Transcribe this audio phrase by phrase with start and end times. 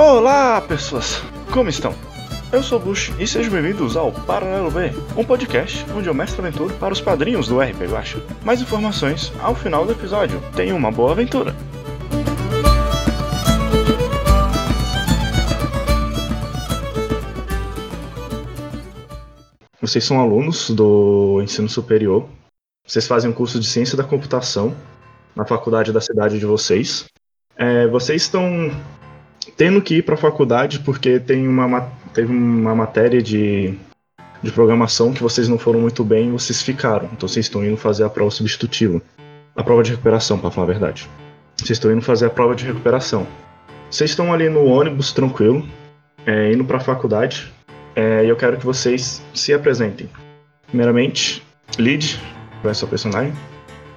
[0.00, 1.20] Olá, pessoas!
[1.52, 1.92] Como estão?
[2.52, 6.72] Eu sou Bush e sejam bem-vindos ao Paralelo B, um podcast onde eu mestro aventura
[6.74, 8.22] para os padrinhos do RP Guacha.
[8.44, 10.40] Mais informações ao final do episódio.
[10.54, 11.52] Tenha uma boa aventura!
[19.80, 22.28] Vocês são alunos do ensino superior.
[22.86, 24.76] Vocês fazem um curso de ciência da computação
[25.34, 27.06] na faculdade da cidade de vocês.
[27.56, 28.70] É, vocês estão
[29.58, 33.74] tendo que ir para a faculdade porque tem uma, teve uma matéria de,
[34.40, 37.10] de programação que vocês não foram muito bem e vocês ficaram.
[37.12, 39.02] Então vocês estão indo fazer a prova substitutiva.
[39.56, 41.10] A prova de recuperação, para falar a verdade.
[41.56, 43.26] Vocês estão indo fazer a prova de recuperação.
[43.90, 45.66] Vocês estão ali no ônibus, tranquilo,
[46.24, 47.52] é, indo para a faculdade.
[47.96, 50.08] É, e eu quero que vocês se apresentem.
[50.68, 51.42] Primeiramente,
[51.76, 52.20] Lid,
[52.62, 53.32] qual é sua personagem?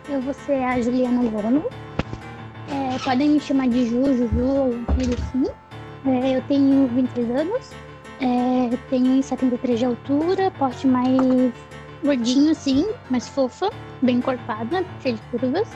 [0.10, 1.66] Eu vou ser a Juliana Lono.
[2.72, 5.46] É, podem me chamar de Ju, Juju ou coisa assim.
[6.06, 7.72] É, eu tenho 23 anos.
[8.22, 11.52] É, tenho 73 de altura, porte mais
[12.04, 15.68] gordinho assim, mais fofa, bem encorpada, cheia de curvas.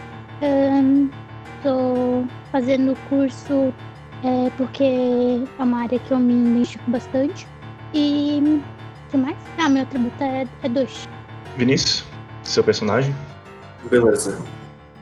[1.57, 3.73] Estou fazendo curso
[4.23, 4.83] é, porque
[5.59, 7.47] é uma área que eu me identifico bastante.
[7.93, 8.61] E
[9.07, 9.37] o que mais?
[9.57, 11.07] Ah, meu atributo é 2.
[11.57, 12.03] Vinícius,
[12.43, 13.15] seu personagem?
[13.89, 14.39] Beleza.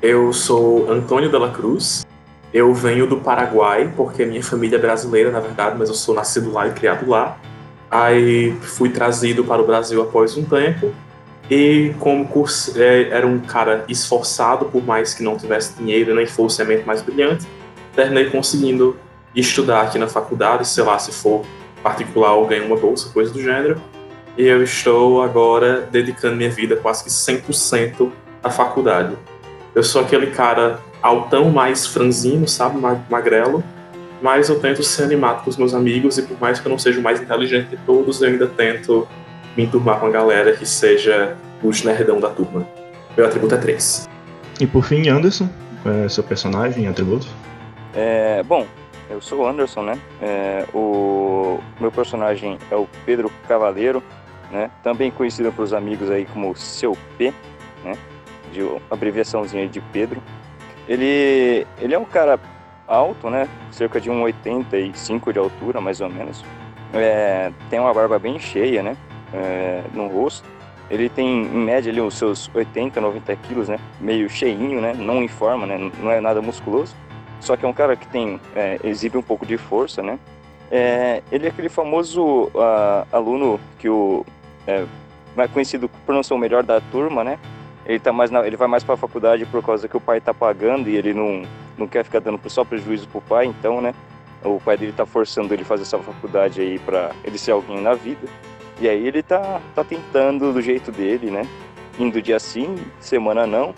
[0.04, 2.06] Eu sou Antônio Dela Cruz.
[2.54, 6.52] Eu venho do Paraguai, porque minha família é brasileira, na verdade, mas eu sou nascido
[6.52, 7.38] lá e criado lá.
[7.90, 10.92] Aí fui trazido para o Brasil após um tempo.
[11.50, 16.26] E como curso, é, era um cara esforçado, por mais que não tivesse dinheiro nem
[16.26, 17.48] fosse a mente mais brilhante,
[17.96, 18.98] terminei conseguindo
[19.34, 21.46] estudar aqui na faculdade, sei lá, se for
[21.82, 23.82] particular ou ganho uma bolsa, coisa do gênero.
[24.38, 28.12] E eu estou agora dedicando minha vida quase que 100%
[28.44, 29.16] à faculdade.
[29.76, 32.78] Eu sou aquele cara altão mais franzino, sabe,
[33.10, 33.64] magrelo,
[34.22, 36.78] mas eu tento ser animado com os meus amigos e por mais que eu não
[36.78, 39.08] seja o mais inteligente de todos, eu ainda tento
[39.58, 42.66] me enturmar com a galera que seja os nerdão da turma.
[43.18, 44.10] Meu atributo é 3.
[44.60, 45.50] E por fim, Anderson,
[45.86, 47.28] é seu personagem e atributo?
[47.94, 48.66] É, bom,
[49.10, 50.00] eu sou o Anderson, né?
[50.22, 54.02] É, o meu personagem é o Pedro Cavaleiro,
[54.52, 54.72] né?
[54.84, 57.34] Também conhecido pelos amigos aí como Seu P,
[57.84, 57.98] né?
[58.54, 60.22] De abreviaçãozinha de Pedro.
[60.88, 62.40] Ele, ele é um cara
[62.88, 63.48] alto, né?
[63.72, 66.44] Cerca de 1,85 de altura, mais ou menos.
[66.94, 68.96] É, tem uma barba bem cheia, né?
[69.34, 70.48] É, no rosto.
[70.90, 73.80] Ele tem, em média, ali, os seus 80, 90 quilos, né?
[74.00, 74.94] Meio cheinho, né?
[74.94, 75.92] Não em forma, né?
[76.00, 76.96] Não é nada musculoso.
[77.40, 80.20] Só que é um cara que tem é, exibe um pouco de força, né?
[80.72, 84.26] É, ele é aquele famoso uh, aluno que o
[84.66, 84.86] é,
[85.36, 87.38] mais conhecido por não ser o melhor da turma, né?
[87.86, 90.20] Ele tá mais na, ele vai mais para a faculdade por causa que o pai
[90.20, 91.44] está pagando e ele não
[91.78, 93.94] não quer ficar dando só prejuízo pro pai, então, né?
[94.44, 97.82] O pai dele tá forçando ele a fazer essa faculdade aí para ele ser alguém
[97.82, 98.28] na vida.
[98.80, 101.48] E aí ele tá tá tentando do jeito dele, né?
[101.98, 103.74] Indo dia sim, semana não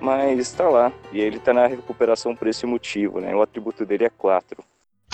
[0.00, 0.92] mas está lá.
[1.12, 3.34] E ele está na recuperação por esse motivo, né?
[3.34, 4.62] O atributo dele é 4.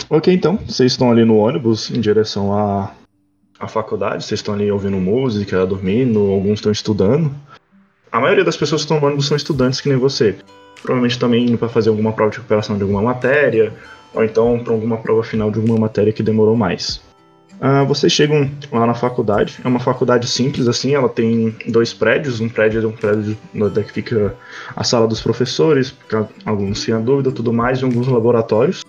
[0.08, 0.56] Ok, então.
[0.56, 2.94] Vocês estão ali no ônibus em direção à,
[3.58, 7.34] à faculdade, vocês estão ali ouvindo música, dormindo, alguns estão estudando.
[8.16, 10.36] A maioria das pessoas que estão no ônibus são estudantes que nem você.
[10.80, 13.74] Provavelmente também indo para fazer alguma prova de recuperação de alguma matéria,
[14.14, 17.02] ou então para alguma prova final de alguma matéria que demorou mais.
[17.60, 22.40] Uh, vocês chegam lá na faculdade, é uma faculdade simples assim, ela tem dois prédios,
[22.40, 24.34] um prédio é um prédio onde fica
[24.74, 25.94] a sala dos professores,
[26.46, 28.82] alguns têm a dúvida tudo mais, e alguns laboratórios.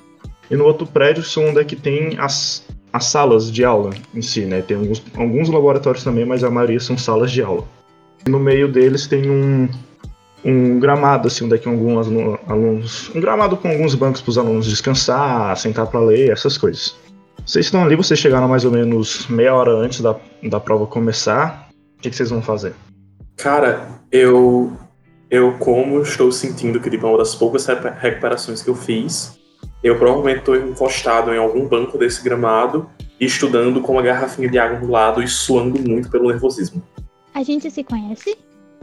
[0.50, 4.22] E no outro prédio são onde é que tem as, as salas de aula em
[4.22, 4.62] si, né?
[4.62, 7.66] Tem alguns, alguns laboratórios também, mas a maioria são salas de aula.
[8.26, 9.70] No meio deles tem um,
[10.44, 12.08] um gramado, assim, onde é que alguns
[12.48, 13.12] alunos.
[13.14, 16.96] Um gramado com alguns bancos para os alunos descansar, sentar para ler, essas coisas.
[17.46, 21.70] Vocês estão ali, vocês chegaram mais ou menos meia hora antes da, da prova começar.
[21.98, 22.74] O que, que vocês vão fazer?
[23.38, 24.74] Cara, eu.
[25.30, 29.38] Eu, como estou sentindo que tipo, uma das poucas recuperações que eu fiz,
[29.84, 32.90] eu provavelmente estou encostado em algum banco desse gramado,
[33.20, 36.82] estudando com uma garrafinha de água do lado e suando muito pelo nervosismo.
[37.38, 38.36] A gente se conhece?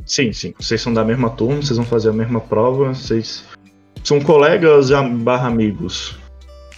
[0.06, 0.54] Sim, sim.
[0.60, 3.44] Vocês são da mesma turma, vocês vão fazer a mesma prova, vocês
[4.04, 4.90] são colegas
[5.24, 6.16] barra amigos.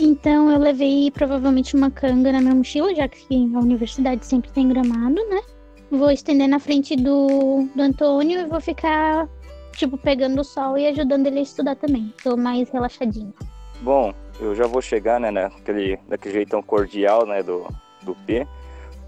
[0.01, 4.69] Então eu levei provavelmente uma canga na minha mochila, já que a universidade sempre tem
[4.69, 5.43] gramado, né?
[5.91, 9.29] Vou estender na frente do, do Antônio e vou ficar,
[9.73, 12.11] tipo, pegando o sol e ajudando ele a estudar também.
[12.25, 13.35] Tô mais relaxadinho.
[13.83, 17.67] Bom, eu já vou chegar, né, naquele, daquele jeitão cordial, né, do,
[18.03, 18.47] do P.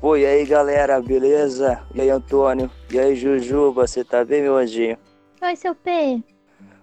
[0.00, 1.82] Pô, e aí galera, beleza?
[1.94, 2.70] E aí Antônio?
[2.90, 4.96] E aí Jujuba, você tá bem, meu anjinho?
[5.42, 6.22] Oi, seu P.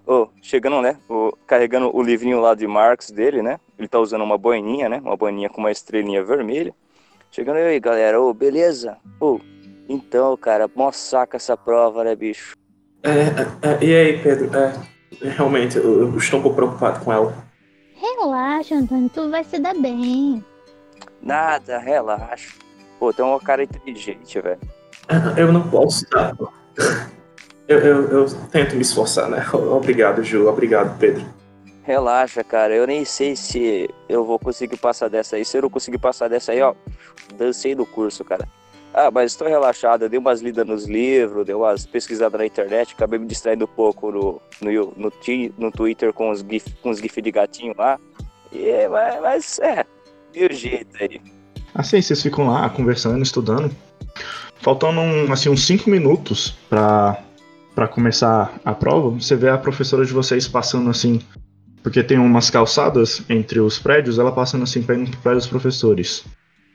[0.06, 0.98] Oh, chegando, né?
[1.08, 3.58] O, carregando o livrinho lá de Marx dele, né?
[3.78, 5.00] ele tá usando uma boininha, né?
[5.04, 6.74] Uma boininha com uma estrelinha vermelha.
[7.30, 8.20] Chegando aí, galera.
[8.20, 8.96] Ô, beleza?
[9.20, 9.38] Ô,
[9.88, 12.56] então, cara, mó saca essa prova, né, bicho?
[13.02, 14.50] É, é, é, e aí, Pedro?
[14.56, 14.72] É,
[15.28, 17.34] realmente, eu, eu estou um pouco preocupado com ela.
[17.94, 20.44] Relaxa, Antônio, tu vai se dar bem.
[21.20, 22.65] Nada, relaxa.
[22.98, 24.60] Pô, tem uma cara inteligente, velho.
[25.36, 26.34] Eu não posso, tá?
[27.68, 29.44] Eu, eu, eu tento me esforçar, né?
[29.52, 30.48] Obrigado, Ju.
[30.48, 31.24] Obrigado, Pedro.
[31.82, 32.74] Relaxa, cara.
[32.74, 35.44] Eu nem sei se eu vou conseguir passar dessa aí.
[35.44, 36.74] Se eu não conseguir passar dessa aí, ó,
[37.36, 38.46] dancei do curso, cara.
[38.94, 40.02] Ah, mas estou relaxado.
[40.02, 43.68] Eu dei umas lidas nos livros, dei umas pesquisadas na internet, acabei me distraindo um
[43.68, 45.12] pouco no, no, no,
[45.58, 47.98] no Twitter com os GIF, com os GIF de gatinho lá.
[48.52, 49.84] E, mas, mas é,
[50.34, 51.20] meu jeito aí.
[51.76, 53.70] Assim, vocês ficam lá conversando, estudando.
[54.60, 57.22] Faltando um, assim, uns 5 minutos pra,
[57.74, 61.20] pra começar a prova, você vê a professora de vocês passando assim.
[61.82, 66.24] Porque tem umas calçadas entre os prédios, ela passando assim ir para os professores.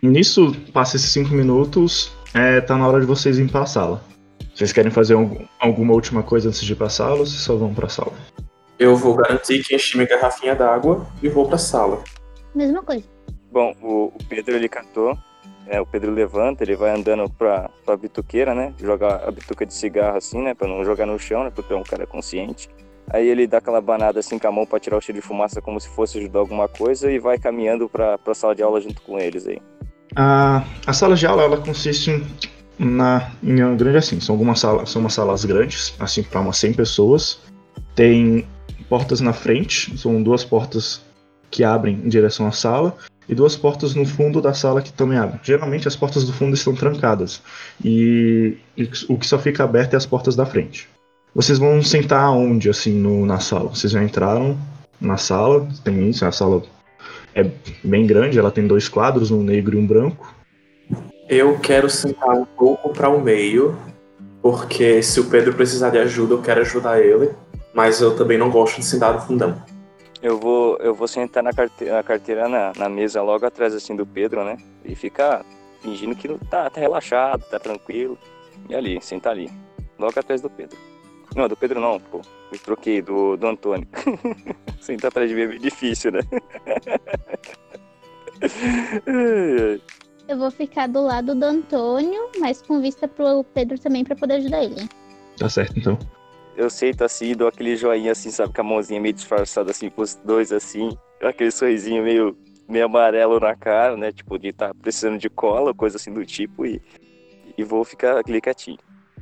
[0.01, 4.01] E nisso, passa esses 5 minutos, é, tá na hora de vocês irem pra sala.
[4.55, 7.55] Vocês querem fazer algum- alguma última coisa antes de ir pra sala ou vocês só
[7.55, 8.13] vão pra sala?
[8.77, 12.03] Eu vou garantir que enchi minha garrafinha d'água e vou pra sala.
[12.55, 13.03] Mesma coisa.
[13.51, 15.17] Bom, o, o Pedro ele catou,
[15.67, 18.73] é, o Pedro levanta, ele vai andando pra, pra bituqueira, né?
[18.79, 20.53] Joga a bituca de cigarro assim, né?
[20.53, 21.51] Pra não jogar no chão, né?
[21.53, 22.69] Porque é um cara consciente.
[23.09, 25.61] Aí ele dá aquela banada assim com a mão pra tirar o cheiro de fumaça
[25.61, 29.01] como se fosse ajudar alguma coisa e vai caminhando pra, pra sala de aula junto
[29.01, 29.61] com eles aí.
[30.15, 34.59] A, a sala de aula ela consiste em, na, em uma grande assim, são algumas
[34.59, 37.39] salas, são umas salas grandes, assim para umas 100 pessoas.
[37.95, 38.47] Tem
[38.87, 41.01] portas na frente, são duas portas
[41.49, 42.95] que abrem em direção à sala
[43.31, 45.39] e duas portas no fundo da sala que também abrem.
[45.41, 47.41] Geralmente as portas do fundo estão trancadas
[47.83, 48.57] e,
[49.07, 50.89] o que só fica aberto é as portas da frente.
[51.33, 53.69] Vocês vão sentar onde assim no, na sala?
[53.69, 54.57] Vocês já entraram
[54.99, 56.61] na sala, tem isso, a sala
[57.33, 57.49] é
[57.81, 60.35] bem grande, ela tem dois quadros, um negro e um branco.
[61.29, 63.77] Eu quero sentar um pouco para o meio,
[64.41, 67.29] porque se o Pedro precisar de ajuda, eu quero ajudar ele.
[67.73, 69.55] Mas eu também não gosto de sentar no fundão.
[70.21, 73.95] Eu vou, eu vou sentar na carteira, na, carteira na, na mesa logo atrás assim
[73.95, 74.57] do Pedro, né?
[74.85, 75.43] E ficar
[75.81, 78.17] fingindo que tá, tá relaxado, tá tranquilo.
[78.69, 79.49] E ali, sentar ali.
[79.97, 80.77] Logo atrás do Pedro.
[81.35, 82.21] Não, do Pedro não, pô.
[82.51, 83.87] Me troquei do, do Antônio.
[84.79, 86.21] sentar atrás de mim é meio difícil, né?
[90.27, 94.35] Eu vou ficar do lado do Antônio, mas com vista pro Pedro também pra poder
[94.35, 94.89] ajudar ele.
[95.37, 95.97] Tá certo, então.
[96.55, 100.15] Eu sento assim, dou aquele joinha assim, sabe, com a mãozinha meio disfarçada assim, pros
[100.23, 100.89] dois assim,
[101.21, 102.37] aquele sorrisinho meio,
[102.67, 104.11] meio amarelo na cara, né?
[104.11, 106.81] Tipo, de estar precisando de cola, coisa assim do tipo, e,
[107.57, 108.77] e vou ficar aquele quietinho.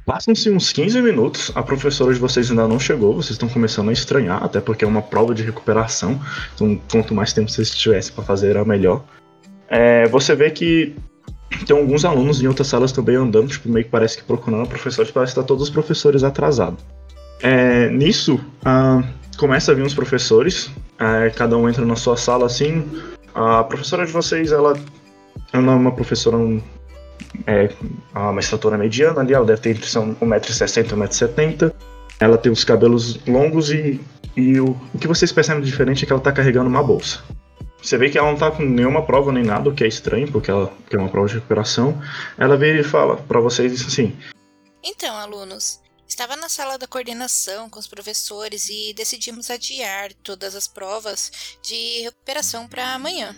[0.05, 3.93] Passam-se uns 15 minutos, a professora de vocês ainda não chegou, vocês estão começando a
[3.93, 6.19] estranhar, até porque é uma prova de recuperação,
[6.55, 9.03] então quanto mais tempo vocês tivessem para fazer, era melhor.
[9.67, 10.95] É, você vê que
[11.67, 14.65] tem alguns alunos em outras salas também andando, tipo, meio que parece que procurando a
[14.65, 16.83] professora, tipo, parece que tá todos os professores atrasados.
[17.41, 19.01] É, nisso, ah,
[19.37, 20.69] começa a vir uns professores,
[20.99, 22.85] é, cada um entra na sua sala assim.
[23.33, 24.73] A professora de vocês, ela,
[25.53, 26.37] ela é uma professora
[27.45, 27.69] é,
[28.13, 31.73] uma estatura mediana ali, ela deve ter entre são 1,60m e 1,70m.
[32.19, 34.01] Ela tem os cabelos longos e,
[34.35, 37.19] e o, o que vocês percebem diferente é que ela tá carregando uma bolsa.
[37.81, 40.29] Você vê que ela não tá com nenhuma prova nem nada, o que é estranho,
[40.29, 41.97] porque ela porque é uma prova de recuperação.
[42.37, 44.13] Ela vira e fala pra vocês assim:
[44.83, 50.67] Então, alunos, estava na sala da coordenação com os professores e decidimos adiar todas as
[50.67, 53.35] provas de recuperação para amanhã.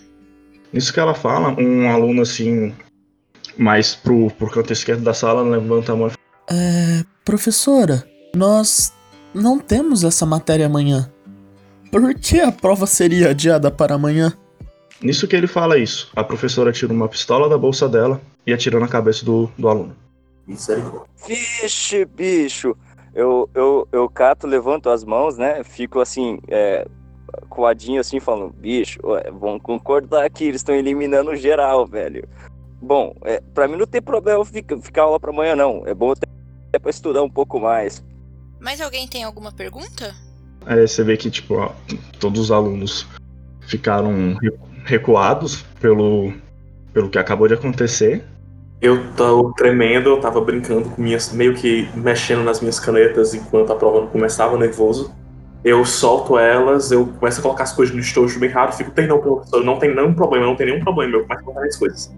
[0.71, 2.73] Nisso que ela fala, um aluno assim,
[3.57, 7.05] mais pro, pro canto esquerdo da sala, levanta a mão e fala, É.
[7.25, 8.93] Professora, nós
[9.33, 11.11] não temos essa matéria amanhã.
[11.91, 14.33] Por que a prova seria adiada para amanhã?
[15.01, 18.79] Nisso que ele fala isso, a professora tira uma pistola da bolsa dela e atira
[18.79, 19.95] na cabeça do, do aluno.
[20.47, 21.09] Misericórdia.
[21.27, 22.75] Vixe, bicho!
[23.13, 25.63] Eu, eu, eu cato, levanto as mãos, né?
[25.63, 26.87] Fico assim, é,
[27.49, 32.27] coadinho assim, falando, bicho, ué, vamos concordar que eles estão eliminando geral, velho.
[32.81, 35.83] Bom, é, pra mim não tem problema ficar, ficar aula pra amanhã, não.
[35.85, 36.25] É bom até
[36.79, 38.03] pra estudar um pouco mais.
[38.59, 40.15] Mas alguém tem alguma pergunta?
[40.65, 41.71] Aí você vê que, tipo, ó,
[42.19, 43.05] todos os alunos
[43.61, 46.33] ficaram re- recuados pelo,
[46.93, 48.23] pelo que acabou de acontecer.
[48.81, 51.31] Eu tô tremendo, eu tava brincando com minhas.
[51.31, 55.13] meio que mexendo nas minhas canetas enquanto a prova não começava, nervoso.
[55.63, 59.05] Eu solto elas, eu começo a colocar as coisas no estojo bem raro, fico, tem
[59.05, 61.77] não, professor, não tem nenhum problema, não tem nenhum problema, eu começo a colocar as
[61.77, 62.11] coisas.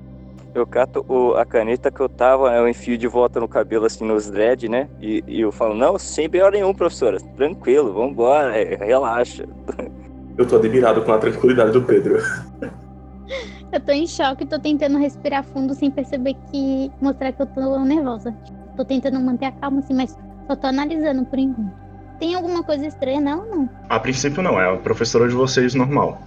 [0.55, 4.05] Eu cato o- a caneta que eu tava, eu enfio de volta no cabelo, assim,
[4.05, 4.88] nos dread, né?
[5.01, 7.17] E, e eu falo, não, sem pior nenhum, professora.
[7.36, 9.46] Tranquilo, vambora, é, relaxa.
[10.38, 12.20] Eu tô admirado com a tranquilidade do Pedro.
[13.74, 16.92] Eu tô em choque, tô tentando respirar fundo sem perceber que.
[17.01, 18.32] mostrar que eu tô nervosa.
[18.77, 20.15] Tô tentando manter a calma assim, mas
[20.46, 21.74] só tô analisando por enquanto.
[22.20, 23.70] Tem alguma coisa estranha, não ou não?
[23.89, 26.22] A princípio não, é a professora de vocês normal.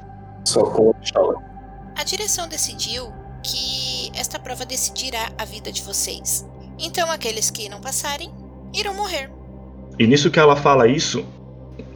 [0.44, 0.92] Só com
[1.96, 3.12] a direção decidiu
[3.44, 6.44] que esta prova decidirá a vida de vocês.
[6.78, 8.28] Então aqueles que não passarem
[8.74, 9.30] irão morrer.
[9.98, 11.24] E nisso que ela fala isso,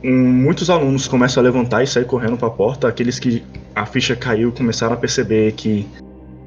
[0.02, 2.88] muitos alunos começam a levantar e sair correndo pra porta.
[2.88, 3.44] Aqueles que
[3.74, 5.86] a ficha caiu começaram a perceber que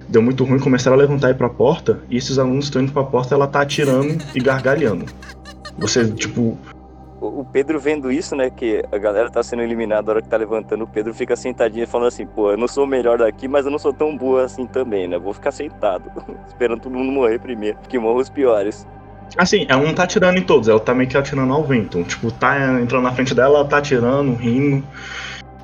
[0.08, 2.00] deu muito ruim, começaram a levantar e ir pra porta.
[2.10, 5.06] E esses alunos estão indo pra porta, ela tá atirando e gargalhando.
[5.78, 6.58] Você, tipo,
[7.24, 10.36] o Pedro vendo isso, né, que a galera tá sendo eliminada na hora que tá
[10.36, 13.66] levantando, o Pedro fica sentadinho falando assim, pô, eu não sou o melhor daqui, mas
[13.66, 15.18] eu não sou tão boa assim também, né?
[15.18, 16.12] Vou ficar sentado,
[16.48, 18.86] esperando todo mundo morrer primeiro, que morram os piores.
[19.38, 22.04] Assim, ela não tá atirando em todos, ela tá meio que atirando ao vento.
[22.04, 24.84] Tipo, tá entrando na frente dela, ela tá atirando, rindo.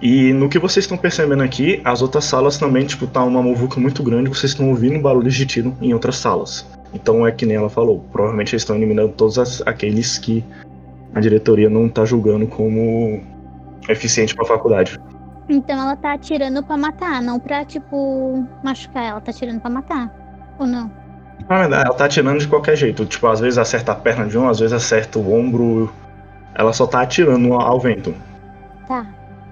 [0.01, 3.79] E no que vocês estão percebendo aqui, as outras salas também, tipo, tá uma muvuca
[3.79, 6.65] muito grande, vocês estão ouvindo barulhos de tiro em outras salas.
[6.93, 10.43] Então é que nem ela falou, provavelmente eles estão eliminando todos as- aqueles que
[11.13, 13.21] a diretoria não tá julgando como
[13.88, 14.97] eficiente pra faculdade.
[15.47, 19.03] Então ela tá atirando pra matar, não pra, tipo, machucar.
[19.03, 20.13] Ela tá atirando pra matar.
[20.59, 20.91] Ou não?
[21.48, 23.05] Na verdade, ela tá atirando de qualquer jeito.
[23.05, 25.91] Tipo, às vezes acerta a perna de um, às vezes acerta o ombro.
[26.55, 28.13] Ela só tá atirando ao vento.
[28.88, 29.05] Tá.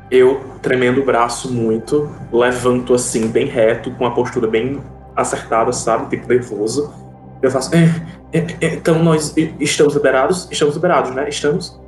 [0.10, 4.80] Eu, tremendo o braço muito, levanto assim, bem reto, com a postura bem
[5.16, 6.10] acertada, sabe?
[6.10, 6.94] Tipo nervoso.
[7.42, 7.76] Eu faço.
[7.76, 7.86] "É,
[8.34, 10.48] é, é, então nós estamos liberados?
[10.52, 11.28] Estamos liberados, né?
[11.30, 11.80] Estamos?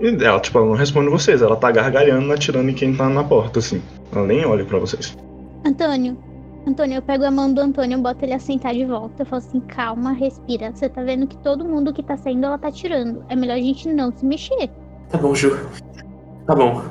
[0.00, 3.24] E ela, tipo, ela não responde vocês, ela tá gargalhando, atirando em quem tá na
[3.24, 3.82] porta, assim.
[4.14, 5.16] Ela nem olha pra vocês.
[5.64, 6.16] Antônio.
[6.66, 9.22] Antônio, eu pego a mão do Antônio, boto ele a sentar de volta.
[9.22, 10.70] Eu falo assim, calma, respira.
[10.74, 13.24] Você tá vendo que todo mundo que tá saindo, ela tá tirando.
[13.28, 14.70] É melhor a gente não se mexer.
[15.08, 15.56] Tá bom, Ju.
[16.46, 16.82] Tá bom.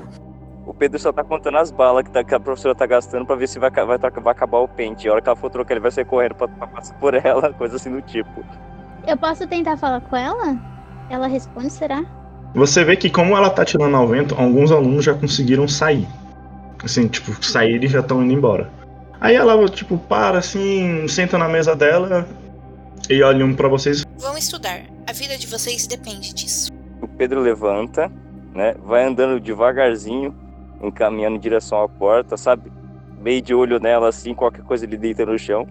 [0.66, 3.36] O Pedro só tá contando as balas que, tá- que a professora tá gastando pra
[3.36, 5.08] ver se vai, vai, trocar- vai acabar o pente.
[5.08, 7.54] A hora que ela for trocar, ele vai sair correndo pra, pra passar por ela,
[7.54, 8.44] coisa assim do tipo.
[9.08, 10.58] Eu posso tentar falar com ela?
[11.10, 12.04] Ela responde, será?
[12.56, 16.08] Você vê que como ela tá atirando ao vento, alguns alunos já conseguiram sair.
[16.84, 18.70] Assim, tipo, sair e já estão indo embora.
[19.20, 22.28] Aí ela, tipo, para assim, senta na mesa dela
[23.10, 24.06] e olha um pra vocês.
[24.18, 24.82] Vão estudar.
[25.08, 26.72] A vida de vocês depende disso.
[27.02, 28.12] O Pedro levanta,
[28.54, 28.76] né?
[28.84, 30.36] Vai andando devagarzinho,
[30.82, 32.72] encaminhando em direção à porta, sabe?
[33.20, 35.68] Meio de olho nela assim, qualquer coisa ele deita no chão.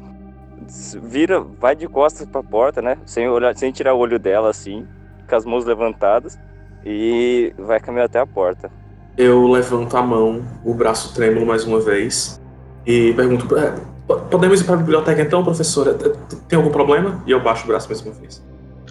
[1.02, 2.98] Vira, vai de costas pra porta, né?
[3.04, 4.86] Sem olhar, sem tirar o olho dela assim,
[5.28, 6.38] com as mãos levantadas
[6.84, 8.70] e vai caminhar até a porta.
[9.16, 12.40] Eu levanto a mão, o braço trêmulo mais uma vez,
[12.86, 13.74] e pergunto: "É,
[14.06, 15.94] po- Podemos ir pra biblioteca então, professora?
[15.94, 17.22] Tem algum problema?
[17.26, 18.42] E eu baixo o braço mais uma vez.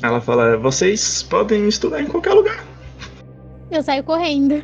[0.04, 2.64] Ela fala: vocês podem estudar em qualquer lugar.
[3.72, 4.64] Eu saio correndo.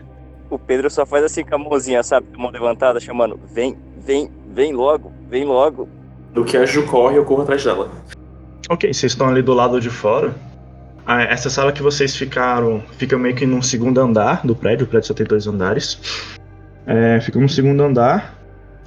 [0.50, 2.28] O Pedro só faz assim com a mãozinha, sabe?
[2.34, 5.88] Com a mão levantada, chamando: "Vem, vem, vem logo, vem logo".
[6.34, 7.90] No que a Ju corre, eu corro atrás dela.
[8.70, 10.34] Ok, vocês estão ali do lado de fora.
[11.06, 14.86] Ah, essa sala que vocês ficaram fica meio que no segundo andar do prédio.
[14.86, 16.00] O prédio só tem dois andares.
[16.86, 18.36] É, fica no segundo andar.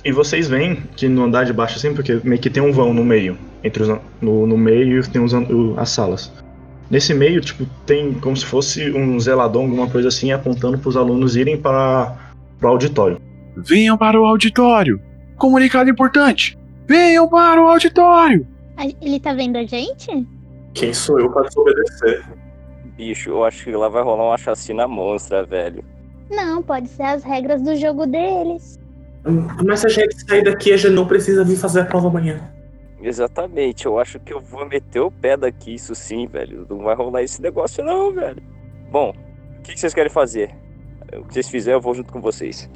[0.05, 2.93] E vocês veem que no andar de baixo, assim, porque meio que tem um vão
[2.93, 3.39] no meio.
[3.63, 3.89] Entre os,
[4.21, 5.33] no, no meio tem os,
[5.79, 6.31] as salas.
[6.91, 10.97] Nesse meio, tipo, tem como se fosse um zelador, alguma coisa assim, apontando para os
[10.97, 12.17] alunos irem para
[12.63, 13.19] o auditório.
[13.57, 15.01] Venham para o auditório.
[15.39, 16.59] Comunicado importante.
[16.87, 18.47] Venham para o auditório.
[19.01, 20.27] Ele tá vendo a gente?
[20.75, 22.25] Quem sou eu para desobedecer?
[22.97, 25.83] Bicho, eu acho que lá vai rolar uma chacina monstra, velho.
[26.31, 28.79] Não, pode ser as regras do jogo deles.
[29.65, 32.41] Mas se a gente sair daqui, a gente não precisa vir fazer a prova amanhã.
[33.03, 36.67] Exatamente, eu acho que eu vou meter o pé daqui, isso sim, velho.
[36.69, 38.43] Não vai rolar esse negócio não, velho.
[38.91, 39.15] Bom,
[39.59, 40.55] o que vocês querem fazer?
[41.13, 42.69] O que vocês fizerem, eu vou junto com vocês.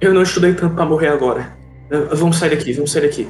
[0.00, 1.56] Eu não estudei tanto pra morrer agora.
[1.90, 3.28] Uh, Vamos sair daqui, vamos sair daqui.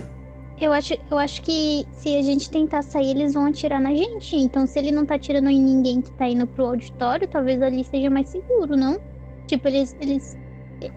[0.61, 4.37] Eu acho, eu acho que se a gente tentar sair, eles vão atirar na gente.
[4.37, 7.83] Então, se ele não tá atirando em ninguém que tá indo pro auditório, talvez ali
[7.83, 9.01] seja mais seguro, não?
[9.47, 9.97] Tipo, eles.
[10.01, 10.37] eles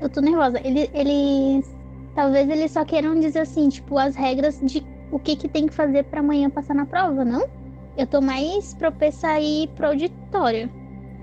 [0.02, 0.60] eu tô nervosa.
[0.64, 1.76] Eles, eles.
[2.16, 5.74] Talvez eles só queiram dizer assim, tipo, as regras de o que, que tem que
[5.74, 7.48] fazer pra amanhã passar na prova, não?
[7.98, 10.70] Eu tô mais propensa a ir pro auditório.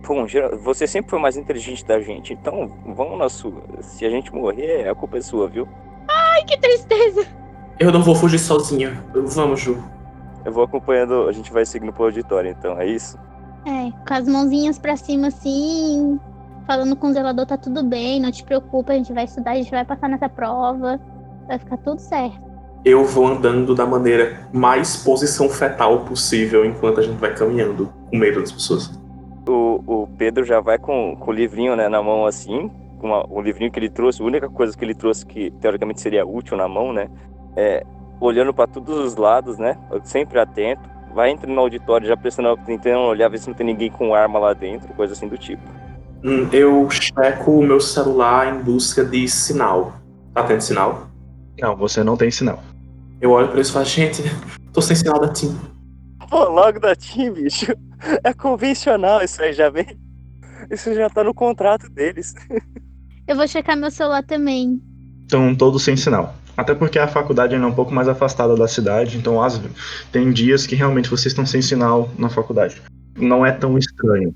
[0.06, 3.62] Bom, geral- você sempre foi mais inteligente da gente, então vamos na sua.
[3.82, 5.68] Se a gente morrer, a culpa é sua, viu?
[6.08, 7.26] Ai, que tristeza!
[7.78, 9.02] Eu não vou fugir sozinha.
[9.14, 9.82] Vamos, Ju.
[10.44, 13.18] Eu vou acompanhando, a gente vai seguindo pro auditório, então, é isso?
[13.66, 16.18] É, com as mãozinhas pra cima assim,
[16.70, 19.56] falando com o zelador, tá tudo bem, não te preocupa, a gente vai estudar, a
[19.56, 21.00] gente vai passar nessa prova,
[21.48, 22.48] vai ficar tudo certo.
[22.84, 28.16] Eu vou andando da maneira mais posição fetal possível enquanto a gente vai caminhando, com
[28.16, 28.88] medo das pessoas.
[29.48, 33.26] O, o Pedro já vai com, com o livrinho né, na mão assim, com uma-
[33.28, 36.56] um livrinho que ele trouxe, a única coisa que ele trouxe que teoricamente seria útil
[36.56, 37.08] na mão, né?
[37.56, 37.84] É
[38.20, 39.76] olhando para todos os lados, né?
[40.04, 40.88] Sempre atento.
[41.12, 44.38] Vai entrando no auditório já prestando, tentando olhar, ver se não tem ninguém com arma
[44.38, 45.62] lá dentro, coisa assim do tipo.
[46.22, 49.94] Hum, Eu checo o meu celular em busca de sinal.
[50.34, 51.08] Tá tendo sinal?
[51.60, 52.62] Não, você não tem sinal.
[53.20, 54.22] Eu olho pra eles e falo, gente,
[54.72, 55.56] tô sem sinal da TIM.
[56.28, 57.66] Pô, logo da TIM, bicho.
[58.24, 59.86] É convencional isso aí, já vem.
[60.70, 62.34] Isso já tá no contrato deles.
[63.28, 64.80] Eu vou checar meu celular também.
[65.20, 66.34] Estão todos sem sinal.
[66.56, 69.76] Até porque a faculdade ainda é um pouco mais afastada da cidade, então às vezes,
[70.10, 72.80] tem dias que realmente vocês estão sem sinal na faculdade.
[73.18, 74.34] Não é tão estranho.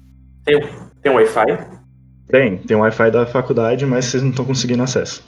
[1.05, 1.45] Tem um Wi-Fi?
[2.29, 5.23] Tem, tem o Wi-Fi da faculdade, mas vocês não estão conseguindo acesso.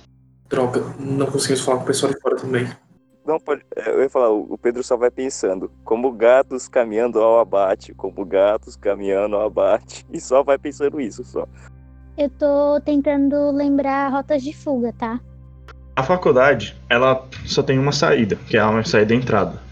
[0.49, 2.67] Droga, não conseguimos falar com o pessoal de fora também.
[3.27, 3.61] Não, pode.
[3.77, 8.25] é, Eu ia falar, o Pedro só vai pensando, como gatos caminhando ao abate, como
[8.25, 10.07] gatos caminhando ao abate.
[10.11, 11.47] E só vai pensando isso, só.
[12.17, 15.21] Eu tô tentando lembrar rotas de fuga, tá?
[15.95, 19.66] A faculdade, ela só tem uma saída, que é uma saída e entrada.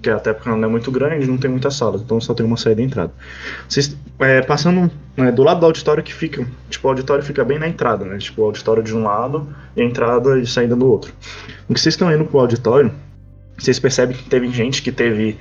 [0.00, 2.46] Que até porque ela não é muito grande, não tem muitas salas, então só tem
[2.46, 3.12] uma saída e entrada.
[3.68, 7.58] Vocês, é, passando é, do lado do auditório que fica, tipo, o auditório fica bem
[7.58, 8.16] na entrada, né?
[8.18, 11.12] Tipo, o auditório de um lado e a entrada e saída do outro.
[11.68, 12.92] No que vocês estão indo pro auditório,
[13.58, 15.36] vocês percebem que teve gente que teve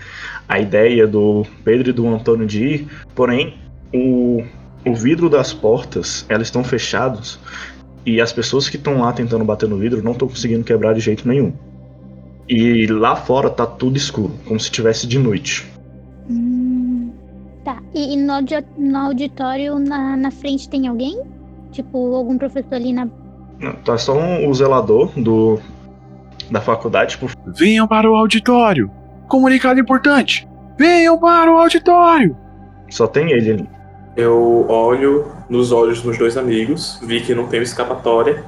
[0.49, 3.59] a ideia do Pedro e do Antônio de ir, porém,
[3.93, 4.43] o,
[4.83, 7.39] o vidro das portas, elas estão fechados
[8.05, 10.99] e as pessoas que estão lá tentando bater no vidro não estão conseguindo quebrar de
[10.99, 11.53] jeito nenhum.
[12.49, 15.65] E lá fora tá tudo escuro, como se tivesse de noite.
[16.29, 17.11] Hum,
[17.63, 17.77] tá.
[17.93, 18.33] E, e no,
[18.77, 21.21] no auditório, na, na frente, tem alguém?
[21.71, 23.07] Tipo, algum professor ali na.
[23.59, 25.59] Não, Tá só um- o zelador do
[26.49, 28.89] da faculdade, tipo, Venham para o auditório.
[29.27, 30.47] Comunicado importante.
[30.77, 32.37] Venham para o auditório.
[32.89, 33.69] só tem ele ali.
[34.15, 38.43] Eu olho nos olhos dos dois amigos, vi que não tem escapatória.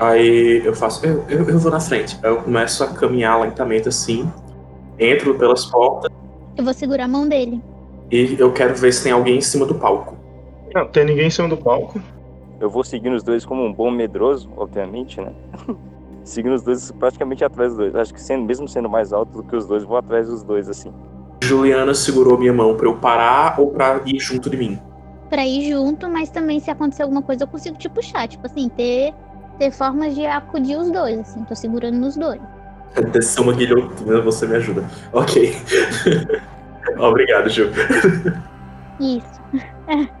[0.00, 2.18] Aí eu faço, eu, eu, eu vou na frente.
[2.22, 4.30] Aí eu começo a caminhar lentamente assim,
[4.98, 6.10] entro pelas portas
[6.56, 7.60] Eu vou segurar a mão dele.
[8.10, 10.16] e eu quero ver se tem alguém em cima do palco.
[10.74, 12.00] Não, tem ninguém em cima do palco.
[12.58, 15.32] Eu vou seguindo os dois como um bom medroso, obviamente, né?
[16.24, 17.94] seguindo os dois praticamente atrás dos dois.
[17.94, 20.68] Acho que sendo, mesmo sendo mais alto do que os dois, vou atrás dos dois,
[20.68, 20.92] assim.
[21.42, 24.78] Juliana segurou minha mão pra eu parar ou pra ir junto de mim.
[25.28, 28.28] Pra ir junto, mas também se acontecer alguma coisa eu consigo te puxar.
[28.28, 29.14] Tipo assim, ter,
[29.60, 31.44] ter formas de acudir os dois, assim.
[31.44, 32.40] Tô segurando nos dois.
[33.12, 34.84] Descer uma guilhotina, você me ajuda.
[35.12, 35.54] Ok.
[36.98, 37.70] Obrigado, Ju.
[38.98, 39.40] Isso.
[39.86, 40.08] É.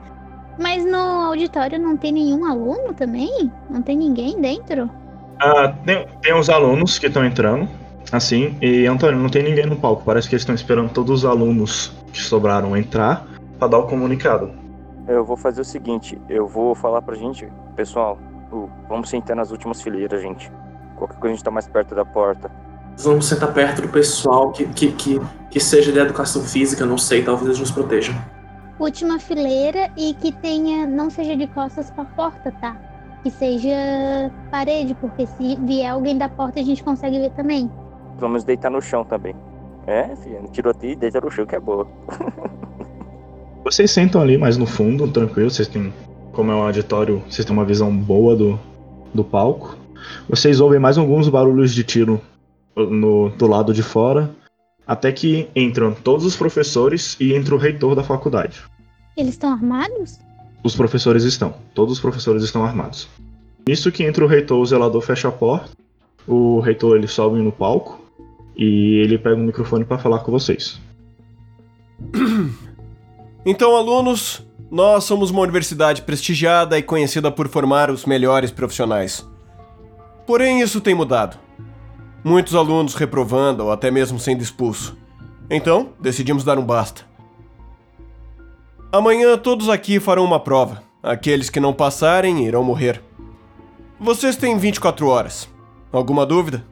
[0.60, 3.50] Mas no auditório não tem nenhum aluno também?
[3.70, 4.90] Não tem ninguém dentro?
[5.38, 7.66] Ah, tem, tem os alunos que estão entrando,
[8.12, 10.02] assim, e Antônio, não tem ninguém no palco.
[10.04, 13.26] Parece que eles estão esperando todos os alunos que sobraram entrar
[13.58, 14.50] pra dar o comunicado.
[15.08, 18.18] Eu vou fazer o seguinte, eu vou falar pra gente, pessoal,
[18.52, 20.50] o- vamos sentar nas últimas fileiras, gente.
[20.96, 22.50] Qualquer coisa a gente tá mais perto da porta.
[22.98, 27.22] Vamos sentar perto do pessoal que, que, que, que seja de educação física, não sei,
[27.24, 28.14] talvez eles nos protejam.
[28.78, 30.86] Última fileira e que tenha.
[30.86, 32.76] Não seja de costas pra porta, tá?
[33.22, 33.68] Que seja
[34.50, 37.70] parede, porque se vier alguém da porta a gente consegue ver também.
[38.18, 39.34] Vamos deitar no chão também.
[39.86, 41.86] É, filho, tiroteio e deita no chão que é boa.
[43.64, 45.92] Vocês sentam ali mais no fundo, tranquilo, vocês têm.
[46.40, 48.58] Como é um auditório, vocês têm uma visão boa do,
[49.12, 49.76] do palco.
[50.26, 52.18] Vocês ouvem mais alguns barulhos de tiro
[52.74, 54.34] no, do lado de fora.
[54.86, 58.58] Até que entram todos os professores e entra o reitor da faculdade.
[59.14, 60.18] Eles estão armados?
[60.64, 61.52] Os professores estão.
[61.74, 63.06] Todos os professores estão armados.
[63.68, 65.72] Nisso que entra o reitor, o zelador fecha a porta.
[66.26, 68.02] O reitor ele sobe no palco
[68.56, 70.80] e ele pega o microfone para falar com vocês.
[73.44, 79.26] Então, alunos, nós somos uma universidade prestigiada e conhecida por formar os melhores profissionais.
[80.26, 81.38] Porém, isso tem mudado.
[82.22, 84.96] Muitos alunos reprovando ou até mesmo sendo expulso.
[85.48, 87.02] Então, decidimos dar um basta.
[88.92, 90.82] Amanhã todos aqui farão uma prova.
[91.02, 93.02] Aqueles que não passarem irão morrer.
[93.98, 95.48] Vocês têm 24 horas.
[95.90, 96.64] Alguma dúvida?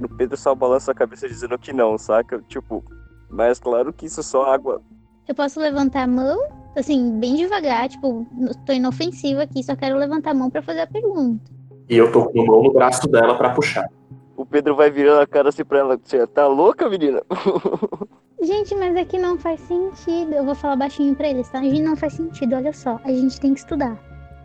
[0.00, 2.42] O Pedro só balança a cabeça dizendo que não, saca?
[2.48, 2.82] Tipo,
[3.30, 4.82] mas claro que isso é só água.
[5.28, 6.38] Eu posso levantar a mão,
[6.76, 8.26] assim, bem devagar, tipo,
[8.66, 11.50] tô inofensiva aqui, só quero levantar a mão pra fazer a pergunta.
[11.88, 13.88] E eu tô com a mão no braço dela pra puxar.
[14.36, 16.00] O Pedro vai virando a cara assim pra ela.
[16.02, 17.22] "Você Tá louca, menina?
[18.42, 20.32] Gente, mas aqui não faz sentido.
[20.32, 21.60] Eu vou falar baixinho pra eles, tá?
[21.60, 22.98] A gente não faz sentido, olha só.
[23.04, 23.96] A gente tem que estudar.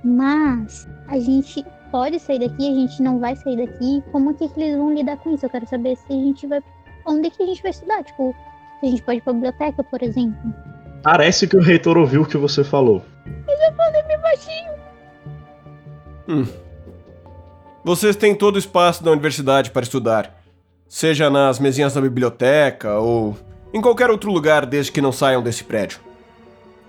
[0.04, 4.04] Mas a gente pode sair daqui, a gente não vai sair daqui.
[4.12, 5.46] Como que, que eles vão lidar com isso?
[5.46, 6.62] Eu quero saber se a gente vai.
[7.08, 8.04] Onde que a gente vai estudar?
[8.04, 8.36] Tipo,
[8.86, 10.54] a gente pode ir pra biblioteca, por exemplo.
[11.04, 13.02] Parece que o reitor ouviu o que você falou.
[13.26, 14.72] Eu falei bem baixinho.
[17.84, 20.36] Vocês têm todo o espaço da universidade para estudar,
[20.88, 23.38] seja nas mesinhas da biblioteca ou
[23.74, 26.00] em qualquer outro lugar desde que não saiam desse prédio.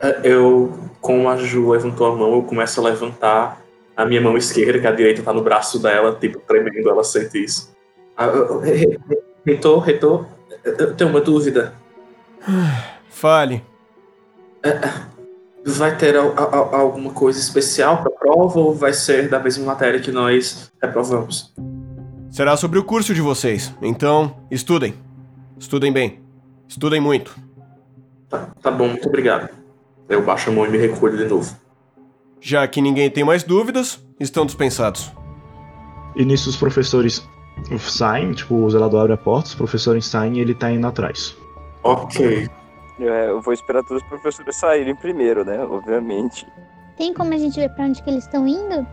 [0.00, 3.60] É, Eu, como a Ju levantou a mão, eu começo a levantar
[3.96, 7.42] a minha mão esquerda, que a direita tá no braço dela, tipo, tremendo, ela sente
[7.44, 7.74] isso.
[8.16, 8.26] Ah,
[8.62, 10.26] re- re- Reitor, reitor,
[10.64, 11.74] eu tenho uma dúvida.
[13.08, 13.64] Fale.
[15.64, 20.00] Vai ter al- al- alguma coisa especial pra prova ou vai ser da mesma matéria
[20.00, 21.52] que nós reprovamos?
[22.30, 24.94] Será sobre o curso de vocês, então estudem.
[25.58, 26.20] Estudem bem.
[26.68, 27.36] Estudem muito.
[28.28, 29.48] Tá, tá bom, muito obrigado.
[30.08, 31.54] Eu baixo a mão e me recolho de novo.
[32.40, 35.10] Já que ninguém tem mais dúvidas, estão dispensados.
[36.14, 37.26] E nisso os professores
[37.78, 41.36] saem, tipo, o zelador abre a porta, os professores saem e ele tá indo atrás.
[41.82, 42.48] Ok.
[43.00, 45.60] É, eu vou esperar todos os professores saírem primeiro, né?
[45.60, 46.46] Obviamente.
[46.96, 48.86] Tem como a gente ver pra onde que eles estão indo?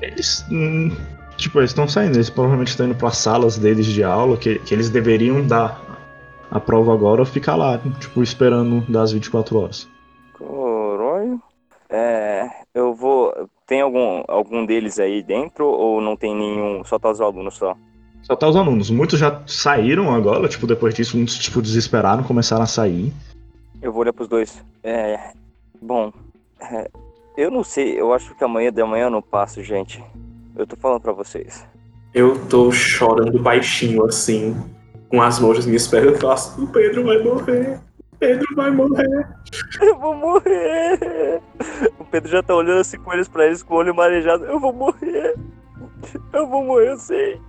[0.00, 0.46] Eles.
[0.50, 0.96] hum,
[1.36, 4.72] tipo, eles estão saindo, eles provavelmente estão indo para salas deles de aula, que, que
[4.72, 5.78] eles deveriam dar
[6.50, 9.88] a prova agora ou ficar lá, tipo, esperando das 24 horas.
[10.32, 11.40] Coronho.
[11.90, 13.32] É, eu vou.
[13.66, 16.82] Tem algum, algum deles aí dentro ou não tem nenhum?
[16.84, 17.76] Só tá os alunos só?
[18.22, 18.90] Só tá os alunos.
[18.90, 23.12] Muitos já saíram agora, tipo, depois disso, muitos, tipo, desesperaram, começaram a sair.
[23.82, 24.62] Eu vou olhar pros dois.
[24.82, 25.32] É.
[25.80, 26.12] Bom.
[26.60, 26.90] é,
[27.36, 30.02] eu não sei, eu acho que amanhã de amanhã eu não passo, gente.
[30.54, 31.66] Eu tô falando pra vocês.
[32.12, 34.54] Eu tô chorando baixinho, assim,
[35.08, 36.14] com as mãos minhas pernas.
[36.14, 37.80] Eu faço, o Pedro vai morrer.
[38.18, 39.26] Pedro vai morrer.
[39.80, 41.40] Eu vou morrer!
[41.98, 44.44] O Pedro já tá olhando assim com eles pra eles com o olho marejado.
[44.44, 45.34] Eu vou morrer!
[46.32, 47.40] Eu vou morrer, eu sei.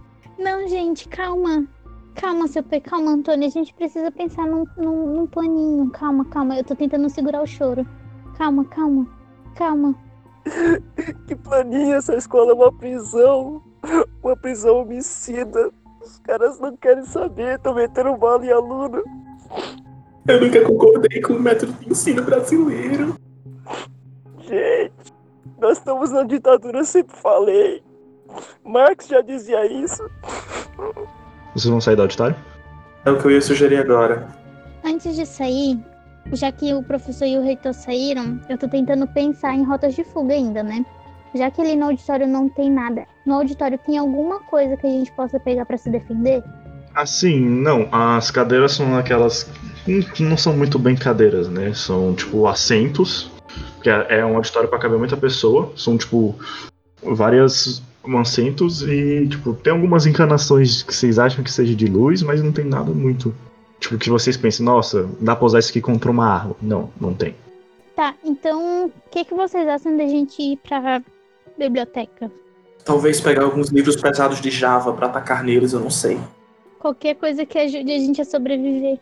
[0.41, 1.67] Não, gente, calma.
[2.15, 3.47] Calma, seu P, calma, Antônio.
[3.47, 5.91] A gente precisa pensar num, num, num planinho.
[5.91, 6.57] Calma, calma.
[6.57, 7.85] Eu tô tentando segurar o choro.
[8.37, 9.07] Calma, calma,
[9.55, 9.95] calma.
[11.27, 13.61] Que planinha, essa escola é uma prisão.
[14.23, 15.71] Uma prisão homicida.
[16.01, 19.03] Os caras não querem saber, estão metendo bala em aluno.
[20.27, 23.15] Eu nunca concordei com o método de ensino brasileiro.
[24.39, 25.13] Gente,
[25.59, 27.83] nós estamos na ditadura, eu sempre falei.
[28.63, 30.09] Marx já dizia isso.
[31.53, 32.35] Vocês vão sair do auditório?
[33.05, 34.27] É o que eu ia sugerir agora.
[34.83, 35.79] Antes de sair,
[36.31, 40.03] já que o professor e o reitor saíram, eu tô tentando pensar em rotas de
[40.03, 40.85] fuga ainda, né?
[41.33, 43.05] Já que ali no auditório não tem nada.
[43.25, 46.43] No auditório tem alguma coisa que a gente possa pegar pra se defender?
[46.93, 47.87] Assim, não.
[47.91, 49.49] As cadeiras são aquelas.
[50.13, 51.73] que não são muito bem cadeiras, né?
[51.73, 53.31] São, tipo, assentos.
[53.81, 55.71] Que é é um auditório pra caber muita pessoa.
[55.75, 56.35] São, tipo,
[57.01, 57.81] várias
[58.19, 62.51] assentos e, tipo, tem algumas encanações que vocês acham que seja de luz, mas não
[62.51, 63.33] tem nada muito.
[63.79, 66.55] Tipo, que vocês pensem, nossa, dá pra usar isso aqui contra uma arma.
[66.61, 67.35] Não, não tem.
[67.95, 71.01] Tá, então o que, que vocês acham da gente ir pra
[71.57, 72.31] biblioteca?
[72.85, 76.19] Talvez pegar alguns livros pesados de Java pra atacar neles, eu não sei.
[76.79, 78.99] Qualquer coisa que ajude a gente a sobreviver.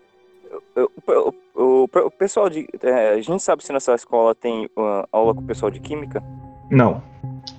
[0.76, 2.68] O, o- o- o pessoal de.
[2.82, 6.22] é, a gente sabe se nessa escola tem uh, aula com o pessoal de química?
[6.70, 7.02] Não.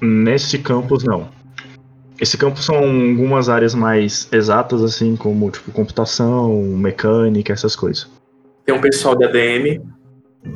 [0.01, 1.29] Nesse campus, não.
[2.21, 8.09] Esse campus são algumas áreas mais exatas, assim, como, tipo, computação, mecânica, essas coisas.
[8.67, 9.83] Tem um pessoal de ADM.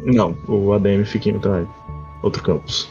[0.04, 1.66] Não, o ADM fica em outra,
[2.22, 2.90] outro campus.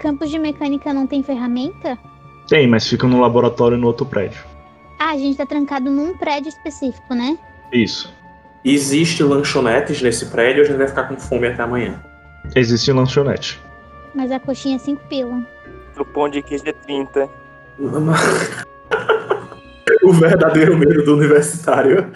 [0.00, 1.98] Campus de mecânica não tem ferramenta?
[2.46, 4.42] Tem, mas fica no laboratório no outro prédio.
[4.98, 7.38] Ah, a gente tá trancado num prédio específico, né?
[7.72, 8.12] Isso.
[8.64, 12.02] Existe lanchonetes nesse prédio, a gente vai ficar com fome até amanhã.
[12.54, 13.58] Existe lanchonete.
[14.14, 15.46] Mas a coxinha é 5 pila.
[15.98, 17.28] O pão de queijo é 30.
[20.02, 22.10] o verdadeiro medo do universitário.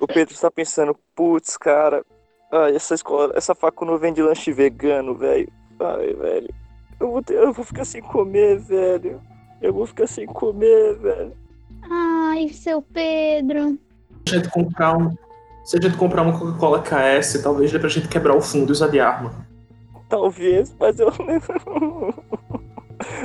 [0.00, 2.04] O Pedro está pensando, putz, cara,
[2.52, 5.48] ai, essa escola, essa facu não vende lanche vegano, velho.
[5.80, 6.48] Ai, velho.
[6.98, 9.20] Eu vou, ter- eu vou ficar sem comer, velho.
[9.62, 11.32] Eu vou ficar sem comer, velho.
[11.90, 13.78] Ai, seu Pedro.
[14.28, 15.14] Se a gente comprar um.
[15.64, 18.72] Se a gente comprar uma Coca-Cola KS, talvez dê pra gente quebrar o fundo e
[18.72, 19.46] usar de arma.
[20.10, 21.10] Talvez, mas eu.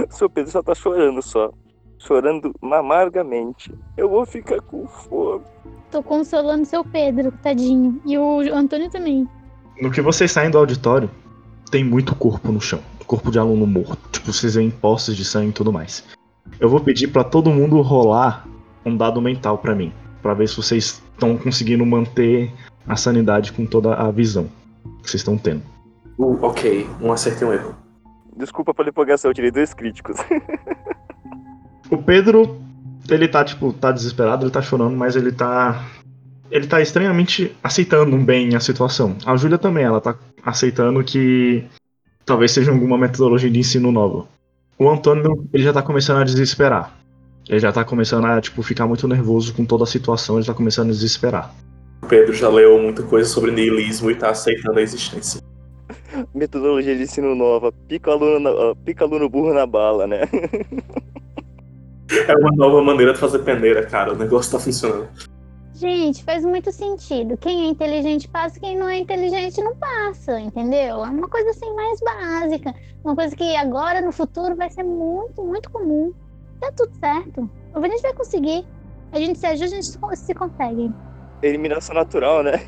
[0.10, 1.52] Seu Pedro só tá chorando só.
[1.98, 3.74] Chorando amargamente.
[3.98, 5.44] Eu vou ficar com fome.
[5.92, 8.00] Tô consolando seu Pedro, tadinho.
[8.06, 9.28] E o Antônio também.
[9.82, 11.10] No que vocês saem do auditório,
[11.72, 12.80] tem muito corpo no chão.
[13.08, 13.98] Corpo de aluno morto.
[14.12, 16.06] Tipo, vocês veem poças de sangue e tudo mais.
[16.60, 18.48] Eu vou pedir pra todo mundo rolar
[18.86, 19.92] um dado mental pra mim.
[20.22, 22.52] Pra ver se vocês estão conseguindo manter
[22.88, 24.48] a sanidade com toda a visão
[25.02, 25.75] que vocês estão tendo.
[26.18, 27.76] Uh, ok, um acerto e um erro.
[28.36, 30.18] Desculpa pela empolgação, eu tirei dois críticos.
[31.90, 32.60] O Pedro,
[33.10, 35.86] ele tá, tipo, tá desesperado, ele tá chorando, mas ele tá.
[36.50, 39.16] Ele tá estranhamente aceitando bem a situação.
[39.26, 41.64] A Júlia também, ela tá aceitando que
[42.26, 44.28] talvez seja alguma metodologia de ensino nova.
[44.78, 46.94] O Antônio, ele já tá começando a desesperar.
[47.48, 50.54] Ele já tá começando a, tipo, ficar muito nervoso com toda a situação, ele tá
[50.54, 51.54] começando a desesperar.
[52.04, 55.42] O Pedro já leu muita coisa sobre niilismo e tá aceitando a existência.
[56.34, 57.72] Metodologia de ensino nova.
[57.72, 60.22] Pica aluno, na- pica aluno burro na bala, né?
[62.28, 64.14] É uma nova maneira de fazer peneira, cara.
[64.14, 65.10] O negócio tá funcionando.
[65.74, 67.36] Gente, faz muito sentido.
[67.36, 71.04] Quem é inteligente passa, quem não é inteligente não passa, entendeu?
[71.04, 72.74] É uma coisa assim mais básica.
[73.04, 76.14] Uma coisa que agora, no futuro, vai ser muito, muito comum.
[76.62, 77.50] Tá tudo certo.
[77.74, 78.66] A gente vai conseguir.
[79.12, 80.92] A gente se ajuda, a gente se consegue.
[81.42, 82.64] Eliminação natural, né?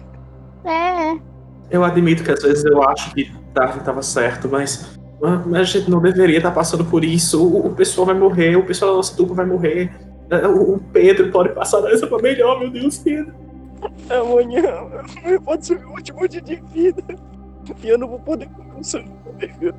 [0.65, 1.17] É,
[1.69, 4.97] Eu admito que às vezes eu acho que Darwin tava certo, mas,
[5.45, 7.43] mas a gente não deveria estar passando por isso.
[7.43, 9.91] O, o pessoal vai morrer, o pessoal da nossa turma vai morrer.
[10.29, 13.33] É, O, o Pedro pode passar dessa pra melhor, meu Deus, Pedro.
[14.09, 14.63] Amanhã
[15.43, 17.03] pode ser o último dia de vida.
[17.83, 19.03] E eu não vou poder comer o seu
[19.37, 19.75] vida.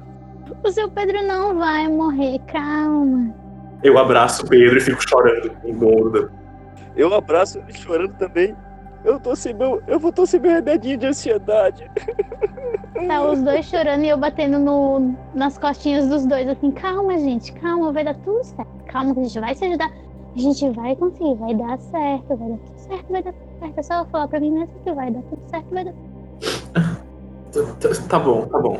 [0.62, 3.34] o seu Pedro não vai morrer, calma.
[3.82, 6.30] Eu abraço o Pedro e fico chorando engorda.
[6.96, 8.54] Eu abraço ele chorando também.
[9.04, 9.82] Eu tô sem meu.
[9.86, 11.88] Eu vou tô sem meu remedinho de ansiedade.
[13.06, 17.52] Tá os dois chorando e eu batendo no, nas costinhas dos dois, assim, calma, gente,
[17.52, 18.84] calma, vai dar tudo certo.
[18.86, 19.90] Calma que a gente vai se ajudar.
[20.34, 23.78] A gente vai conseguir, vai dar certo, vai dar tudo certo, vai dar tudo certo.
[23.78, 25.94] É só falar pra mim mesmo que vai dar tudo certo, vai dar
[27.52, 28.78] Tá- tá- Tá bom, tá bom.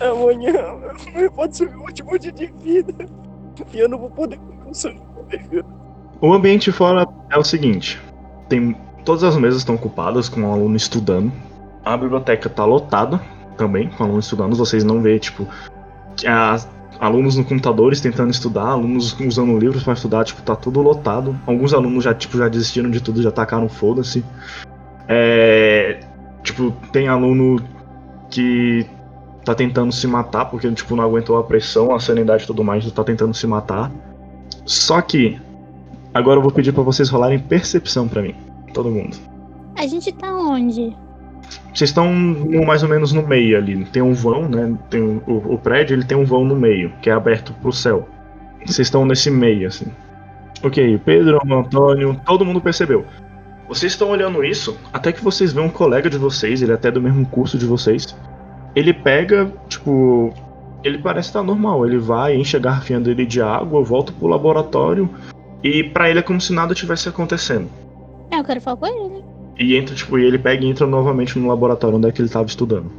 [0.00, 0.52] Amanhã
[1.34, 3.06] pode ser o meu último dia de vida.
[3.72, 5.64] E eu não vou poder comer
[6.22, 6.26] o.
[6.28, 8.00] O ambiente fora é o seguinte:
[8.48, 8.76] tem
[9.08, 11.32] todas as mesas estão ocupadas com o aluno estudando.
[11.82, 13.18] A biblioteca tá lotada
[13.56, 14.54] também com alunos estudando.
[14.54, 15.48] Vocês não vê tipo
[16.26, 16.68] as-
[17.00, 21.34] alunos no computadores tentando estudar, alunos usando livros para estudar, tipo tá tudo lotado.
[21.46, 24.22] Alguns alunos já tipo já desistiram de tudo, já tacaram foda-se.
[25.08, 26.00] É,
[26.42, 27.62] tipo tem aluno
[28.28, 28.84] que
[29.42, 32.84] tá tentando se matar porque tipo não aguentou a pressão, a sanidade e tudo mais,
[32.92, 33.90] tá tentando se matar.
[34.66, 35.40] Só que
[36.12, 38.34] Agora eu vou pedir pra vocês rolarem percepção pra mim.
[38.72, 39.16] Todo mundo.
[39.76, 40.94] A gente tá onde?
[41.72, 42.12] Vocês estão
[42.66, 43.84] mais ou menos no meio ali.
[43.86, 44.76] Tem um vão, né?
[44.90, 47.72] Tem o, o- o prédio ele tem um vão no meio, que é aberto pro
[47.72, 48.08] céu.
[48.66, 49.86] Vocês estão nesse meio, assim.
[50.62, 53.04] Ok, Pedro, Antônio, todo mundo percebeu.
[53.68, 56.90] Vocês estão olhando isso, até que vocês veem um colega de vocês, ele é até
[56.90, 58.16] do mesmo curso de vocês.
[58.74, 60.32] Ele pega, tipo.
[60.82, 61.86] Ele parece estar normal.
[61.86, 65.08] Ele vai, enche a garrafinha dele de água, volta pro laboratório.
[65.62, 67.68] E pra ele é como se nada tivesse acontecendo.
[68.30, 69.24] É, eu quero falar com ele.
[69.58, 72.28] E entra, tipo, e ele pega e entra novamente no laboratório onde é que ele
[72.28, 72.90] tava estudando.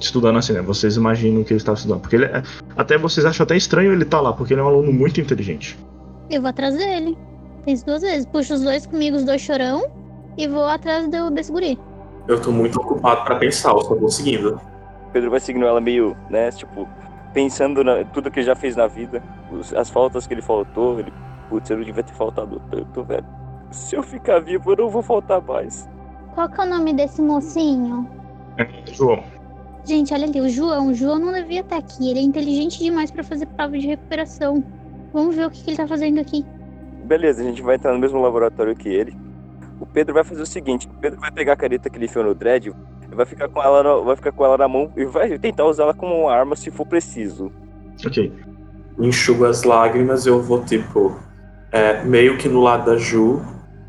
[0.00, 0.62] Estudando assim, né?
[0.62, 2.00] Vocês imaginam que ele estava estudando.
[2.00, 2.42] Porque ele é-
[2.76, 5.76] Até vocês acham até estranho ele tá lá, porque ele é um aluno muito inteligente.
[6.30, 7.16] Eu vou atrás dele.
[7.64, 8.24] Penso duas vezes.
[8.26, 9.86] Puxo os dois comigo, os dois chorão,
[10.36, 11.78] e vou atrás do, desse guri.
[12.28, 14.60] Eu tô muito ocupado pra pensar, eu só vou seguindo.
[15.12, 16.50] Pedro vai seguindo ela meio, né?
[16.52, 16.86] Tipo,
[17.34, 21.00] pensando na tudo que ele já fez na vida, os- as faltas que ele faltou.
[21.00, 21.12] Ele,
[21.50, 23.24] putz, eu não devia ter faltado tanto, velho.
[23.70, 25.88] Se eu ficar vivo, eu não vou faltar mais.
[26.34, 28.08] Qual que é o nome desse mocinho?
[28.56, 29.22] É, João.
[29.84, 30.88] Gente, olha ali, o João.
[30.88, 32.10] O João não devia estar aqui.
[32.10, 34.62] Ele é inteligente demais pra fazer prova de recuperação.
[35.12, 36.44] Vamos ver o que, que ele tá fazendo aqui.
[37.04, 39.16] Beleza, a gente vai entrar no mesmo laboratório que ele.
[39.80, 42.24] O Pedro vai fazer o seguinte: o Pedro vai pegar a careta que ele enfiou
[42.24, 42.70] no dread,
[43.10, 45.84] vai ficar com ela, no- vai ficar com ela na mão e vai tentar usar
[45.84, 47.50] ela como uma arma se for preciso.
[48.06, 48.32] Ok.
[48.98, 51.16] Enxugo as lágrimas, eu vou, tipo,
[51.72, 53.40] é, meio que no lado da Ju,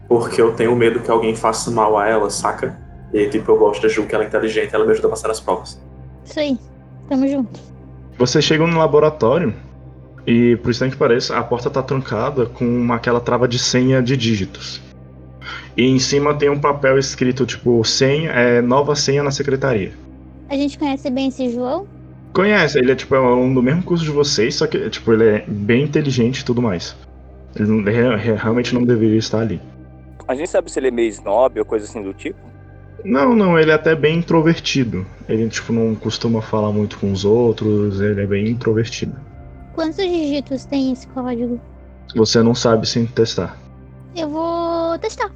[0.09, 2.77] porque eu tenho medo que alguém faça mal a ela, saca?
[3.13, 5.29] E, tipo, eu gosto da Ju, que ela é inteligente, ela me ajuda a passar
[5.29, 5.79] nas provas.
[6.25, 6.57] Isso aí.
[7.07, 7.59] Tamo junto.
[8.17, 9.53] Vocês chegam no laboratório
[10.27, 14.17] e, por estranho que pareça, a porta tá trancada com aquela trava de senha de
[14.17, 14.81] dígitos.
[15.77, 19.93] E em cima tem um papel escrito, tipo, senha, é, nova senha na secretaria.
[20.49, 21.87] A gente conhece bem esse João?
[22.33, 25.13] Conhece, ele é tipo é um aluno do mesmo curso de vocês, só que tipo,
[25.13, 26.95] ele é bem inteligente e tudo mais.
[27.55, 29.59] Ele, não- ele re- re- realmente não deveria estar ali.
[30.29, 32.37] A gente sabe se ele é meio snob ou coisa assim do tipo?
[33.03, 35.03] Não, não, ele é até bem introvertido.
[35.27, 39.15] Ele tipo não costuma falar muito com os outros, ele é bem introvertido.
[39.73, 41.59] Quantos dígitos tem esse código?
[42.15, 43.57] Você não sabe sem testar.
[44.15, 45.31] Eu vou testar.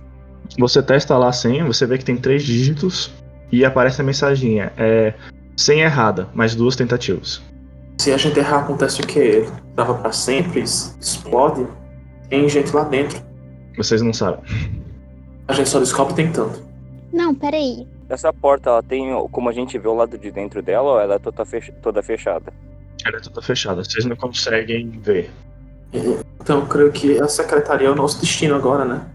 [0.60, 3.12] Você testa lá a senha, você vê que tem três dígitos
[3.52, 4.72] e aparece a mensaginha.
[4.78, 5.16] É
[5.58, 7.42] senha errada, mais duas tentativas.
[7.98, 9.20] Se a gente errar, acontece o quê?
[9.20, 11.66] Ele trava pra sempre, explode,
[12.30, 13.20] tem gente lá dentro.
[13.76, 14.83] Vocês não sabem.
[15.48, 16.62] A gente só descobre tentando.
[17.12, 17.88] Não, peraí.
[18.10, 21.16] Essa porta, ela tem como a gente vê o lado de dentro dela ou ela
[21.16, 22.54] é toda, fech- toda fechada?
[23.06, 25.30] Ela é toda fechada, vocês não conseguem ver.
[26.42, 29.06] Então, eu creio que a secretaria é o nosso destino agora, né?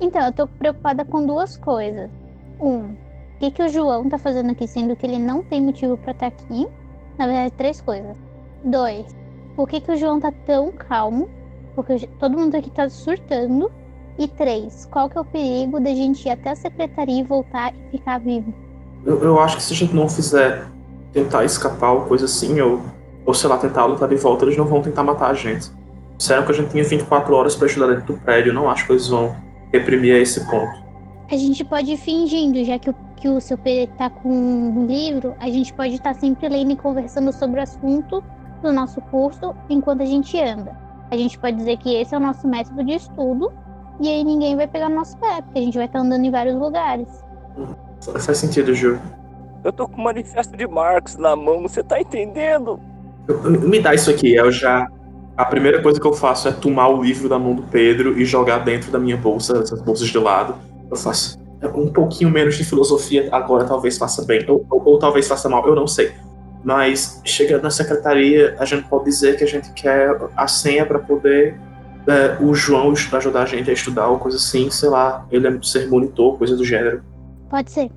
[0.00, 2.08] Então, eu tô preocupada com duas coisas.
[2.60, 2.96] Um, o
[3.40, 6.26] que, que o João tá fazendo aqui, sendo que ele não tem motivo pra estar
[6.28, 6.66] aqui?
[7.18, 8.16] Na verdade, três coisas.
[8.64, 9.06] Dois,
[9.56, 11.28] por que, que o João tá tão calmo?
[11.74, 13.70] Porque todo mundo aqui tá surtando.
[14.20, 17.72] E três, qual que é o perigo da gente ir até a secretaria e voltar
[17.72, 18.52] e ficar vivo?
[19.02, 20.66] Eu, eu acho que se a gente não fizer
[21.10, 22.82] tentar escapar ou coisa assim, ou,
[23.24, 25.70] ou sei lá, tentar lutar de volta, eles não vão tentar matar a gente.
[26.18, 28.84] Disseram que a gente tinha 24 horas para estudar dentro do prédio, eu não acho
[28.84, 29.34] que eles vão
[29.72, 30.78] reprimir a esse ponto.
[31.30, 34.84] A gente pode ir fingindo, já que o, que o seu Pedro tá com um
[34.86, 38.22] livro, a gente pode estar sempre lendo e conversando sobre o assunto
[38.62, 40.78] do nosso curso enquanto a gente anda.
[41.10, 43.50] A gente pode dizer que esse é o nosso método de estudo
[44.00, 46.30] e aí ninguém vai pegar no nosso pé, porque a gente vai estar andando em
[46.30, 47.06] vários lugares.
[48.18, 48.98] Faz sentido, Ju.
[49.62, 52.80] Eu tô com o manifesto de Marx na mão, você tá entendendo?
[53.28, 54.88] Eu- eu- Me dá isso aqui, eu já.
[55.36, 58.24] A primeira coisa que eu faço é tomar o livro da mão do Pedro e
[58.24, 60.54] jogar dentro da minha bolsa, essas bolsas de lado.
[60.90, 61.38] Eu faço
[61.74, 65.66] um pouquinho menos de filosofia agora, talvez faça bem, ou, ou- ou talvez faça mal,
[65.66, 66.12] eu não sei.
[66.64, 70.98] Mas chegando na secretaria, a gente pode dizer que a gente quer a senha para
[70.98, 71.58] poder
[72.06, 75.62] é, o João ajudar a gente a estudar ou coisa assim, sei lá, ele é
[75.62, 77.02] ser monitor, coisa do gênero.
[77.48, 77.90] Pode ser.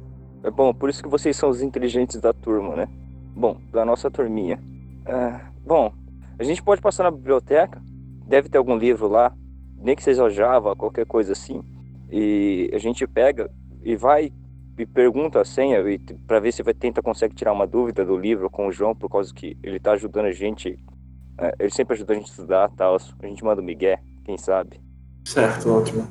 [0.43, 2.87] É bom, por isso que vocês são os inteligentes da turma, né?
[3.35, 4.59] Bom, da nossa turminha.
[5.05, 5.93] Ah, bom,
[6.37, 7.81] a gente pode passar na biblioteca,
[8.27, 9.33] deve ter algum livro lá,
[9.77, 11.61] nem que seja Java, qualquer coisa assim.
[12.11, 13.49] E a gente pega
[13.83, 14.31] e vai
[14.77, 18.17] e pergunta a senha e pra ver se vai tentar consegue tirar uma dúvida do
[18.17, 20.77] livro com o João, por causa que ele tá ajudando a gente.
[21.37, 22.95] É, ele sempre ajuda a gente a estudar tal.
[22.95, 24.81] A gente manda o Miguel, quem sabe.
[25.25, 26.07] Certo, ótimo.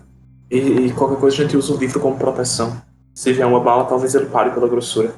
[0.51, 2.81] E, e qualquer coisa a gente usa o livro como proteção.
[3.15, 5.15] Se vier uma bala, talvez ele pare pela grossura.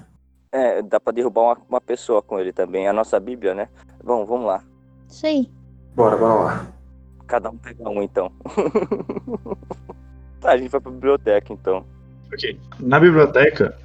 [0.53, 2.87] É, dá pra derrubar uma, uma pessoa com ele também.
[2.87, 3.69] A nossa Bíblia, né?
[4.03, 4.63] Bom, vamos lá.
[5.09, 5.51] Isso aí.
[5.95, 6.67] Bora, bora lá.
[7.27, 8.31] Cada um pega um, então.
[10.41, 11.85] tá, a gente vai pra biblioteca, então.
[12.33, 12.61] Ok.
[12.81, 13.77] Na biblioteca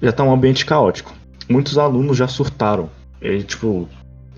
[0.00, 1.12] já tá um ambiente caótico.
[1.48, 2.90] Muitos alunos já surtaram.
[3.20, 3.88] Eles, tipo,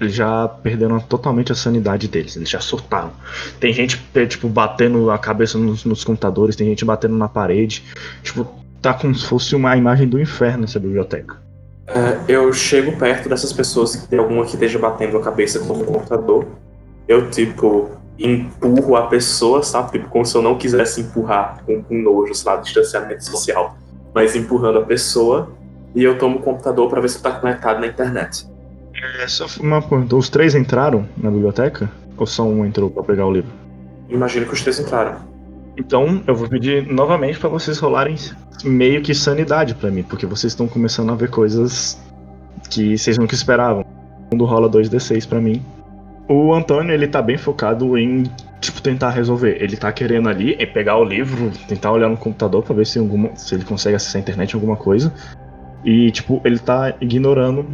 [0.00, 2.36] já perderam totalmente a sanidade deles.
[2.36, 3.12] Eles já surtaram.
[3.58, 7.84] Tem gente, eh, tipo, batendo a cabeça nos, nos computadores, tem gente batendo na parede.
[8.22, 8.46] Tipo,
[8.80, 11.38] tá como se fosse uma imagem do inferno essa biblioteca.
[11.86, 15.82] É, eu chego perto dessas pessoas que tem alguma que esteja batendo a cabeça contra
[15.82, 16.46] o computador.
[17.06, 19.92] Eu, tipo, empurro a pessoa, sabe?
[19.92, 23.76] Tipo, como se eu não quisesse empurrar com, com nojo, lá, distanciamento social.
[24.14, 25.50] Mas empurrando a pessoa.
[25.94, 28.46] E eu tomo o computador pra ver se tá conectado na internet.
[29.20, 31.90] É só uma pergunta: os três entraram na biblioteca?
[32.16, 33.50] Ou só um entrou pra pegar o livro?
[34.08, 35.16] Imagino que os três entraram.
[35.76, 38.16] Então, eu vou pedir novamente pra vocês rolarem
[38.64, 41.98] meio que sanidade pra mim, porque vocês estão começando a ver coisas
[42.68, 43.84] que vocês nunca esperavam.
[44.28, 45.62] Quando rola 2d6 pra mim.
[46.28, 48.24] O Antônio, ele tá bem focado em,
[48.60, 49.56] tipo, tentar resolver.
[49.60, 52.98] Ele tá querendo ali é pegar o livro, tentar olhar no computador pra ver se,
[52.98, 55.12] alguma, se ele consegue acessar a internet alguma coisa.
[55.84, 57.66] E, tipo, ele tá ignorando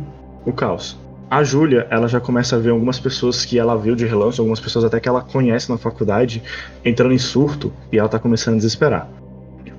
[0.47, 0.97] o caos.
[1.29, 4.61] A Júlia, ela já começa a ver algumas pessoas que ela viu de relance, algumas
[4.61, 6.41] pessoas até que ela conhece na faculdade,
[6.85, 9.09] entrando em surto e ela tá começando a desesperar.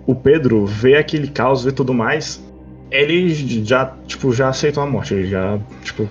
[0.06, 2.44] O Pedro vê aquele caos, vê tudo mais,
[2.92, 3.34] ele
[3.64, 6.10] já, tipo, já aceitou a morte, ele já, tipo,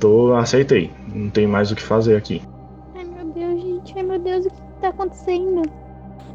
[0.00, 2.42] tô, aceitei, não tem mais o que fazer aqui.
[2.96, 3.94] Ai meu Deus, gente.
[3.96, 5.62] Ai meu Deus, o que tá acontecendo?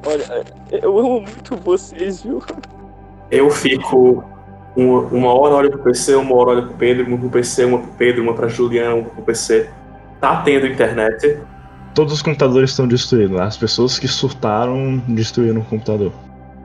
[0.06, 2.42] Olha, eu amo muito vocês, viu?
[3.30, 4.24] Eu fico
[4.76, 7.80] uma, uma hora olho pro PC, uma hora olho pro Pedro, uma pro PC, uma
[7.80, 9.70] pro Pedro, uma pra Juliana, uma pro PC.
[10.20, 11.40] Tá tendo internet.
[11.94, 16.12] Todos os computadores estão destruídos, as pessoas que surtaram destruíram o computador.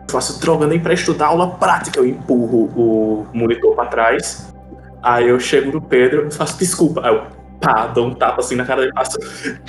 [0.06, 1.98] Eu faço droga nem pra estudar aula prática.
[1.98, 4.52] Eu empurro o monitor pra trás.
[5.02, 7.00] Aí eu chego no Pedro e faço desculpa.
[7.04, 7.22] Aí eu
[7.60, 9.18] pá, dou um tapa assim na cara dele e faço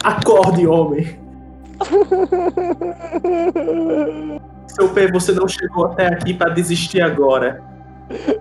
[0.04, 1.18] acorde, homem.
[4.68, 7.64] Seu P, você não chegou até aqui pra desistir agora.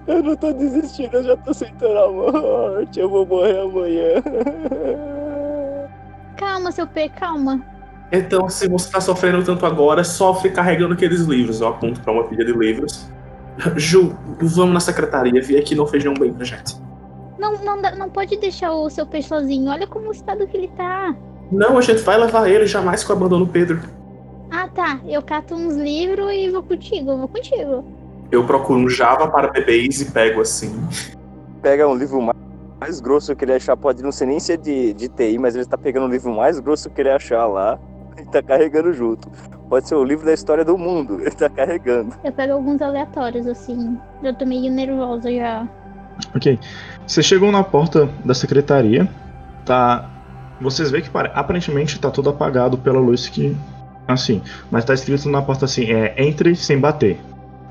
[0.07, 3.00] Eu não tô desistindo, eu já tô aceitando a morte.
[3.00, 4.22] Eu vou morrer amanhã.
[6.37, 7.61] Calma, seu P, calma.
[8.12, 11.61] Então, se você tá sofrendo tanto agora, sofre carregando aqueles livros.
[11.61, 13.10] Eu aponto pra uma pilha de livros.
[13.77, 15.40] Ju, vamos na secretaria.
[15.40, 16.77] Vi aqui não fez nenhum bem pra gente.
[17.38, 19.71] Não, não, dá- não pode deixar o seu P sozinho.
[19.71, 21.15] Olha como o estado que ele tá.
[21.50, 23.81] Não, a gente vai levar ele, jamais que eu abandono o Pedro.
[24.50, 25.00] Ah, tá.
[25.06, 27.17] Eu cato uns livros e vou contigo.
[27.17, 27.85] Vou contigo.
[28.35, 30.74] Eu procuro um Java para bebês e pego assim.
[31.62, 32.37] Pega um livro mais,
[32.80, 35.64] mais grosso que ele achar, pode não ser nem ser de, de TI, mas ele
[35.64, 37.78] tá pegando um livro mais grosso que ele achar lá
[38.18, 39.28] e tá carregando junto.
[39.68, 42.14] Pode ser o livro da história do mundo, ele tá carregando.
[42.24, 43.96] Eu pego alguns aleatórios, assim.
[44.22, 45.66] Eu tô meio nervosa já.
[46.35, 46.58] Ok.
[47.06, 49.08] Vocês chegam na porta da secretaria,
[49.64, 50.10] tá.
[50.60, 53.56] Vocês veem que pare- aparentemente tá tudo apagado pela luz que.
[54.06, 54.42] Assim.
[54.70, 57.18] Mas tá escrito na porta assim, é entre sem bater.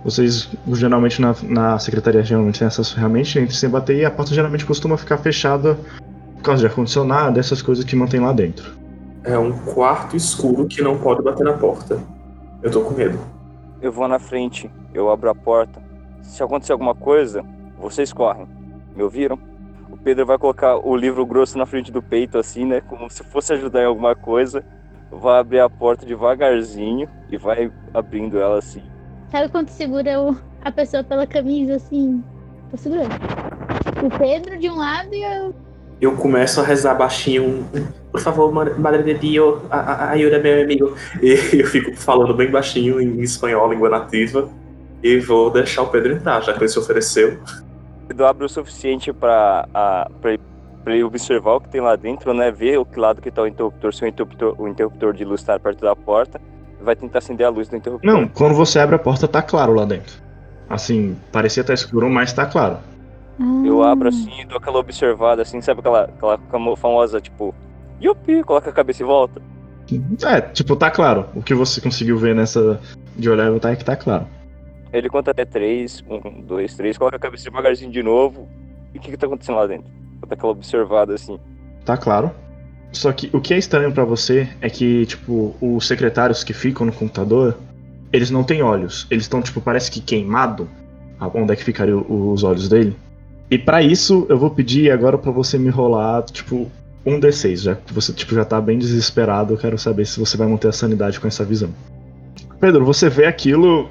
[0.03, 4.33] Vocês geralmente na, na secretaria geralmente tem essas ferramentas, entre sem bater, e a porta
[4.33, 5.77] geralmente costuma ficar fechada
[6.35, 8.73] por causa de ar-condicionado, essas coisas que mantém lá dentro.
[9.23, 11.97] É um quarto escuro que não pode bater na porta.
[12.61, 13.17] Eu tô com medo.
[13.81, 15.81] Eu vou na frente, eu abro a porta.
[16.21, 17.41] Se acontecer alguma coisa,
[17.79, 18.47] vocês correm.
[18.95, 19.39] Me ouviram?
[19.89, 22.81] O Pedro vai colocar o livro grosso na frente do peito, assim, né?
[22.81, 24.65] Como se fosse ajudar em alguma coisa.
[25.11, 28.81] Vai abrir a porta devagarzinho e vai abrindo ela assim.
[29.33, 32.23] Sabe quando segura o- a pessoa pela camisa assim?
[32.69, 33.09] Tô segurando.
[34.03, 35.55] O Pedro de um lado e eu.
[35.99, 37.65] Eu começo a rezar baixinho.
[38.11, 40.95] Por favor, ma- Madre de Dio, a- a- ajuda meu amigo.
[41.19, 44.47] E eu fico falando bem baixinho em espanhol, língua nativa.
[45.01, 47.39] E vou deixar o Pedro entrar, já que ele se ofereceu.
[48.03, 50.43] O Pedro abre o suficiente pra, a, pra, ele-
[50.83, 52.51] pra ele observar o que tem lá dentro, né?
[52.51, 55.41] Ver o que lado que tá o interruptor, se o interruptor, o interruptor de luz
[55.41, 56.39] tá perto da porta.
[56.83, 58.11] Vai tentar acender a luz do interruptor.
[58.11, 60.21] Não, quando você abre a porta, tá claro lá dentro.
[60.69, 62.77] Assim, parecia estar escuro, mas tá claro.
[63.65, 67.53] Eu Ah, abro assim e dou aquela observada, assim, sabe aquela, aquela famo- famosa, tipo,
[68.01, 69.41] yupi, coloca a cabeça e volta.
[70.25, 71.25] É, tipo, tá claro.
[71.35, 72.79] O que você conseguiu ver nessa
[73.15, 74.27] de olhar tá é que tá claro.
[74.91, 78.47] Ele conta até três, um, dois, três, coloca a cabeça devagarzinho de novo.
[78.93, 79.91] E o que que tá acontecendo lá dentro?
[80.27, 81.39] Dar aquela observada assim.
[81.83, 82.31] Tá claro.
[82.93, 86.85] Só que o que é estranho pra você é que, tipo, os secretários que ficam
[86.85, 87.57] no computador,
[88.11, 89.07] eles não têm olhos.
[89.09, 90.69] Eles estão, tipo, parece que queimado.
[91.19, 92.95] Ah, Onde é que ficariam os olhos dele?
[93.49, 96.71] E pra isso, eu vou pedir agora pra você me rolar, tipo,
[97.05, 97.57] um D6.
[97.57, 100.67] Já que você, tipo, já tá bem desesperado, eu quero saber se você vai manter
[100.67, 101.69] a sanidade com essa visão.
[102.59, 103.89] Pedro, você vê aquilo,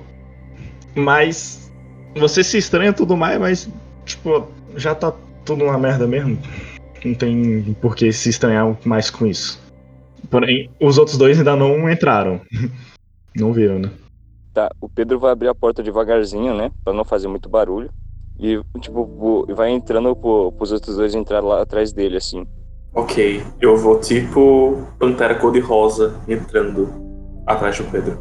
[0.94, 1.70] mas
[2.16, 3.68] você se estranha tudo mais, mas,
[4.05, 5.12] tipo, já tá
[5.44, 6.38] tudo uma merda mesmo.
[7.05, 9.61] Não tem por que se estranhar mais com isso.
[10.30, 12.40] Porém, os outros dois ainda não entraram.
[13.34, 13.90] Não viram, né?
[14.53, 16.70] Tá, o Pedro vai abrir a porta devagarzinho, né?
[16.84, 17.90] Pra não fazer muito barulho.
[18.38, 22.46] E, tipo, vai entrando pro, pros outros dois entrar lá atrás dele, assim.
[22.94, 26.90] Ok, eu vou tipo Pantera Cor-de-Rosa entrando
[27.46, 28.18] atrás do Pedro.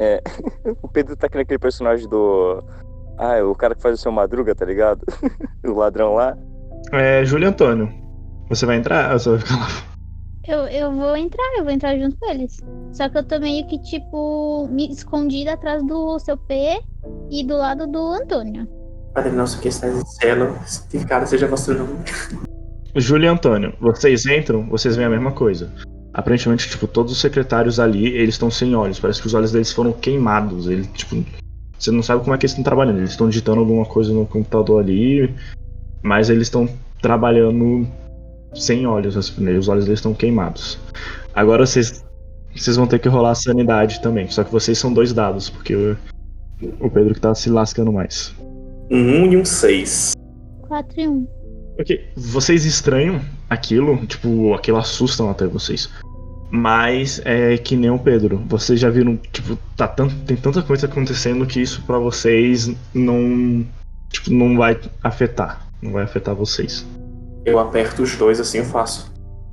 [0.82, 2.64] O Pedro tá aquele personagem do.
[3.18, 5.04] Ah, é o cara que faz o seu Madruga, tá ligado?
[5.64, 6.36] o ladrão lá.
[6.90, 7.99] É, Júlio Antônio.
[8.50, 9.16] Você vai entrar?
[9.16, 9.68] Você vai ficar lá?
[10.48, 12.58] Eu, eu vou entrar, eu vou entrar junto com eles.
[12.92, 16.80] Só que eu tô meio que, tipo, me escondida atrás do seu P
[17.30, 18.66] e do lado do Antônio.
[19.14, 21.94] Padre nosso que estás em céu, santificado seja vosso nome.
[22.96, 25.72] Júlio e Antônio, vocês entram, vocês veem a mesma coisa.
[26.12, 28.98] Aparentemente, tipo, todos os secretários ali, eles estão sem olhos.
[28.98, 30.66] Parece que os olhos deles foram queimados.
[30.66, 31.24] Ele, tipo,
[31.78, 32.98] você não sabe como é que eles estão trabalhando.
[32.98, 35.32] Eles estão digitando alguma coisa no computador ali,
[36.02, 36.68] mas eles estão
[37.00, 37.86] trabalhando
[38.54, 39.16] sem olhos.
[39.16, 40.78] assim, Os olhos deles estão queimados.
[41.34, 42.04] Agora vocês,
[42.54, 44.28] vocês vão ter que rolar a sanidade também.
[44.28, 45.96] Só que vocês são dois dados, porque o,
[46.80, 48.34] o Pedro que tá se lascando mais.
[48.90, 50.12] Um 1 e um 6.
[50.68, 51.28] 4 e 1.
[51.80, 55.88] Ok, vocês estranham aquilo, tipo, aquilo assustam até vocês.
[56.50, 58.42] Mas é que nem o Pedro.
[58.48, 63.64] Vocês já viram, tipo, tá tanto, tem tanta coisa acontecendo que isso pra vocês não.
[64.10, 65.66] Tipo, não vai afetar.
[65.80, 66.84] Não vai afetar vocês.
[67.44, 69.12] Eu aperto os dois assim eu faço.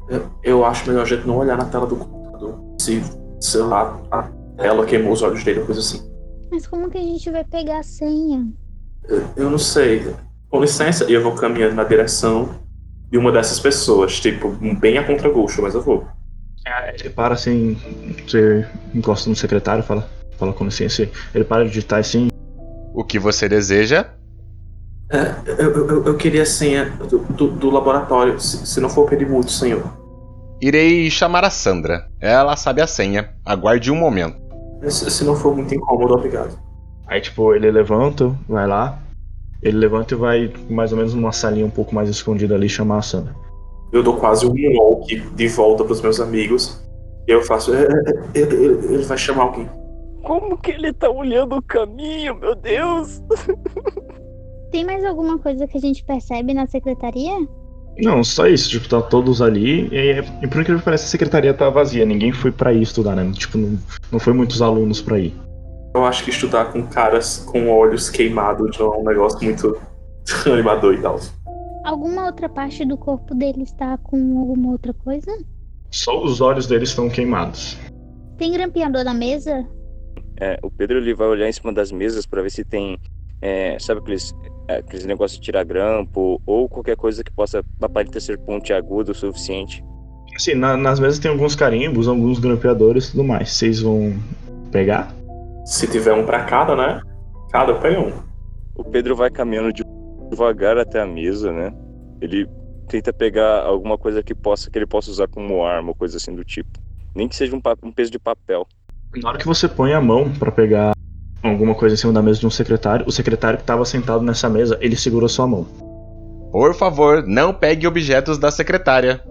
[0.09, 2.59] Eu, eu acho melhor a gente não olhar na tela do computador.
[2.79, 3.01] Se,
[3.39, 6.09] sei lá, a tela queimou os olhos dele, coisa assim.
[6.51, 8.47] Mas como que a gente vai pegar a senha?
[9.07, 10.13] Eu, eu não sei.
[10.49, 12.49] Com licença, e eu vou caminhando na direção
[13.09, 16.05] de uma dessas pessoas, tipo, bem a contragosto, mas eu vou.
[16.99, 17.77] Ele para assim.
[18.25, 21.09] Você encosta no secretário, fala, fala com licença.
[21.33, 22.29] Ele para de digitar assim.
[22.93, 24.09] O que você deseja?
[25.09, 29.09] É, eu, eu, eu queria a senha do, do, do laboratório, se, se não for
[29.09, 29.83] pedir muito, senhor.
[30.61, 32.07] Irei chamar a Sandra.
[32.19, 33.29] Ela sabe a senha.
[33.45, 34.37] Aguarde um momento.
[34.89, 36.57] Se, se não for muito incômodo, obrigado.
[37.07, 38.99] Aí, tipo, ele levanta, vai lá.
[39.61, 42.97] Ele levanta e vai mais ou menos numa salinha um pouco mais escondida ali chamar
[42.97, 43.35] a Sandra.
[43.91, 46.83] Eu dou quase um walk de volta pros meus amigos.
[47.27, 47.73] E eu faço.
[47.73, 48.55] "É, é, é, Ele,
[48.93, 49.69] ele vai chamar alguém.
[50.23, 53.21] Como que ele tá olhando o caminho, meu Deus?
[54.77, 57.33] Tem mais alguma coisa que a gente percebe na secretaria?
[57.97, 59.89] Não, só isso, tipo, tá todos ali.
[59.91, 62.05] E, aí, e por incrível que pareça, a secretaria tá vazia.
[62.05, 63.31] Ninguém foi pra ir estudar, né?
[63.33, 63.79] Tipo, não,
[64.11, 65.33] não foi muitos alunos pra ir.
[65.95, 69.75] Eu acho que estudar com caras com olhos queimados não é um negócio muito
[70.45, 71.19] animador e tal.
[71.83, 75.35] Alguma outra parte do corpo dele está com alguma outra coisa?
[75.89, 77.75] Só os olhos deles estão queimados.
[78.37, 79.67] Tem grampeador na mesa?
[80.39, 82.99] É, o Pedro ele vai olhar em cima das mesas pra ver se tem,
[83.41, 84.35] é, sabe aqueles,
[84.67, 89.83] aqueles negócios de tirar grampo ou qualquer coisa que possa aparentar ser pontiagudo o suficiente.
[90.35, 93.51] Assim, na- nas mesas tem alguns carimbos, alguns grampeadores e tudo mais.
[93.53, 94.13] Vocês vão
[94.71, 95.13] pegar?
[95.65, 97.01] Se tiver um pra cada, né?
[97.51, 98.13] Cada pega um.
[98.75, 99.83] O Pedro vai caminhando de-
[100.29, 101.73] devagar até a mesa, né?
[102.21, 102.47] Ele
[102.87, 106.35] tenta pegar alguma coisa que possa que ele possa usar como arma, ou coisa assim
[106.35, 106.69] do tipo.
[107.15, 108.67] Nem que seja um, um peso de papel.
[109.15, 110.93] Na hora que você põe a mão pra pegar
[111.49, 114.49] alguma coisa em cima da mesa de um secretário, o secretário que tava sentado nessa
[114.49, 115.65] mesa, ele segurou sua mão.
[116.51, 119.21] Por favor, não pegue objetos da secretária.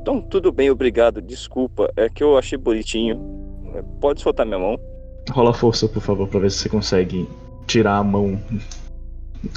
[0.00, 1.22] Então, tudo bem, obrigado.
[1.22, 3.18] Desculpa, é que eu achei bonitinho.
[3.74, 4.78] É, Pode soltar minha mão?
[5.30, 7.28] Rola força, por favor, pra ver se você consegue
[7.66, 8.38] tirar a mão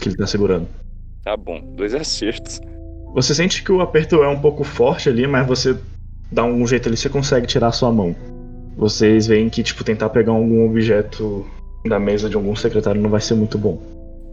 [0.02, 0.68] que ele tá segurando.
[1.24, 2.62] Tá bom, dois acertos.
[3.14, 5.78] Você sente que o aperto é um pouco forte ali, mas você
[6.32, 8.16] dá um jeito ali, você consegue tirar a sua mão.
[8.78, 11.46] Vocês veem que, tipo, tentar pegar algum objeto
[11.86, 13.82] da mesa de algum secretário não vai ser muito bom.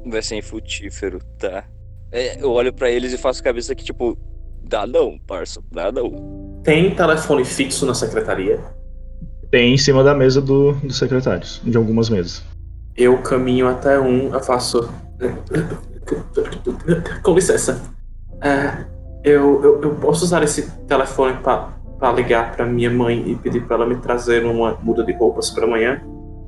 [0.06, 1.64] Vai ser infrutífero, tá?
[2.12, 4.16] É, eu olho pra eles e faço cabeça que, tipo,
[4.62, 6.60] dá não, parça, dá não.
[6.62, 8.60] Tem telefone fixo na secretaria.
[9.50, 12.42] Tem em cima da mesa do, dos secretários, de algumas mesas.
[12.96, 14.88] Eu caminho até um, eu faço.
[17.22, 17.82] Com licença.
[18.40, 18.84] É,
[19.24, 23.76] eu, eu, eu posso usar esse telefone para ligar para minha mãe e pedir para
[23.76, 26.02] ela me trazer uma muda de roupas para amanhã?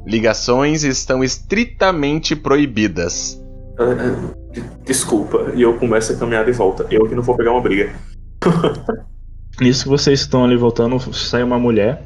[0.06, 3.42] Ligações estão estritamente proibidas.
[3.78, 5.50] É, de- desculpa.
[5.54, 6.86] E eu começo a caminhar de volta.
[6.90, 7.92] Eu que não vou pegar uma briga.
[9.60, 12.02] Nisso que vocês estão ali voltando, sai uma mulher.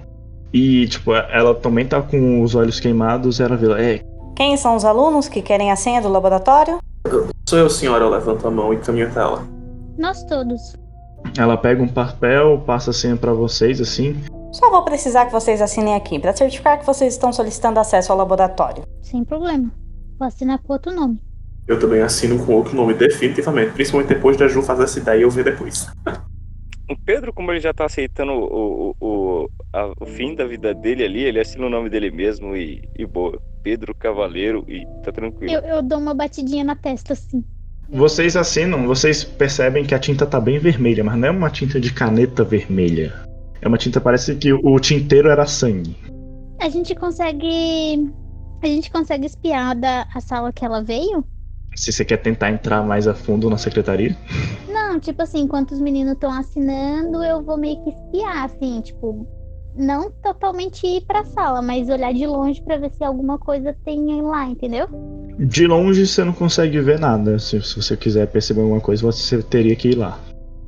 [0.53, 3.39] E, tipo, ela também tá com os olhos queimados.
[3.39, 4.01] E ela vira, é,
[4.37, 6.79] Quem são os alunos que querem a senha do laboratório?
[7.49, 8.05] Sou eu, senhora.
[8.05, 9.45] Eu levanto a mão e caminho até ela.
[9.99, 10.75] Nós todos.
[11.37, 14.17] ela pega um papel, passa a senha pra vocês, assim.
[14.53, 18.19] Só vou precisar que vocês assinem aqui para certificar que vocês estão solicitando acesso ao
[18.19, 18.83] laboratório.
[19.03, 19.71] Sem problema.
[20.19, 21.19] Vou assinar com outro nome.
[21.69, 23.73] Eu também assino com outro nome, definitivamente.
[23.73, 25.87] Principalmente depois da Ju fazer essa ideia e eu ver depois.
[26.91, 30.75] O Pedro, como ele já tá aceitando o, o, o, a- o fim da vida
[30.75, 33.41] dele ali, ele assina o nome dele mesmo e, e boa.
[33.63, 35.53] Pedro Cavaleiro e tá tranquilo.
[35.53, 37.45] Eu, eu dou uma batidinha na testa, assim.
[37.89, 41.79] Vocês assinam, vocês percebem que a tinta tá bem vermelha, mas não é uma tinta
[41.79, 43.13] de caneta vermelha.
[43.63, 45.97] É uma tinta, parece que o tinteiro era sangue.
[46.61, 48.11] A gente consegue.
[48.63, 51.25] A gente consegue espiar da a sala que ela veio?
[51.75, 54.17] Se você quer tentar entrar mais a fundo na secretaria.
[54.69, 59.27] Não, tipo assim, enquanto os meninos estão assinando, eu vou meio que espiar, assim, tipo.
[59.77, 64.21] Não totalmente ir pra sala, mas olhar de longe pra ver se alguma coisa tem
[64.21, 64.89] lá, entendeu?
[65.39, 67.39] De longe você não consegue ver nada.
[67.39, 70.19] Se, se você quiser perceber alguma coisa, você teria que ir lá.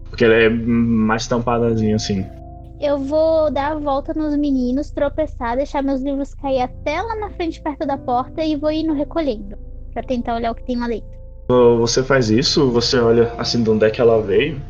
[0.08, 2.24] Porque ela é mais tampadazinha assim.
[2.82, 7.30] Eu vou dar a volta nos meninos, tropeçar, deixar meus livros cair até lá na
[7.30, 9.56] frente, perto da porta, e vou indo recolhendo.
[9.92, 11.06] Pra tentar olhar o que tem lá dentro.
[11.78, 14.60] Você faz isso, você olha assim de onde é que ela veio.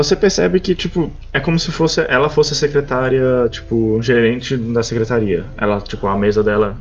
[0.00, 4.82] Você percebe que, tipo, é como se fosse ela fosse a secretária, tipo, gerente da
[4.82, 5.44] secretaria.
[5.58, 6.78] Ela, tipo, a mesa dela.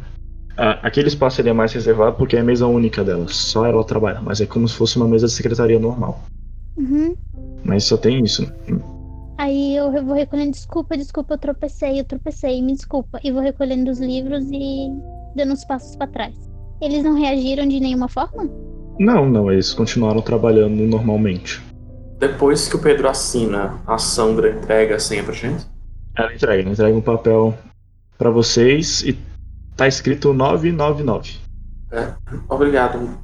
[0.55, 3.25] a- aquele espaço seria mais reservado porque é a mesa única dela.
[3.29, 6.21] Só ela trabalha, mas é como se fosse uma mesa de secretaria normal.
[6.77, 7.15] Uhum.
[7.63, 8.45] Mas só tem isso.
[9.39, 13.21] Aí eu vou recolhendo, desculpa, desculpa, eu tropecei, eu tropecei, me desculpa.
[13.23, 14.89] E vou recolhendo os livros e
[15.33, 16.35] dando uns passos pra trás.
[16.81, 18.49] Eles não reagiram de nenhuma forma?
[18.99, 21.63] Não, não, eles continuaram trabalhando normalmente.
[22.17, 25.65] Depois que o Pedro assina, a Sandra entrega a senha pra gente?
[26.17, 27.57] Ela entrega, ela entrega um papel
[28.17, 29.17] pra vocês e
[29.77, 31.37] tá escrito 999.
[31.93, 32.11] É,
[32.49, 33.17] obrigado,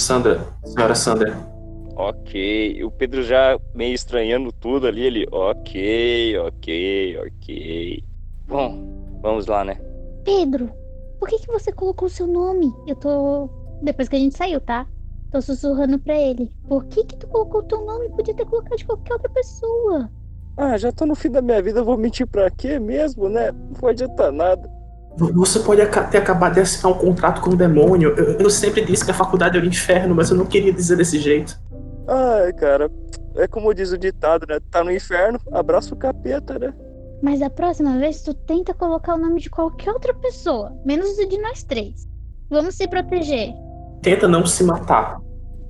[0.00, 0.46] Sandra.
[0.64, 1.55] Senhora Sandra.
[1.96, 8.04] Ok, o Pedro já meio estranhando tudo ali, ele, ok, ok, ok.
[8.46, 9.80] Bom, vamos lá, né?
[10.22, 10.70] Pedro,
[11.18, 12.70] por que, que você colocou o seu nome?
[12.86, 13.48] Eu tô.
[13.82, 14.86] Depois que a gente saiu, tá?
[15.32, 16.52] Tô sussurrando pra ele.
[16.68, 18.10] Por que que tu colocou o teu nome?
[18.10, 20.10] Podia ter colocado de qualquer outra pessoa.
[20.56, 23.52] Ah, já tô no fim da minha vida, eu vou mentir pra quê mesmo, né?
[23.52, 24.70] Não vai adiantar nada.
[25.16, 25.80] Você pode
[26.10, 28.10] ter acabado de assinar um contrato com o demônio.
[28.16, 30.96] Eu, eu sempre disse que a faculdade era o inferno, mas eu não queria dizer
[30.96, 31.58] desse jeito.
[32.08, 32.90] Ai, cara,
[33.36, 34.58] é como diz o ditado, né?
[34.70, 36.72] Tá no inferno, abraça o capeta, né?
[37.22, 41.28] Mas a próxima vez tu tenta colocar o nome de qualquer outra pessoa, menos o
[41.28, 42.06] de nós três.
[42.50, 43.52] Vamos se proteger.
[44.02, 45.18] Tenta não se matar.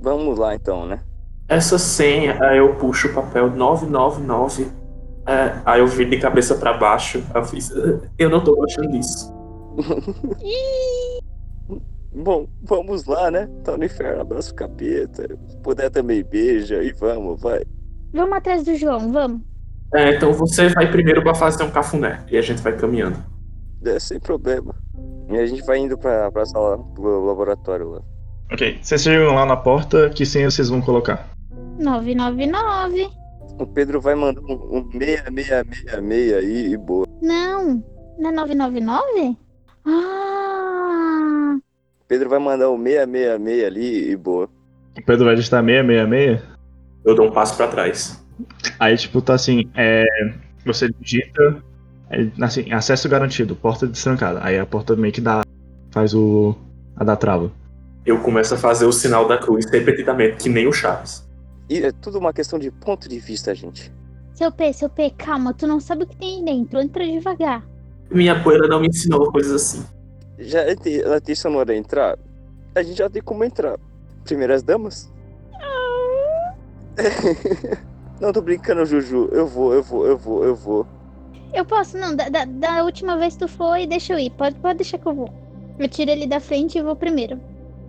[0.00, 1.00] Vamos lá então, né?
[1.48, 4.70] Essa senha, aí eu puxo o papel 999.
[5.28, 7.22] É, aí eu viro de cabeça pra baixo.
[7.34, 7.72] Eu fiz.
[7.72, 9.32] "Ah, Eu não tô gostando disso.
[12.16, 13.46] Bom, vamos lá, né?
[13.62, 15.28] Tá no inferno, abraça o capeta.
[15.48, 17.62] Se puder também beija e vamos, vai.
[18.12, 19.42] Vamos atrás do João, vamos.
[19.94, 22.24] É, então você vai primeiro pra fazer um cafuné.
[22.30, 23.22] E a gente vai caminhando.
[23.84, 24.74] É, sem problema.
[25.28, 28.00] E a gente vai indo pra, pra sala, pro laboratório lá.
[28.50, 31.28] Ok, vocês chegam lá na porta, que senha vocês vão colocar?
[31.78, 33.10] 999.
[33.58, 37.06] O Pedro vai mandar um, um 6666 aí e boa.
[37.20, 37.82] Não,
[38.18, 39.36] não é 999?
[39.84, 40.35] Ah,
[42.08, 44.48] Pedro vai mandar um 666 ali e boa.
[44.96, 46.42] O Pedro vai digitar 666?
[47.04, 48.24] Eu dou um passo pra trás.
[48.78, 50.04] Aí, tipo, tá assim, é,
[50.64, 51.62] você digita,
[52.10, 54.40] é, assim, acesso garantido, porta destrancada.
[54.42, 55.42] Aí a porta meio que dá,
[55.90, 56.54] faz o,
[56.96, 57.50] a da trava.
[58.04, 61.26] Eu começo a fazer o sinal da cruz repetidamente, que nem o Chaves.
[61.68, 63.92] E é tudo uma questão de ponto de vista, gente.
[64.32, 67.66] Seu P, seu P, calma, tu não sabe o que tem aí dentro, entra devagar.
[68.10, 69.95] Minha poeira não me ensinou coisas assim.
[70.38, 72.18] Já ela te ensinou a entrar?
[72.74, 73.78] A gente já tem como entrar.
[74.24, 75.10] Primeiras damas?
[78.20, 79.28] Não, tô brincando, Juju.
[79.32, 80.86] Eu vou, eu vou, eu vou, eu vou.
[81.52, 84.78] Eu posso, não, da, da, da última vez tu foi, deixa eu ir, pode, pode
[84.78, 85.32] deixar que eu vou.
[85.78, 87.38] Eu tiro ele da frente e vou primeiro.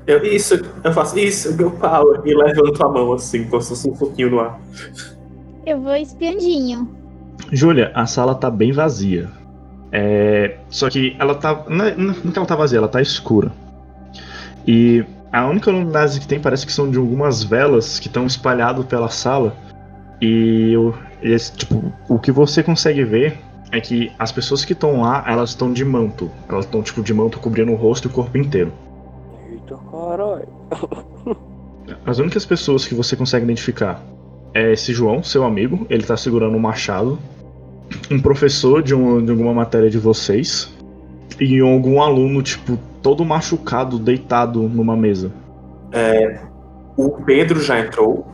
[0.06, 2.22] Eu, isso, eu faço isso, meu power.
[2.26, 4.60] E levanto a mão assim, como se fosse um pouquinho no ar.
[5.66, 6.88] Eu vou espiandinho.
[7.52, 9.30] Júlia, a sala tá bem vazia.
[9.92, 11.66] É, só que ela tá.
[11.70, 13.52] Não, é- não é que ela tá vazia, ela tá escura.
[14.68, 18.86] E a única luminária que tem parece que são de algumas velas que estão espalhadas
[18.86, 19.56] pela sala.
[20.22, 23.38] E o, esse, tipo, o que você consegue ver
[23.72, 26.32] é que as pessoas que estão lá, elas estão de manto.
[26.50, 28.74] Elas estão tipo de manto cobrindo o rosto e o corpo inteiro.
[29.52, 30.48] Eita caralho.
[32.06, 34.02] As únicas pessoas que você consegue identificar
[34.54, 37.18] é esse João, seu amigo, ele tá segurando um machado,
[38.12, 40.74] um professor de, um- de alguma matéria de vocês
[41.40, 45.32] e algum aluno, tipo, todo machucado, deitado numa mesa.
[45.92, 46.40] É,
[46.96, 48.28] o Pedro já entrou.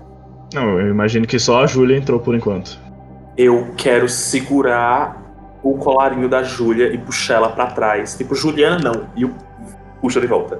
[0.54, 2.80] Não, eu imagino que só a Júlia entrou por enquanto.
[3.38, 5.22] Eu quero segurar
[5.64, 8.16] o colarinho da Júlia e puxar ela pra trás.
[8.16, 9.08] Tipo, Juliana não.
[9.16, 9.34] E o
[10.02, 10.60] puxa de volta.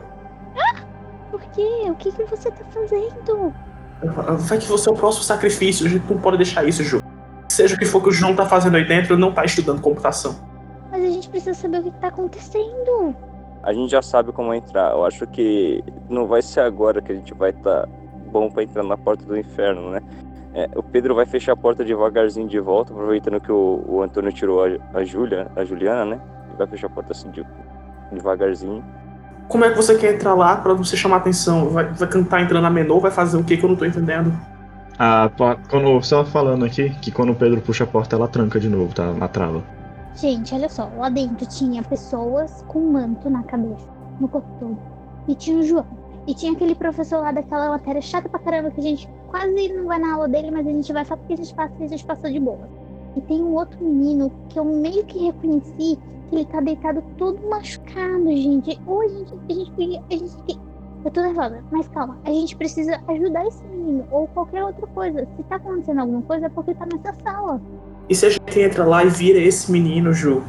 [1.30, 1.68] Por quê?
[1.90, 3.54] O que, que você tá fazendo?
[4.40, 7.00] Vai que você é o próximo sacrifício, a gente não pode deixar isso, Ju.
[7.50, 9.82] Seja o que for que o João tá fazendo aí dentro, ele não tá estudando
[9.82, 10.36] computação.
[10.92, 13.16] Mas a gente precisa saber o que, tá acontecendo.
[13.64, 14.92] A gente já sabe como entrar.
[14.92, 17.88] Eu acho que não vai ser agora que a gente vai estar
[18.32, 20.02] bom pra entrar na porta do inferno, né?
[20.54, 24.32] É, o Pedro vai fechar a porta devagarzinho de volta, aproveitando que o, o Antônio
[24.32, 26.22] tirou a, a Júlia, a Juliana, né?
[26.50, 27.46] Ele vai fechar a porta assim de-
[28.12, 28.84] devagarzinho.
[29.48, 31.70] Como é que você quer entrar lá pra você chamar atenção?
[31.70, 34.32] Vai, vai cantar entrando a menor, vai fazer o que que eu não tô entendendo?
[35.00, 35.30] A,
[35.70, 38.94] quando, só falando aqui, que quando o Pedro puxa a porta, ela tranca de novo,
[38.94, 39.12] tá?
[39.14, 39.64] Na trava.
[40.16, 43.88] Gente, olha só, lá dentro tinha pessoas com manto na cabeça,
[44.20, 44.78] no corpo todo.
[45.28, 45.86] E tinha o João.
[46.28, 49.86] E tinha aquele professor lá daquela matéria chata pra caramba que a gente quase não
[49.86, 52.06] vai na aula dele, mas a gente vai só porque a gente passa a gente
[52.06, 52.70] passou de boa.
[53.16, 57.40] E tem um outro menino que eu meio que reconheci que ele tá deitado todo
[57.50, 58.80] machucado, gente.
[58.88, 60.02] Ou a gente, a gente.
[60.10, 60.60] A gente,
[61.06, 62.18] eu tô nervosa, mas calma.
[62.26, 65.28] A gente precisa ajudar esse menino ou qualquer outra coisa.
[65.36, 67.62] Se tá acontecendo alguma coisa é porque tá nessa sala.
[68.10, 70.42] E se a gente entra lá e vira esse menino, Ju?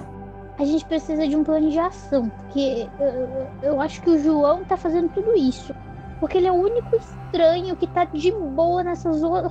[0.58, 4.62] A gente precisa de um plano de ação, porque eu, eu- acho que o João
[4.64, 5.74] tá fazendo tudo isso.
[6.20, 9.50] Porque ele é o único estranho que tá de boa nessa zorra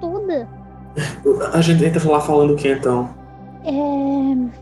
[0.00, 0.48] toda.
[1.52, 3.08] A gente entra lá falando o que então?
[3.64, 4.58] É.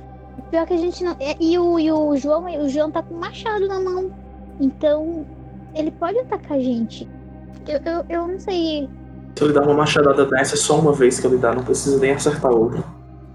[0.50, 1.16] Pior que a gente não.
[1.18, 4.10] é, E o, e o João, o João tá com um machado na mão.
[4.60, 5.24] Então,
[5.76, 7.08] ele pode atacar a gente.
[7.68, 8.88] Eu, eu, eu não sei.
[9.36, 11.54] Se eu lhe dar uma machadada dessa, é só uma vez que eu lhe dar,
[11.54, 12.82] não precisa nem acertar outra.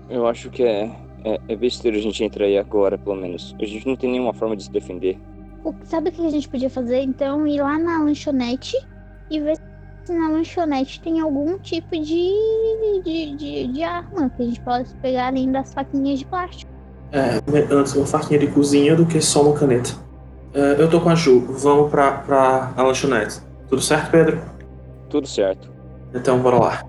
[0.09, 0.91] Eu acho que é,
[1.23, 3.55] é, é besteira a gente entrar aí agora, pelo menos.
[3.61, 5.17] A gente não tem nenhuma forma de se defender.
[5.63, 7.01] O- Sabe o que a gente podia fazer?
[7.01, 8.75] Então, ir lá na lanchonete
[9.29, 9.57] e ver
[10.03, 14.95] se na lanchonete tem algum tipo de, de, de, de arma que a gente possa
[15.01, 16.71] pegar além das faquinhas de plástico.
[17.11, 17.39] É,
[17.73, 19.91] antes uma faquinha de cozinha do que só uma caneta.
[20.53, 23.39] É, eu tô com a Ju, vamos pra, pra a lanchonete.
[23.69, 24.41] Tudo certo, Pedro?
[25.09, 25.71] Tudo certo.
[26.13, 26.83] Então bora lá.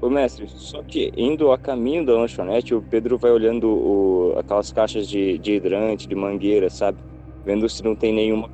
[0.00, 4.70] Ô mestre, só que indo a caminho da lanchonete, o Pedro vai olhando o- aquelas
[4.70, 6.98] caixas de, de hidrante, de mangueira, sabe?
[7.44, 8.48] Vendo se não tem nenhuma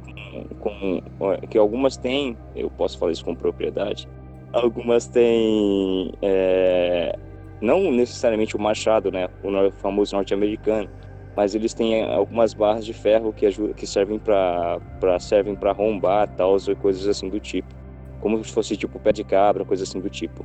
[0.61, 4.09] com, com- Que algumas têm, eu posso falar isso com propriedade.
[4.55, 6.13] Algumas têm.
[6.23, 7.15] é,
[7.61, 9.29] não necessariamente o machado, né?
[9.43, 10.89] O famoso norte-americano.
[11.37, 14.81] Mas eles têm é, algumas barras de ferro que, aju- que servem para
[15.21, 17.75] servem para arrombar tal, ou coisas assim do tipo.
[18.21, 20.45] Como se fosse tipo pé de cabra, coisa assim do tipo.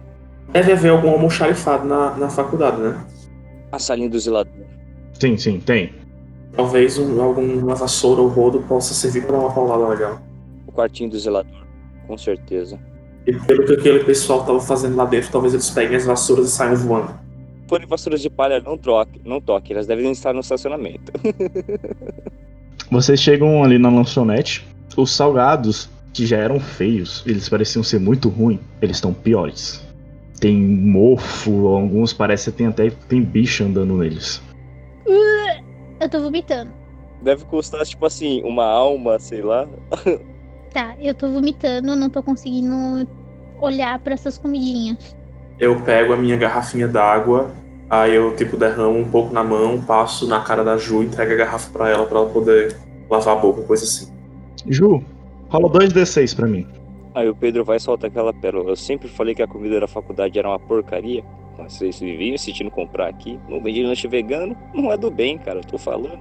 [0.49, 3.05] Deve haver algum almoxarifado na, na faculdade, né?
[3.71, 4.65] A salinha do zelador.
[5.13, 5.93] Sim, sim, tem.
[6.53, 10.19] Talvez um, alguma vassoura ou rodo possa servir pra dar uma paulada legal.
[10.65, 11.63] O quartinho do zelador,
[12.07, 12.79] com certeza.
[13.27, 16.51] E pelo que aquele pessoal tava fazendo lá dentro, talvez eles peguem as vassouras e
[16.51, 17.13] saiam voando.
[17.70, 21.11] Forem vassouras de palha, não troque, não toque, elas devem estar no estacionamento.
[22.89, 24.65] Vocês chegam ali na lanchonete.
[24.97, 29.88] Os salgados, que já eram feios, eles pareciam ser muito ruins, eles estão piores.
[30.41, 34.41] Tem mofo, alguns parece que tem até tem bicho andando neles.
[35.99, 36.72] Eu tô vomitando.
[37.22, 39.67] Deve custar, tipo assim, uma alma, sei lá.
[40.74, 43.07] Tá, eu tô vomitando, não tô conseguindo
[43.61, 45.15] olhar pra essas comidinhas.
[45.60, 47.51] Eu pego a minha garrafinha d'água,
[47.89, 51.36] aí eu, tipo, derramo um pouco na mão, passo na cara da Ju, entrego a
[51.36, 52.78] garrafa pra ela, pra ela poder
[53.10, 54.12] lavar a boca, coisa assim.
[54.68, 55.03] Ju,
[55.49, 56.66] rola 2d6 pra mim.
[57.14, 58.70] Aí o Pedro vai soltar aquela pérola.
[58.70, 61.24] Eu sempre falei que a comida da faculdade era uma porcaria.
[61.57, 63.39] Mas vocês viviam insistindo em comprar aqui.
[63.49, 64.55] Não vende lanche vegano.
[64.74, 65.60] Não é do bem, cara.
[65.60, 66.20] Eu tô falando.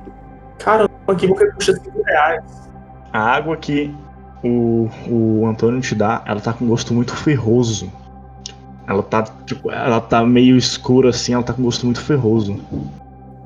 [0.58, 2.70] Cara, aqui porque custa 5 reais.
[3.12, 3.94] A água que
[4.42, 7.92] o, o Antônio te dá, ela tá com gosto muito ferroso.
[8.88, 12.58] Ela tá, tipo, ela tá meio escura assim, ela tá com gosto muito ferroso.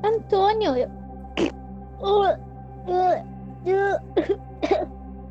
[0.03, 0.87] Antônio, eu...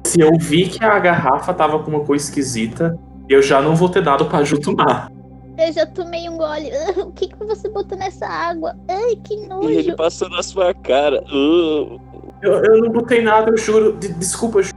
[0.05, 2.99] Se eu vi que a garrafa tava com uma coisa esquisita,
[3.29, 5.11] eu já não vou ter dado pra Ju tomar.
[5.57, 6.71] Eu já tomei um gole.
[6.97, 8.75] Uh, O que, que você botou nessa água?
[8.89, 9.97] Ai, que E ele nojo.
[9.97, 11.23] passou na sua cara.
[11.33, 12.01] Uh.
[12.43, 13.93] Eu, eu não botei nada, eu juro.
[13.93, 14.73] De- desculpa, Ju.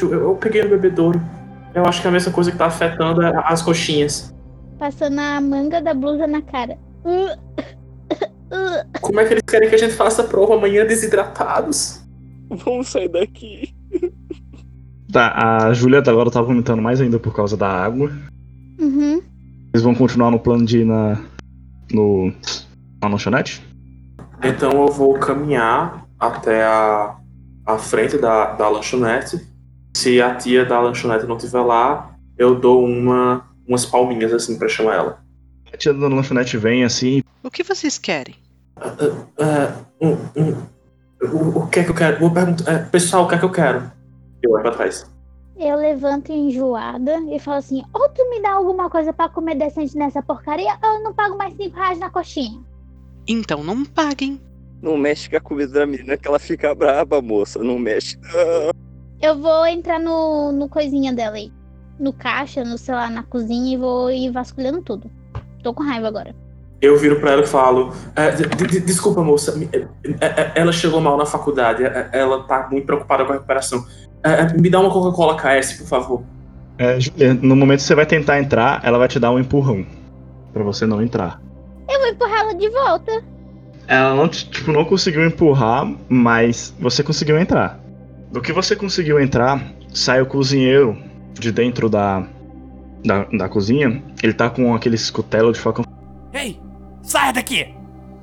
[0.00, 1.20] Eu, eu peguei no bebedouro.
[1.74, 4.34] Eu acho que a mesma coisa que tá afetando é as coxinhas.
[4.80, 6.78] Passando a manga da blusa na cara.
[9.02, 12.00] Como é que eles querem que a gente faça a prova amanhã desidratados?
[12.48, 13.74] Vamos sair daqui.
[15.12, 18.10] Tá, a Júlia agora tá vomitando mais ainda por causa da água.
[18.80, 19.20] Uhum.
[19.74, 21.20] Eles vão continuar no plano de ir na.
[21.92, 22.32] no.
[23.02, 23.62] na lanchonete?
[24.42, 27.16] Então eu vou caminhar até a,
[27.66, 29.46] a frente da, da lanchonete.
[29.94, 34.68] Se a tia da lanchonete não estiver lá, eu dou uma, umas palminhas assim pra
[34.68, 35.24] chamar ela.
[35.72, 37.22] A tia da lanchonete vem assim.
[37.42, 38.34] O que vocês querem?
[39.38, 39.72] É,
[40.04, 40.66] um, um,
[41.22, 42.18] o, o que é que eu quero?
[42.18, 42.70] Vou perguntar.
[42.70, 43.90] é, pessoal, o que é que eu quero?
[44.42, 45.08] Eu olho pra trás.
[45.56, 49.96] Eu levanto enjoada e falo assim: ou tu me dá alguma coisa pra comer decente
[49.96, 52.60] nessa porcaria, ou eu não pago mais 5 reais na coxinha.
[53.28, 54.40] Então não paguem.
[54.82, 57.62] Não mexe com a comida da menina que ela fica braba, moça.
[57.62, 58.18] Não mexe.
[58.18, 58.70] não.
[59.20, 61.52] Eu vou entrar no, no coisinha dela aí.
[62.00, 65.10] No caixa, no sei lá, na cozinha e vou ir vasculhando tudo.
[65.62, 66.34] Tô com raiva agora.
[66.80, 69.86] Eu viro pra ela e falo: é, de- de- Desculpa, moça, me- é,
[70.24, 73.84] é, ela chegou mal na faculdade, é, ela tá muito preocupada com a recuperação.
[74.24, 76.22] É, é, me dá uma Coca-Cola KS, por favor.
[76.78, 76.96] É,
[77.34, 79.84] no momento que você vai tentar entrar, ela vai te dar um empurrão.
[80.54, 81.38] Pra você não entrar.
[81.86, 83.22] Eu vou empurrar ela de volta.
[83.86, 87.78] Ela não, tipo, não conseguiu empurrar, mas você conseguiu entrar.
[88.32, 90.96] Do que você conseguiu entrar, sai o cozinheiro
[91.34, 92.26] de dentro da,
[93.04, 94.02] da, da cozinha.
[94.22, 95.84] Ele tá com aqueles cutelo de facão.
[96.32, 96.60] Ei,
[97.02, 97.74] saia daqui!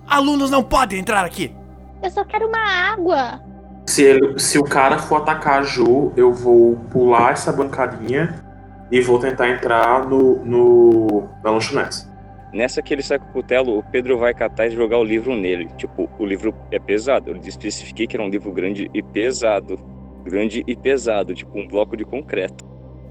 [0.08, 1.54] Alunos não podem entrar aqui!
[2.02, 2.60] Eu só quero uma
[2.92, 3.42] água.
[3.86, 8.44] Se, ele- se o cara for atacar a Ju, eu vou pular essa bancadinha
[8.92, 12.06] e vou tentar entrar no, no na lanchonete.
[12.54, 15.36] Nessa que ele sai com o cutelo, o Pedro vai catar e jogar o livro
[15.36, 15.68] nele.
[15.78, 17.32] Tipo, o livro é pesado.
[17.32, 19.78] Eu especifiquei que era um livro grande e pesado.
[20.24, 22.66] Grande e pesado, tipo um bloco de concreto.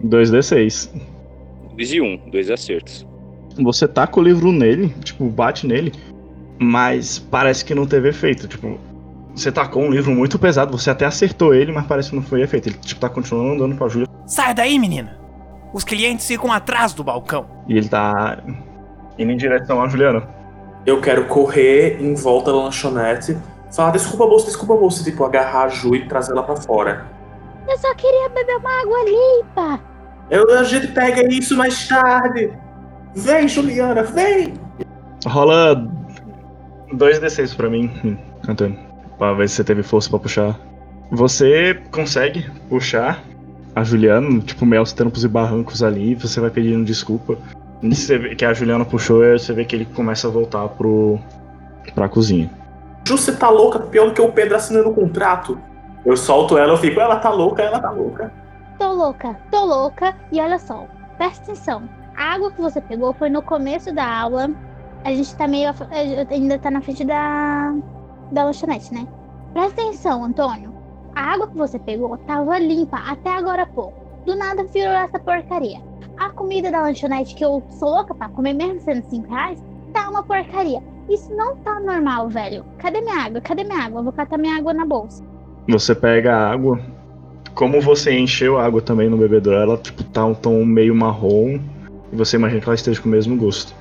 [0.08, 0.90] 2d6.
[1.76, 3.06] 2 e 1, um, dois acertos.
[3.58, 5.92] Você taca o livro nele, tipo, bate nele,
[6.58, 8.48] mas parece que não teve efeito.
[8.48, 8.78] Tipo,
[9.34, 12.42] você tacou um livro muito pesado, você até acertou ele, mas parece que não foi
[12.42, 12.68] efeito.
[12.68, 14.06] Ele, tipo, tá continuando andando pra Júlia.
[14.26, 15.18] Saia daí, menina!
[15.72, 17.46] Os clientes ficam atrás do balcão.
[17.68, 18.42] E ele tá
[19.18, 20.26] indo em direção à Juliana.
[20.86, 23.36] Eu quero correr em volta da lanchonete,
[23.74, 27.06] falar desculpa moça, desculpa moça, tipo, agarrar a Ju e trazer ela pra fora.
[27.68, 29.95] Eu só queria beber uma água limpa.
[30.30, 32.52] Eu, a gente pega isso mais tarde.
[33.14, 34.54] Vem, Juliana, vem!
[35.26, 35.86] Rola
[36.92, 38.16] 2d6 pra mim, hum,
[38.48, 38.78] Antônio.
[39.18, 40.58] Pra ver se você teve força pra puxar.
[41.10, 43.22] Você consegue puxar
[43.74, 47.36] a Juliana, tipo, aos trampos e barrancos ali, você vai pedindo desculpa.
[47.82, 51.18] E você vê que a Juliana puxou, você vê que ele começa a voltar pro.
[51.94, 52.50] pra cozinha.
[53.06, 53.78] Ju, você tá louca?
[53.78, 55.58] Pior do que o Pedro assinando o contrato.
[56.04, 58.32] Eu solto ela, eu fico, ela tá louca, ela tá louca.
[58.78, 60.14] Tô louca, tô louca.
[60.30, 61.88] E olha só, presta atenção.
[62.16, 64.50] A água que você pegou foi no começo da aula.
[65.04, 65.70] A gente tá meio.
[66.30, 67.74] ainda tá na frente da.
[68.32, 69.06] da lanchonete, né?
[69.52, 70.74] Presta atenção, Antônio.
[71.14, 73.94] A água que você pegou tava limpa até agora há pouco.
[74.26, 75.80] Do nada virou essa porcaria.
[76.18, 79.62] A comida da lanchonete que eu sou louca pra comer mesmo sendo 5 reais,
[79.92, 80.82] tá uma porcaria.
[81.08, 82.64] Isso não tá normal, velho.
[82.78, 83.40] Cadê minha água?
[83.40, 84.02] Cadê minha água?
[84.02, 85.24] Vou catar minha água na bolsa.
[85.68, 86.80] Você pega a água.
[87.56, 91.58] Como você encheu a água também no bebedouro, ela tipo, tá um tom meio marrom.
[92.12, 93.74] E você imagina que ela esteja com o mesmo gosto.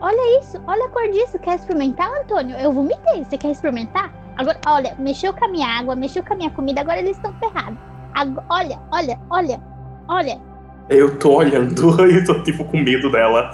[0.00, 1.38] Olha isso, olha a cor disso.
[1.38, 2.56] Quer experimentar, Antônio?
[2.56, 3.22] Eu vomitei.
[3.22, 4.10] Você quer experimentar?
[4.34, 7.30] Agora, olha, mexeu com a minha água, mexeu com a minha comida, agora eles estão
[7.34, 7.78] ferrados.
[8.14, 9.60] Ago- olha, olha, olha,
[10.08, 10.40] olha.
[10.88, 13.52] Eu tô olhando e tô tipo com medo dela.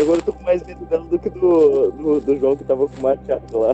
[0.00, 2.88] Agora eu tô com mais medo dela do que do, do, do João que tava
[2.88, 3.72] com o machado lá.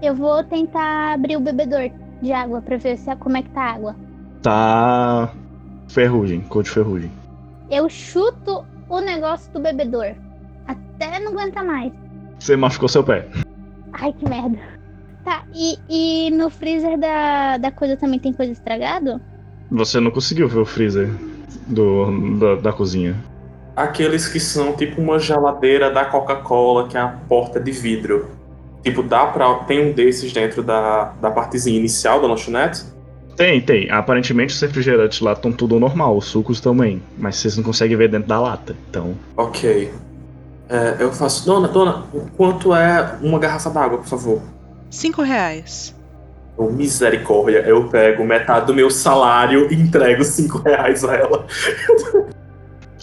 [0.00, 1.90] Eu vou tentar abrir o bebedor
[2.20, 3.96] de água pra ver se, como é que tá a água.
[4.42, 5.32] Tá.
[5.88, 7.10] ferrugem, cor de ferrugem.
[7.70, 10.14] Eu chuto o negócio do bebedor.
[10.66, 11.92] Até não aguenta mais.
[12.38, 13.26] Você machucou seu pé.
[13.92, 14.58] Ai, que merda.
[15.24, 19.20] Tá, e, e no freezer da, da coisa também tem coisa estragada?
[19.70, 21.08] Você não conseguiu ver o freezer
[21.66, 23.14] do, da, da cozinha.
[23.76, 28.30] Aqueles que são tipo uma geladeira da Coca-Cola, que é a porta de vidro.
[28.82, 29.54] Tipo, dá pra.
[29.64, 32.84] Tem um desses dentro da, da partezinha inicial da lanchonete?
[33.36, 33.90] Tem, tem.
[33.90, 37.02] Aparentemente os refrigerantes lá estão tudo normal, os sucos também.
[37.18, 38.74] Mas vocês não conseguem ver dentro da lata.
[38.88, 39.14] Então.
[39.36, 39.92] Ok.
[40.68, 41.44] É, eu faço.
[41.46, 42.04] Dona, dona,
[42.36, 44.42] quanto é uma garrafa d'água, por favor?
[44.88, 45.94] Cinco reais.
[46.56, 51.46] Oh, misericórdia, eu pego metade do meu salário e entrego cinco reais a ela.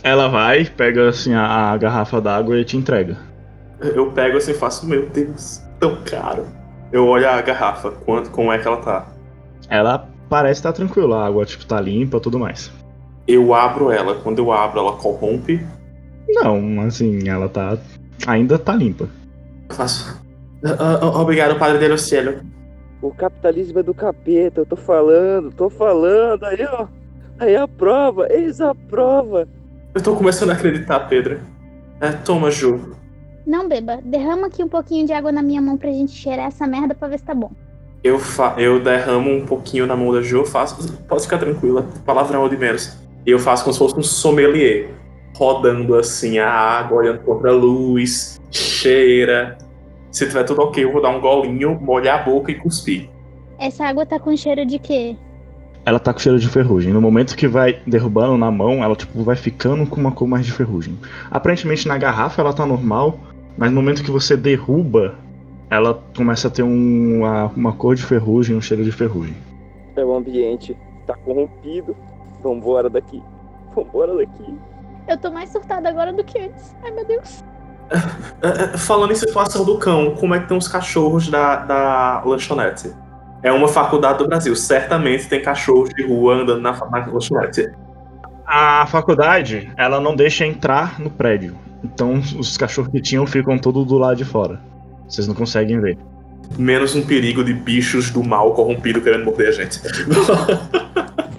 [0.03, 3.17] Ela vai, pega assim a, a garrafa d'água e te entrega.
[3.81, 6.45] Eu pego assim e faço, meu Deus, tão caro.
[6.91, 9.07] Eu olho a garrafa, quanto, como é que ela tá?
[9.69, 12.71] Ela parece estar tranquila, a água tipo, tá limpa tudo mais.
[13.27, 15.65] Eu abro ela, quando eu abro ela corrompe.
[16.29, 17.77] Não, assim, ela tá.
[18.25, 19.09] ainda tá limpa.
[19.69, 20.21] Eu faço.
[20.63, 22.39] "Ah, ah, obrigado, Padre del Cielo.
[23.01, 26.87] O capitalismo é do capeta, eu tô falando, tô falando, aí ó.
[27.39, 29.47] Aí a prova, eis a prova.
[29.93, 31.39] Eu tô começando a acreditar, Pedro.
[32.01, 32.95] É, toma, Ju.
[33.47, 33.99] Não beba.
[34.03, 37.07] Derrama aqui um pouquinho de água na minha mão pra gente cheirar essa merda pra
[37.07, 37.49] ver se tá bom.
[38.03, 40.93] Eu, fa eu derramo um pouquinho na mão da Ju, faço.
[41.07, 42.97] Pode ficar tranquila, palavrão de menos.
[43.25, 44.89] E eu faço como se fosse um sommelier.
[45.33, 49.57] Rodando assim a água, olhando contra a luz, cheira.
[50.11, 53.09] Se tiver tudo ok, eu vou dar um golinho, molhar a boca e cuspir.
[53.57, 55.15] Essa água tá com cheiro de quê?
[55.85, 56.91] Ela tá com cheiro de ferrugem.
[56.91, 60.45] No momento que vai derrubando na mão, ela tipo vai ficando com uma cor mais
[60.45, 60.97] de ferrugem.
[61.31, 63.17] Aparentemente na garrafa ela tá normal,
[63.57, 65.15] mas no momento que você derruba,
[65.69, 69.35] ela começa a ter um- uma, uma cor de ferrugem, um cheiro de ferrugem.
[69.95, 71.95] É o ambiente, tá corrompido.
[72.43, 73.21] Vambora daqui.
[73.75, 74.55] Vambora daqui.
[75.07, 76.75] Eu tô mais surtada agora do que antes.
[76.83, 77.43] Ai, meu Deus.
[78.41, 82.21] É, é, Falando em situação do cão, como é que estão os cachorros da, da
[82.25, 82.91] lanchonete?
[83.41, 87.71] É uma faculdade do Brasil, certamente tem cachorros de rua andando na, na lanchonete.
[88.45, 91.55] A faculdade, ela não deixa entrar no prédio.
[91.93, 94.59] Então os cachorros que tinham ficam todos do lado de fora.
[95.07, 95.97] Vocês não conseguem ver.
[96.57, 99.79] Menos um perigo de bichos do mal corrompido querendo morder a gente.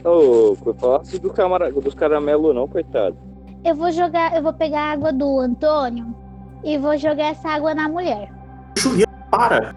[0.05, 1.70] Ô, eu falasse do camara...
[1.70, 3.16] dos caramelos não, coitado.
[3.64, 6.14] Eu vou jogar, eu vou pegar a água do Antônio
[6.64, 8.30] e vou jogar essa água na mulher.
[8.76, 9.74] Juliana, para!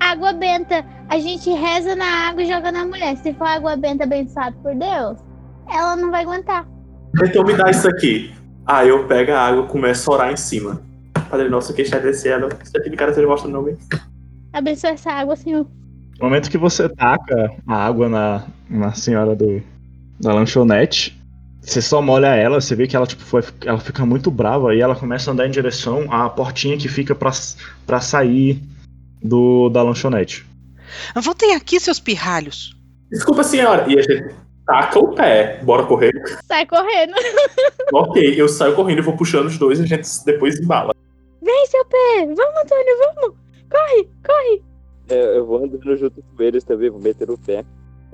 [0.00, 0.84] Água benta.
[1.08, 3.16] A gente reza na água e joga na mulher.
[3.18, 5.18] Se for água benta abençoada por Deus,
[5.68, 6.66] ela não vai aguentar.
[7.22, 8.32] Então me dá isso aqui.
[8.70, 10.80] Aí eu pego a água e começo a orar em cima.
[11.28, 13.76] Padre nosso que está descendo, se aquele cara seja vosso nome.
[14.52, 15.66] Abençoa essa água, Senhor.
[16.20, 19.60] No momento que você taca a água na, na senhora do,
[20.20, 21.20] da lanchonete,
[21.60, 24.80] você só molha ela, você vê que ela, tipo, foi, ela fica muito brava e
[24.80, 27.32] ela começa a andar em direção à portinha que fica pra,
[27.84, 28.62] pra sair
[29.20, 30.46] do, da lanchonete.
[31.16, 32.76] Voltem aqui, seus pirralhos.
[33.10, 33.86] Desculpa, senhora.
[33.88, 34.32] E a gente
[34.70, 35.60] taca o pé.
[35.64, 36.12] Bora correr?
[36.44, 37.12] Sai correndo.
[37.92, 40.94] ok, eu saio correndo e vou puxando os dois e a gente depois embala.
[41.42, 42.26] Vem, seu pé.
[42.26, 43.36] Vamos, Antônio, vamos.
[43.68, 44.62] Corre, corre.
[45.08, 47.64] É, eu vou andando junto com eles também, vou meter o pé.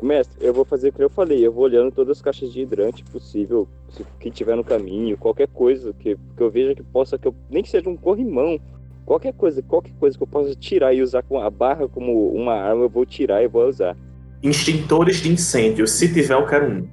[0.02, 2.60] Mestre, eu vou fazer o que eu falei, eu vou olhando todas as caixas de
[2.60, 7.16] hidrante possível, se, que tiver no caminho, qualquer coisa que, que eu veja que possa,
[7.16, 8.60] que eu, nem que seja um corrimão,
[9.06, 12.52] qualquer coisa, qualquer coisa que eu possa tirar e usar com a barra como uma
[12.52, 13.96] arma, eu vou tirar e vou usar.
[14.42, 15.86] Extintores de incêndio.
[15.86, 16.86] Se tiver, eu quero um.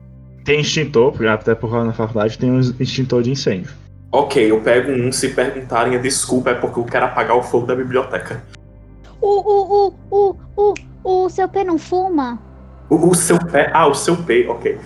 [0.44, 3.72] Tem extintor, porque até por causa na faculdade tem um extintor de incêndio.
[4.12, 5.12] Ok, eu pego um.
[5.12, 8.44] Se perguntarem a desculpa, é porque eu quero apagar o fogo da biblioteca.
[9.22, 10.74] O, o, o, o,
[11.04, 12.40] o, o seu pé não fuma?
[12.90, 13.72] O, o seu pé.
[13.74, 14.78] Ah, o seu pé, ok.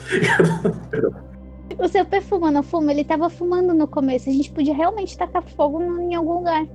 [1.80, 2.92] O seu pé fuma, não fuma?
[2.92, 4.30] Ele tava fumando no começo.
[4.30, 6.66] A gente podia realmente tacar fogo em algum lugar.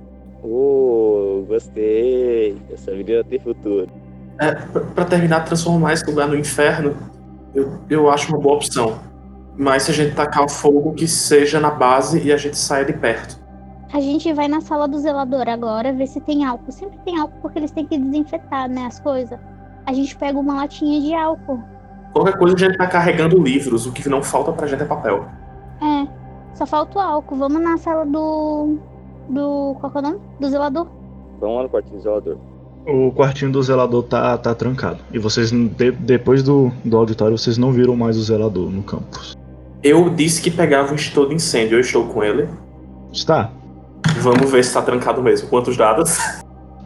[0.43, 2.57] Oh, gostei.
[2.71, 3.89] Essa menina tem futuro.
[4.39, 6.95] É, pra, pra terminar, transformar esse lugar no inferno,
[7.53, 8.99] eu, eu acho uma boa opção.
[9.55, 12.83] Mas se a gente tacar o fogo, que seja na base e a gente saia
[12.83, 13.41] de perto.
[13.93, 16.71] A gente vai na sala do zelador agora, ver se tem álcool.
[16.71, 19.39] Sempre tem álcool porque eles têm que desinfetar, né, as coisas.
[19.85, 21.61] A gente pega uma latinha de álcool.
[22.11, 25.27] Qualquer coisa a gente tá carregando livros, o que não falta pra gente é papel.
[25.81, 26.07] É,
[26.55, 27.35] só falta o álcool.
[27.35, 28.77] Vamos na sala do.
[29.29, 29.75] Do.
[29.79, 30.19] Qual que é o nome?
[30.39, 30.87] Do zelador.
[31.39, 32.37] Vamos lá no quartinho do zelador.
[32.85, 34.99] O quartinho do zelador tá, tá trancado.
[35.11, 39.37] E vocês, de- depois do, do auditório, vocês não viram mais o zelador no campus.
[39.81, 42.47] Eu disse que pegava um extintor de incêndio, eu estou com ele.
[43.11, 43.51] Está?
[44.19, 45.47] Vamos ver se tá trancado mesmo.
[45.49, 46.17] Quantos dados?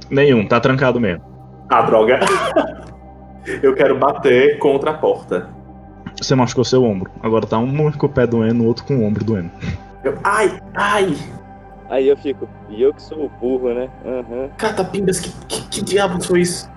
[0.09, 1.23] Nenhum, tá trancado mesmo.
[1.69, 2.19] Ah, droga.
[3.63, 5.49] Eu quero bater contra a porta.
[6.21, 7.09] Você machucou seu ombro.
[7.21, 9.51] Agora tá um com o pé doendo, o outro com o ombro doendo.
[10.03, 11.15] Eu, ai, ai!
[11.89, 13.89] Aí eu fico, e eu que sou o burro, né?
[14.05, 14.49] Aham.
[14.57, 16.69] Catapindas, que, que, que diabo foi isso?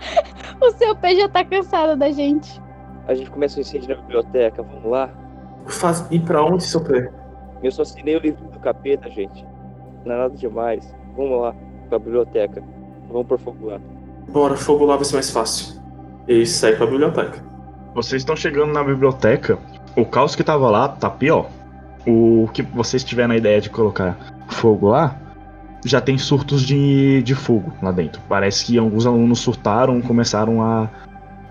[0.60, 2.60] O seu pé já tá cansado da gente.
[3.08, 5.08] A gente começa um incêndio na biblioteca, vamos lá?
[5.66, 7.10] Faz, e pra onde, seu pé?
[7.62, 9.44] Eu só assinei o livro do capeta, gente.
[10.04, 10.94] Não é nada demais.
[11.16, 11.54] Vamos lá,
[11.88, 12.62] pra biblioteca.
[13.10, 13.80] Vamos por fogo lá.
[14.28, 15.80] Bora, fogo lá vai ser mais fácil.
[16.28, 17.42] E segue pra biblioteca.
[17.94, 19.58] Vocês estão chegando na biblioteca.
[19.96, 21.50] O caos que tava lá tá pior.
[22.06, 24.16] O que vocês tiveram a ideia de colocar
[24.48, 25.16] fogo lá,
[25.84, 28.20] já tem surtos de, de fogo lá dentro.
[28.28, 30.88] Parece que alguns alunos surtaram, começaram a,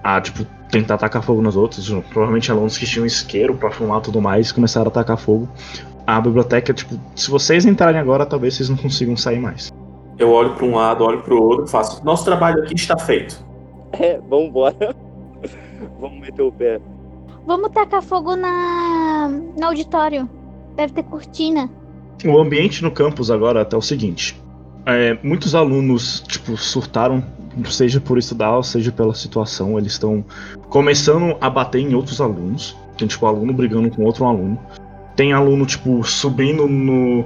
[0.04, 1.90] a tipo, tentar atacar fogo nos outros.
[2.10, 5.48] Provavelmente alunos que tinham isqueiro pra fumar e tudo mais começaram a atacar fogo.
[6.06, 9.72] A biblioteca, tipo, se vocês entrarem agora, talvez vocês não consigam sair mais.
[10.18, 12.04] Eu olho pra um lado, olho pro outro e faço.
[12.04, 13.44] Nosso trabalho aqui está feito.
[13.94, 14.96] É, vambora.
[16.00, 16.80] vamos meter o pé.
[17.46, 20.30] Vamos tacar fogo na no auditório.
[20.80, 21.70] Deve ter cortina.
[22.24, 24.42] O ambiente no campus agora é o seguinte.
[24.86, 27.22] É, muitos alunos, tipo, surtaram,
[27.66, 29.78] seja por estudar, seja pela situação.
[29.78, 30.24] Eles estão
[30.70, 32.78] começando a bater em outros alunos.
[32.98, 34.58] Tem, tipo, aluno brigando com outro aluno.
[35.18, 37.26] Tem aluno, tipo, subindo no,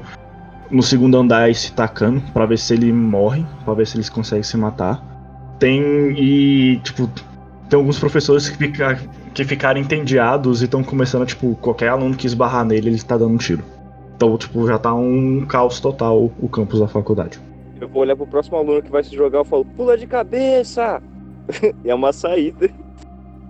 [0.71, 4.09] no segundo andar e se tacando pra ver se ele morre, pra ver se eles
[4.09, 4.99] conseguem se matar.
[5.59, 5.79] Tem
[6.17, 7.07] e, tipo,
[7.69, 8.99] tem alguns professores que, fica,
[9.33, 13.33] que ficaram entediados e estão começando, tipo, qualquer aluno que esbarrar nele, ele tá dando
[13.33, 13.63] um tiro.
[14.15, 17.39] Então, tipo, já tá um caos total o campus da faculdade.
[17.81, 21.01] Eu vou olhar pro próximo aluno que vai se jogar e falo, pula de cabeça!
[21.83, 22.69] e é uma saída.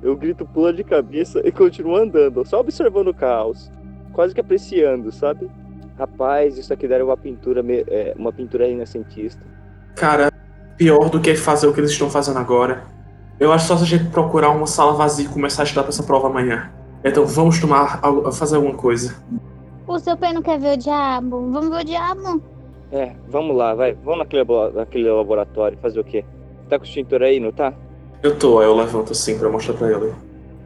[0.02, 3.72] Eu grito pula de cabeça e continuo andando, só observando o caos.
[4.12, 5.50] Quase que apreciando, sabe?
[5.98, 9.42] Rapaz, isso aqui daria uma pintura, me- é, uma pintura renascentista.
[9.96, 10.32] Cara,
[10.78, 12.84] pior do que fazer o que eles estão fazendo agora.
[13.40, 15.90] Eu acho só se a gente procurar uma sala vazia e começar a estudar pra
[15.90, 16.72] essa prova amanhã.
[17.04, 19.16] Então vamos tomar, algo- fazer alguma coisa.
[19.86, 21.52] O seu pé não quer ver o diabo?
[21.52, 22.42] Vamos ver o diabo?
[22.92, 23.94] É, vamos lá, vai.
[24.04, 26.24] Vamos naquele, naquele laboratório fazer o quê?
[26.70, 27.74] Tá com o extintor aí, não tá?
[28.22, 30.14] Eu tô, aí eu levanto assim pra mostrar pra ele.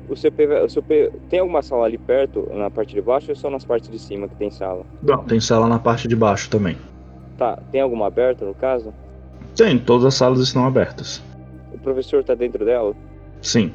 [0.07, 3.01] O seu, P, vai- o seu P, tem alguma sala ali perto, na parte de
[3.01, 4.85] baixo ou só nas partes de cima que tem sala?
[5.01, 6.77] Não, tem sala na parte de baixo também.
[7.37, 8.93] Tá, tem alguma aberta no caso?
[9.55, 11.21] Tem, todas as salas estão abertas.
[11.87, 12.93] O professor tá dentro dela?
[13.41, 13.71] Sim.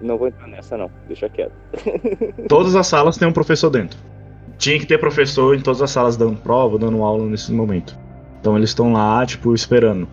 [0.00, 1.52] Não vou entrar nessa não, deixa quieto.
[2.48, 3.98] Todas as salas têm um professor dentro.
[4.56, 7.94] Tinha que ter professor em todas as salas dando prova, dando aula nesse momento.
[8.40, 10.08] Então eles estão lá, tipo, esperando.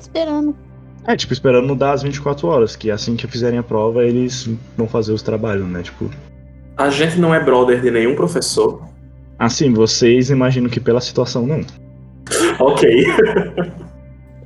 [0.00, 0.56] Esperando.
[1.06, 4.88] É, tipo, esperando dar as 24 horas, que assim que fizerem a prova, eles vão
[4.88, 5.82] fazer os trabalhos, né?
[5.82, 6.10] Tipo.
[6.76, 8.82] A gente não é brother de nenhum professor.
[9.38, 11.60] Assim, vocês imaginam que pela situação não.
[12.58, 13.06] Ok.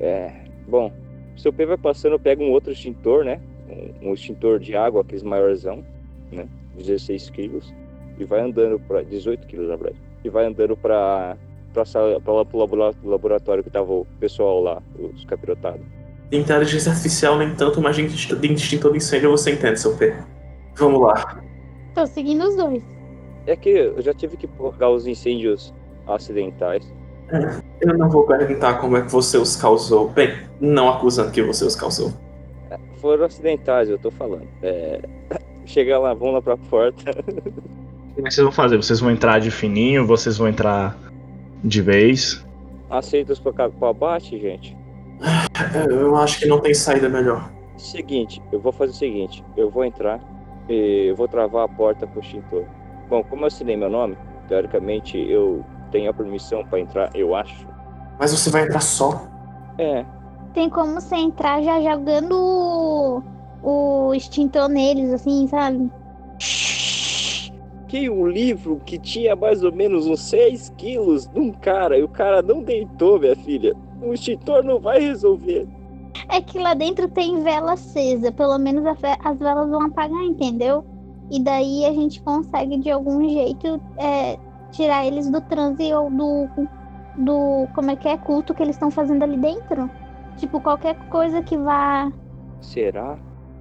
[0.01, 0.31] É,
[0.69, 0.93] bom,
[1.37, 3.41] o seu P vai passando, pega um outro extintor, né?
[3.69, 5.85] Um, um extintor de água, aqueles maiorzão,
[6.31, 6.47] né?
[6.77, 7.73] 16 quilos.
[8.19, 9.03] E vai andando pra.
[9.03, 10.01] 18 quilos, na verdade.
[10.25, 11.37] E vai andando pra.
[11.73, 15.81] pra sala, pra lá pro labora- laboratório que tava o pessoal lá, os capirotados.
[16.31, 19.97] De inteligência artificial, nem tanto, mas de inst- de instinto de incêndio você entende, seu
[19.97, 20.17] pé.
[20.77, 21.43] Vamos lá.
[21.95, 22.83] Tô seguindo os dois.
[23.47, 25.73] É que eu já tive que apagar os incêndios
[26.07, 26.91] acidentais.
[27.81, 30.09] Eu não vou perguntar como é que você os causou.
[30.11, 32.13] Bem, não acusando que você os causou.
[32.97, 34.47] Foram acidentais, eu tô falando.
[34.63, 35.01] É.
[35.67, 37.11] Chega lá, vamos lá pra porta.
[38.17, 38.77] O que vocês vão fazer?
[38.77, 40.07] Vocês vão entrar de fininho?
[40.07, 40.97] Vocês vão entrar
[41.63, 42.45] de vez?
[42.91, 44.77] Aceitos pra, cá- pra abate, gente.
[45.89, 47.51] Eu acho que não tem saída melhor.
[47.77, 50.21] Seguinte, eu vou fazer o seguinte, eu vou entrar
[50.69, 52.65] e eu vou travar a porta com o extintor.
[53.09, 54.17] Bom, como eu assinei meu nome,
[54.49, 55.65] teoricamente eu
[55.95, 57.69] tenho a permissão pra entrar, eu acho.
[58.19, 59.29] Mas você vai entrar só?
[59.79, 60.05] É,
[60.53, 63.23] Tem como você entrar já jogando o,
[63.63, 65.89] o extintor neles, assim, sabe?
[67.87, 72.03] que um livro que tinha mais ou menos uns 6 quilos de um cara e
[72.03, 73.73] o cara não deitou, minha filha.
[74.03, 75.69] O extintor não vai resolver.
[76.29, 78.33] É que lá dentro tem vela acesa.
[78.33, 80.85] Pelo menos as velas vão apagar, entendeu?
[81.31, 84.37] E daí a gente consegue de algum jeito é,
[84.75, 86.49] tirar eles do transe ou do.
[87.17, 87.69] do.
[87.75, 88.17] como é que é?
[88.19, 89.91] culto que eles estão fazendo ali dentro.
[90.37, 92.13] Tipo, qualquer coisa que vá.
[92.61, 93.17] Será?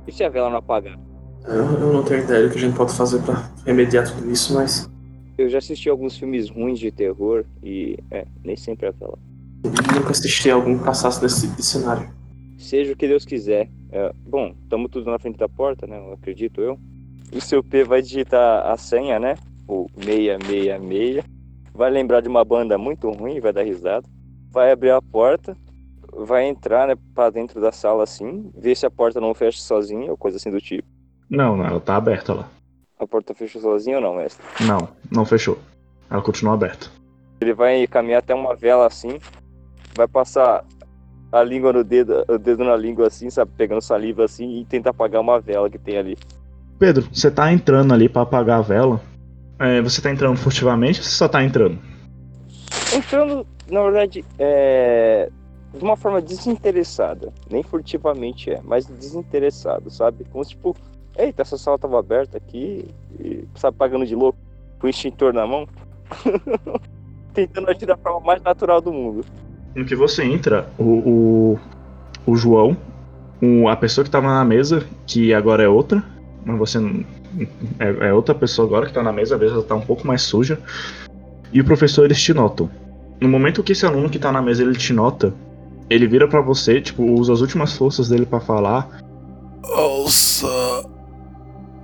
[0.08, 1.00] E se a vela não apagar?
[1.46, 4.54] Eu, eu não tenho ideia do que a gente pode fazer pra remediar tudo isso,
[4.54, 4.90] mas.
[5.38, 9.18] Eu já assisti alguns filmes ruins de terror e, é, nem sempre a vela.
[9.64, 12.08] Nunca assisti algum que passasse desse, desse cenário.
[12.58, 13.68] Seja o que Deus quiser.
[13.92, 15.98] É, bom, estamos tudo na frente da porta, né?
[15.98, 16.78] Eu acredito eu.
[17.36, 19.36] O seu P vai digitar a senha, né?
[19.74, 21.26] O 666.
[21.74, 24.08] Vai lembrar de uma banda muito ruim, vai dar risada.
[24.52, 25.58] Vai abrir a porta,
[26.16, 30.12] vai entrar, né, pra dentro da sala assim, ver se a porta não fecha sozinha
[30.12, 30.88] ou coisa assim do tipo.
[31.28, 32.48] Não, não, ela tá aberta lá.
[33.00, 34.46] A porta fechou sozinha ou não, mestre?
[34.68, 35.58] Não, não fechou.
[36.08, 36.92] Ela continua aberta.
[37.42, 39.18] Ele vai caminhar até uma vela assim,
[39.96, 40.64] vai passar
[41.32, 44.92] a língua no dedo, o dedo na língua assim, sabe, pegando saliva assim e tentar
[44.92, 46.16] apagar uma vela que tem ali.
[46.78, 49.02] Pedro, você tá entrando ali pra apagar a vela.
[49.60, 51.78] É, você tá entrando furtivamente ou você só tá entrando?
[52.96, 55.30] Entrando, na verdade, é.
[55.74, 57.34] De uma forma desinteressada.
[57.50, 60.24] Nem furtivamente é, mas desinteressado, sabe?
[60.32, 60.76] Como tipo,
[61.18, 62.86] eita, essa sala tava aberta aqui,
[63.20, 64.38] e, sabe, pagando de louco,
[64.80, 65.68] com o extintor na mão.
[67.34, 69.26] Tentando agir da forma mais natural do mundo.
[69.74, 71.60] No que você entra, o, o,
[72.28, 72.78] o João,
[73.42, 76.04] o- a pessoa que tava na mesa, que agora é outra,
[76.46, 77.04] mas você não-
[77.80, 80.22] é, é outra pessoa agora que tá na mesa, a mesa tá um pouco mais
[80.22, 80.60] suja.
[81.52, 82.70] E o professor, eles te notam.
[83.20, 85.34] No momento que esse aluno que tá na mesa, ele te nota,
[85.90, 88.90] ele vira pra você, tipo, usa as últimas forças dele pra falar,
[89.76, 90.84] Alça.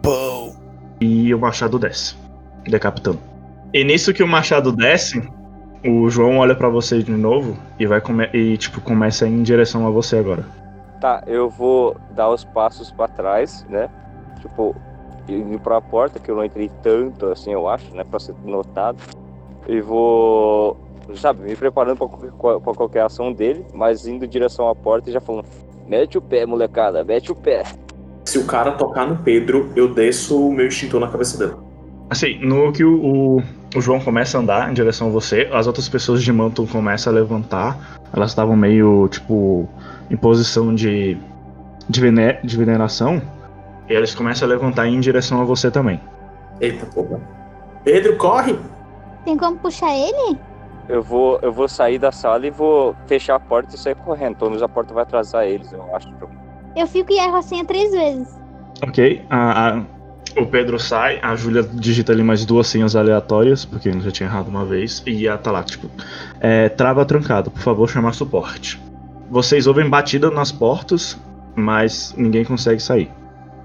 [0.02, 0.56] Pão.
[1.00, 2.16] e o machado desce,
[2.64, 3.20] decapitando.
[3.74, 5.22] E nisso que o machado desce,
[5.86, 8.02] o João olha pra você de novo e vai
[8.34, 10.45] e tipo começa a ir em direção a você agora.
[11.00, 13.89] Tá, eu vou dar os passos pra trás, né?
[14.41, 14.76] Tipo,
[15.34, 18.04] indo pra porta, que eu não entrei tanto assim, eu acho, né?
[18.04, 18.98] Pra ser notado.
[19.68, 20.78] E vou,
[21.16, 25.20] sabe, me preparando pra qualquer, ação dele, mas indo em direção à porta e já
[25.22, 25.46] falando:
[25.88, 27.64] mete o pé, molecada, mete o pé.
[28.26, 31.54] Se o cara tocar no Pedro, eu desço o meu extintor na cabeça dele.
[32.10, 33.44] Assim, no que o, o,
[33.76, 37.14] o João começa a andar em direção a você, as outras pessoas de manto começam
[37.14, 38.00] a levantar.
[38.12, 39.70] Elas estavam meio, tipo,
[40.10, 41.16] em posição de,
[41.88, 43.22] de, vene- de veneração.
[43.90, 46.00] E eles começam a levantar em direção a você também.
[46.62, 47.20] Eita porra.
[47.84, 48.58] Pedro, corre!
[49.26, 50.38] Tem como puxar ele?
[50.88, 54.36] Eu vou, eu vou sair da sala e vou fechar a porta e sair correndo.
[54.38, 56.08] Pelo menos a porta vai atrasar eles, eu acho.
[56.76, 58.28] Eu fico e erro a senha três vezes.
[58.84, 59.82] Ok, a- a-
[60.40, 64.30] o Pedro sai, a Júlia digita ali mais duas senhas aleatórias, porque ele já tinha
[64.30, 65.90] errado uma vez, e ela tá lá, tipo,
[66.40, 68.80] é, trava trancado, por favor, chamar suporte.
[69.30, 71.18] Vocês ouvem batida nas portas,
[71.56, 73.12] mas ninguém consegue sair.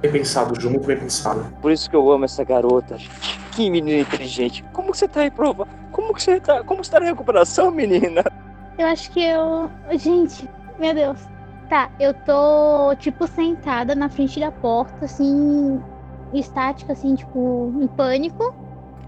[0.05, 1.46] Bem pensado, Ju, muito bem pensado.
[1.62, 2.98] Por isso que eu amo essa garota.
[3.52, 4.62] Que menina inteligente.
[4.70, 5.66] Como que você tá aí, prova?
[5.92, 6.62] Como que você tá?
[6.62, 8.22] Como você tá na recuperação, menina?
[8.76, 9.70] Eu acho que eu.
[9.92, 10.46] Gente,
[10.78, 11.18] meu Deus.
[11.70, 15.80] Tá, eu tô, tipo, sentada na frente da porta, assim,
[16.34, 18.55] estática, assim, tipo, em pânico.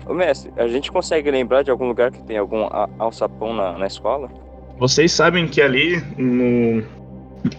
[0.06, 2.66] Ô, mestre, a gente consegue lembrar de algum lugar que tem algum
[2.98, 4.30] alçapão na, na escola?
[4.78, 6.82] Vocês sabem que ali no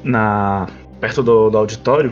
[0.03, 0.65] na
[0.99, 2.11] perto do, do auditório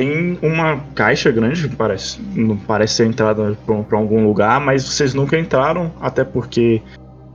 [0.00, 2.18] tem uma caixa grande, parece,
[2.66, 6.80] parece ser entrada para algum lugar, mas vocês nunca entraram, até porque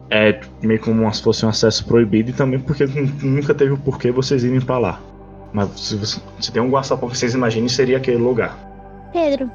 [0.10, 3.78] é meio como se fosse um acesso proibido e também porque nu- nunca teve o
[3.78, 5.00] porquê vocês irem para lá.
[5.54, 8.58] Mas se, você- se tem um guaçapão que vocês imaginem, seria aquele lugar.
[9.14, 9.52] Pedro,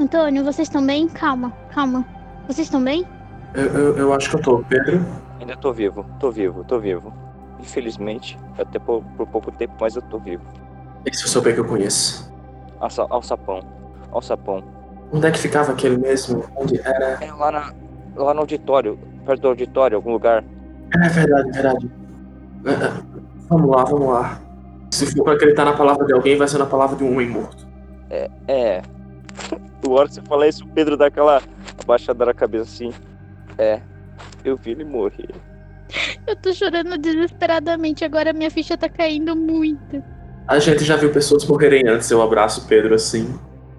[0.00, 1.06] Antônio, vocês estão bem?
[1.06, 2.02] Calma, calma.
[2.46, 3.04] Vocês estão bem?
[3.52, 4.58] Eu, eu, eu acho que eu tô.
[4.60, 5.04] Pedro?
[5.38, 7.12] Ainda tô vivo, tô vivo, tô vivo.
[7.60, 10.42] Infelizmente, até por, por pouco tempo, mas eu tô vivo.
[11.04, 12.32] Esse é o seu pé que eu conheço.
[12.84, 13.60] Alça, alçapão,
[14.12, 14.62] alçapão.
[15.10, 16.44] Onde é que ficava aquele mesmo?
[16.54, 17.16] Onde era?
[17.24, 17.74] É lá, na,
[18.14, 20.44] lá no auditório, perto do auditório, algum lugar.
[20.94, 21.90] É verdade, é verdade.
[22.66, 23.02] É, é.
[23.48, 24.38] Vamos lá, vamos lá.
[24.90, 27.26] Se for pra acreditar na palavra de alguém, vai ser na palavra de um homem
[27.26, 27.66] morto.
[28.10, 28.82] É, é.
[29.86, 31.42] O hora que você fala isso, o Pedro dá aquela
[31.82, 32.90] abaixada na cabeça assim.
[33.56, 33.80] É,
[34.42, 35.28] eu vi ele morrer.
[36.26, 40.02] Eu tô chorando desesperadamente, agora minha ficha tá caindo muito.
[40.46, 42.10] A gente já viu pessoas morrerem antes.
[42.10, 43.34] Eu abraço o Pedro assim.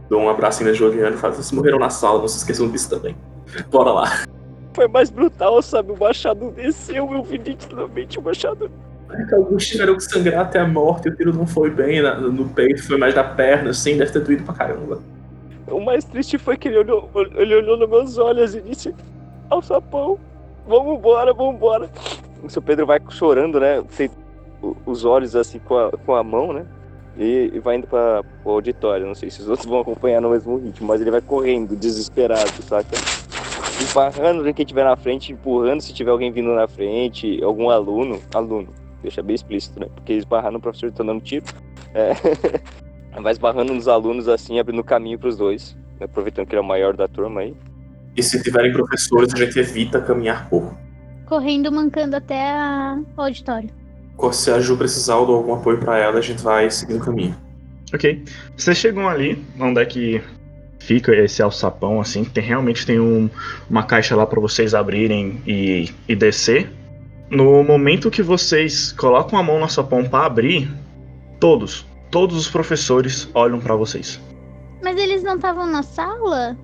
[0.10, 2.90] Dou um abracinho na Juliana e falo: vocês morreram na sala, não se esqueçam disso
[2.90, 3.16] também.
[3.72, 4.24] Bora lá.
[4.74, 5.92] Foi mais brutal, sabe?
[5.92, 8.70] O machado desceu, eu vi nitidamente o machado.
[9.12, 11.08] É que alguns tiveram que sangrar até a morte.
[11.08, 13.98] O tiro não foi bem na- no peito, foi mais na perna, assim.
[13.98, 15.00] Deve ter doído pra caramba.
[15.68, 18.94] O mais triste foi que ele olhou, ele olhou nos meus olhos e disse:
[19.50, 20.18] Alçapão,
[20.68, 21.90] vamos embora, vamos embora.
[22.44, 23.80] O seu Pedro vai chorando, né?
[23.80, 23.86] O-
[24.86, 26.66] os olhos assim com a, com a mão, né?
[27.18, 29.06] E, e vai indo para o auditório.
[29.06, 32.50] Não sei se os outros vão acompanhar no mesmo ritmo, mas ele vai correndo, desesperado,
[32.64, 32.96] saca?
[33.80, 38.20] Esbarrando em quem tiver na frente, empurrando se tiver alguém vindo na frente, algum aluno.
[38.34, 38.70] Aluno,
[39.02, 39.88] deixa bem explícito, né?
[39.94, 41.46] Porque esbarrar no professor tá dando tiro.
[41.94, 42.14] É.
[43.22, 45.76] vai esbarrando nos alunos assim, abrindo caminho pros dois.
[46.00, 46.06] né?
[46.06, 47.56] Aproveitando que ele é o maior da turma aí.
[48.16, 50.78] E se tiverem professores, a gente evita caminhar pouco.
[51.26, 53.70] Correndo, mancando até a- o auditório.
[54.32, 57.06] Se a Ju precisar ou de algum apoio pra ela, a gente vai seguindo o
[57.06, 57.36] caminho.
[57.94, 58.24] Ok.
[58.58, 60.22] Vocês chegam ali, onde é que
[60.80, 63.30] fica esse alçapão, assim, tem realmente tem um-
[63.70, 66.72] uma caixa lá para vocês abrirem e, e descer.
[67.30, 70.70] No momento que vocês colocam a mão no alçapão para abrir,
[71.40, 74.20] todos, todos os professores olham para vocês.
[74.84, 76.56] Mas eles não estavam na sala?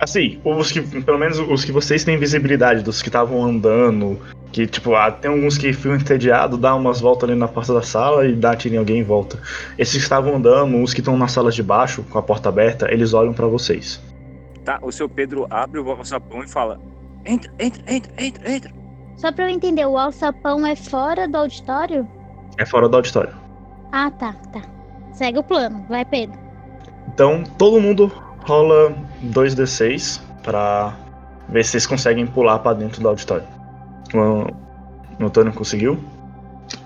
[0.00, 4.18] Assim, os que, pelo menos os que vocês têm visibilidade, dos que estavam andando,
[4.52, 7.82] que, tipo, ah, tem alguns que ficam entediados, dá umas voltas ali na porta da
[7.82, 9.38] sala e dá tiro em alguém e volta.
[9.76, 12.90] Esses que estavam andando, os que estão nas salas de baixo, com a porta aberta,
[12.90, 14.00] eles olham pra vocês.
[14.64, 16.80] Tá, o seu Pedro abre o alçapão e fala:
[17.24, 18.72] Entra, entra, entra, entra, entra.
[19.16, 22.06] Só pra eu entender, o alçapão é fora do auditório?
[22.56, 23.34] É fora do auditório.
[23.92, 24.62] Ah, tá, tá.
[25.12, 25.84] Segue o plano.
[25.88, 26.38] Vai, Pedro.
[27.08, 28.12] Então, todo mundo
[28.46, 28.94] rola
[29.24, 30.96] 2d6 pra
[31.48, 33.57] ver se vocês conseguem pular pra dentro do auditório.
[34.14, 35.98] O Antônio conseguiu.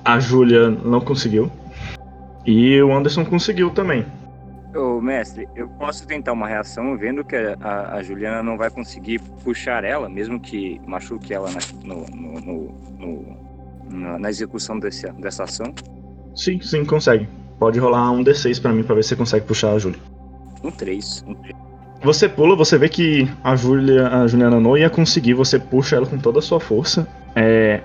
[0.05, 1.51] A Júlia não conseguiu.
[2.47, 4.05] E o Anderson conseguiu também.
[4.75, 9.21] Ô, mestre, eu posso tentar uma reação vendo que a, a, Juliana não vai conseguir
[9.45, 13.37] puxar ela, mesmo que machuque ela na, no, no, no,
[13.91, 15.75] na, na execução desse, dessa ação?
[16.35, 17.29] Sim, sim, consegue.
[17.59, 20.01] Pode rolar um D6 pra mim pra ver se você consegue puxar a Júlia.
[20.65, 21.25] Um 3.
[21.27, 21.72] Um 3.
[22.03, 26.07] Você pula, você vê que a, Julia, a Juliana não ia conseguir, você puxa ela
[26.07, 27.07] com toda a sua força.
[27.37, 27.81] É.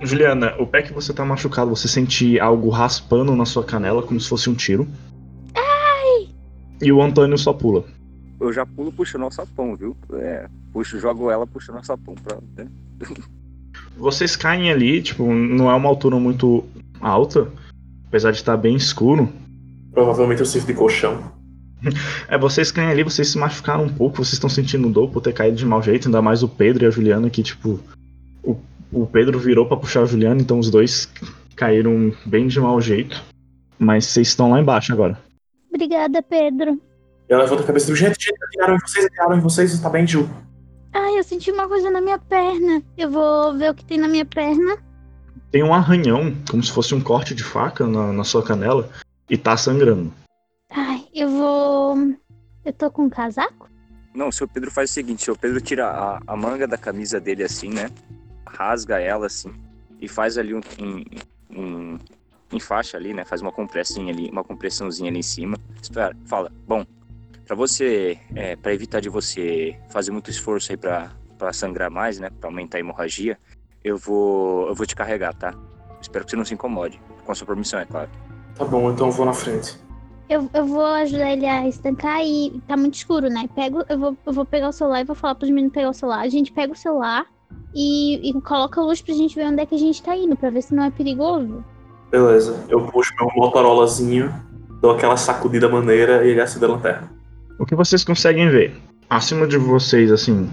[0.00, 4.18] Juliana, o pé que você tá machucado, você sente algo raspando na sua canela, como
[4.18, 4.88] se fosse um tiro.
[5.54, 6.28] Ai!
[6.80, 7.84] E o Antônio só pula.
[8.40, 9.94] Eu já pulo puxando o sapão, viu?
[10.14, 12.38] É, puxo, jogo ela puxando o sapão pra.
[12.56, 12.70] Né?
[13.98, 16.64] Vocês caem ali, tipo, não é uma altura muito
[17.00, 17.48] alta,
[18.06, 19.28] apesar de estar bem escuro.
[19.92, 21.37] Provavelmente eu sirvo de colchão.
[22.28, 25.32] É, vocês caem ali, vocês se machucaram um pouco, vocês estão sentindo dor por ter
[25.32, 27.80] caído de mau jeito, ainda mais o Pedro e a Juliana, que, tipo,
[28.42, 28.56] o,
[28.92, 31.08] o Pedro virou para puxar a Juliana, então os dois
[31.54, 33.22] caíram bem de mau jeito.
[33.78, 35.18] Mas vocês estão lá embaixo agora.
[35.72, 36.80] Obrigada, Pedro.
[37.28, 40.06] Ela levanta a cabeça do gente, gente, atiraram em vocês, atiraram em vocês, tá bem,
[40.06, 40.28] Ju?
[40.92, 42.82] Ai, eu senti uma coisa na minha perna.
[42.96, 44.78] Eu vou ver o que tem na minha perna.
[45.50, 48.88] Tem um arranhão, como se fosse um corte de faca na, na sua canela,
[49.28, 50.12] e tá sangrando.
[51.14, 51.96] Eu vou.
[52.64, 53.68] Eu tô com um casaco?
[54.14, 56.76] Não, o seu Pedro faz o seguinte: o seu Pedro tira a, a manga da
[56.76, 57.90] camisa dele assim, né?
[58.46, 59.52] Rasga ela assim,
[60.00, 61.04] e faz ali um, um,
[61.56, 61.98] um
[62.52, 63.24] enfaixa ali, né?
[63.24, 65.56] Faz uma compressinha ali, uma compressãozinha ali em cima.
[65.80, 66.84] Espera, fala, bom,
[67.46, 72.18] para você, é, para evitar de você fazer muito esforço aí para para sangrar mais,
[72.18, 72.28] né?
[72.40, 73.38] Para aumentar a hemorragia,
[73.82, 75.54] eu vou, eu vou te carregar, tá?
[76.00, 78.10] Espero que você não se incomode, com a sua permissão, é claro.
[78.56, 79.78] Tá bom, então eu vou na frente.
[80.28, 83.48] Eu, eu vou ajudar ele a estancar e tá muito escuro, né?
[83.54, 85.94] Pego, eu, vou, eu vou pegar o celular e vou falar pros meninos pegar o
[85.94, 86.20] celular.
[86.20, 87.26] A gente pega o celular
[87.74, 90.36] e, e coloca a luz pra gente ver onde é que a gente tá indo,
[90.36, 91.64] pra ver se não é perigoso.
[92.10, 94.34] Beleza, eu puxo meu motorolazinho,
[94.80, 97.10] dou aquela sacudida maneira e ele acende a lanterna.
[97.58, 98.76] O que vocês conseguem ver?
[99.08, 100.50] Acima de vocês, assim,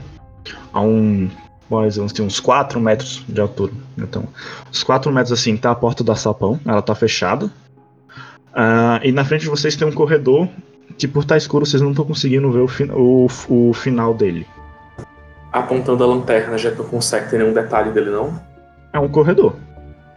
[0.72, 1.30] a um.
[1.68, 3.72] Mais uns, uns 4 metros de altura.
[3.98, 4.24] Então,
[4.70, 7.52] uns 4 metros assim, tá a porta da sapão, ela tá fechada.
[8.56, 10.48] Uh, e na frente de vocês tem um corredor
[10.98, 12.62] que, por estar escuro, vocês não estão conseguindo ver
[12.92, 14.48] o, o, o final dele.
[15.52, 18.40] Apontando a lanterna, já que não consegue ter nenhum detalhe dele, não?
[18.94, 19.56] É um corredor.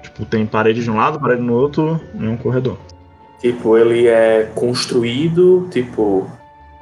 [0.02, 2.78] Tipo, tem parede de um lado, parede no outro, é um corredor.
[3.40, 6.30] Tipo, ele é construído, tipo,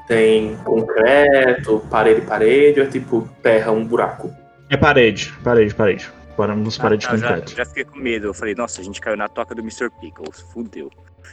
[0.06, 4.30] tem concreto, parede, parede, ou é tipo terra, um buraco?
[4.68, 6.10] É parede, parede, parede.
[6.36, 8.26] Paramos Ah, parede de tá, já, já fiquei com medo.
[8.26, 9.88] Eu falei, nossa, a gente caiu na toca do Mr.
[10.00, 10.40] Pickles.
[10.52, 10.90] Fudeu.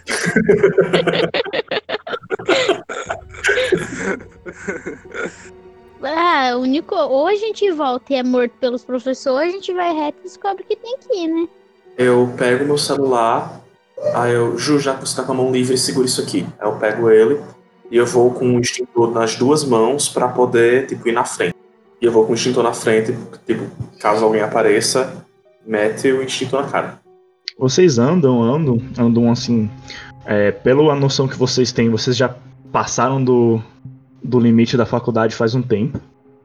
[6.03, 6.95] Ah, o único.
[6.95, 10.23] Ou a gente volta e é morto pelos professores, ou a gente vai reto e
[10.23, 11.47] descobre o que tem aqui, né?
[11.97, 13.61] Eu pego meu celular,
[14.13, 16.45] aí eu, Ju, já que você tá com a mão livre, segura isso aqui.
[16.59, 17.41] Aí eu pego ele
[17.89, 21.55] e eu vou com o extintor nas duas mãos pra poder, tipo, ir na frente.
[22.03, 23.17] E eu vou com o extintor na frente,
[23.47, 23.63] tipo,
[23.97, 25.25] caso alguém apareça,
[25.65, 26.99] mete o extintor na cara.
[27.57, 29.69] Vocês andam, andam, andam assim.
[30.25, 32.35] É, pela noção que vocês têm, vocês já
[32.73, 33.61] passaram do,
[34.21, 35.97] do limite da faculdade faz um tempo.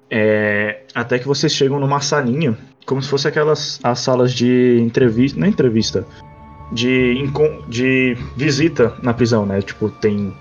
[0.08, 2.56] É, até que vocês chegam numa salinha,
[2.86, 5.40] como se fosse aquelas as salas de entrevista.
[5.40, 6.06] Não é entrevista.
[6.70, 7.16] De,
[7.68, 9.60] de visita na prisão, né?
[9.60, 10.32] Tipo, tem,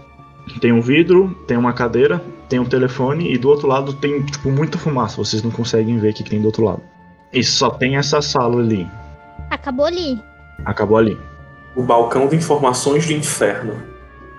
[0.61, 4.49] tem um vidro, tem uma cadeira, tem um telefone e do outro lado tem, tipo,
[4.52, 5.18] muita fumaça.
[5.18, 6.82] Vocês não conseguem ver o que que tem do outro lado.
[7.34, 8.88] E só tem essa sala ali.
[9.49, 10.22] Acabou ali.
[10.65, 11.18] Acabou ali.
[11.76, 13.82] O balcão de informações do inferno.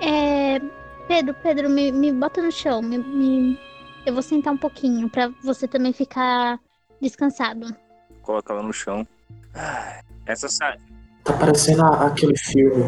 [0.01, 0.61] É.
[1.07, 2.83] Pedro, Pedro, me, me bota no chão.
[2.83, 3.59] Me, me-
[4.05, 6.59] Eu vou sentar um pouquinho pra você também ficar
[7.01, 7.75] descansado.
[8.23, 9.07] Coloca ela no chão.
[10.27, 10.77] Essa sa-
[11.25, 12.85] Tá parecendo aquele filme,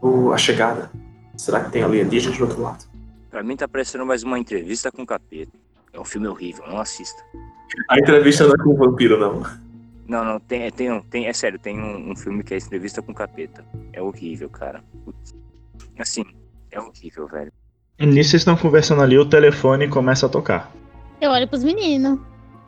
[0.00, 0.90] o A Chegada.
[1.36, 2.84] Será que tem alienígenas do outro lado?
[3.32, 5.50] Pra mim tá parecendo mais uma entrevista com o capeta.
[5.90, 7.24] É um filme horrível, não assista.
[7.88, 9.42] A entrevista não é com o vampiro, não.
[10.06, 13.00] Não, não, tem, é- tem, tem, é sério, tem um, um filme que é entrevista
[13.00, 13.64] com o capeta.
[13.90, 14.84] É horrível, cara.
[15.02, 15.34] Putz.
[15.98, 16.26] Assim,
[16.70, 17.50] é horrível, velho.
[17.98, 20.70] Nisso vocês estão conversando ali, o telefone começa a tocar.
[21.18, 22.18] Eu olho pros meninos.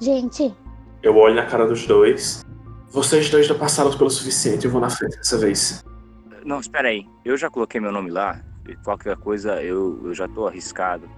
[0.01, 0.55] Gente,
[1.03, 2.43] Eu olho na cara dos dois.
[2.91, 5.85] Vocês dois já passaram pelo suficiente, eu vou na frente dessa vez.
[6.43, 7.07] Não, espera aí.
[7.23, 8.41] Eu já coloquei meu nome lá.
[8.69, 11.09] E Qualquer coisa eu, eu já tô arriscado.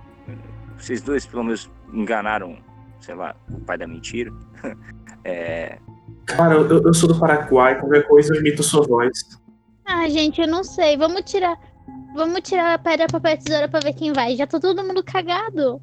[0.76, 2.58] Vocês dois, pelo menos, enganaram,
[3.00, 4.32] sei lá, o pai da mentira.
[5.28, 5.80] É,
[6.24, 9.40] Cara, eu, eu sou do Paraguai, qualquer coisa eu imito sua voz.
[9.84, 10.96] ah, gente, eu não sei.
[10.96, 11.58] Vamos tirar.
[12.14, 14.36] Vamos tirar a pedra, papel, tesoura pra ver quem vai.
[14.36, 15.80] Já tá todo mundo cagado.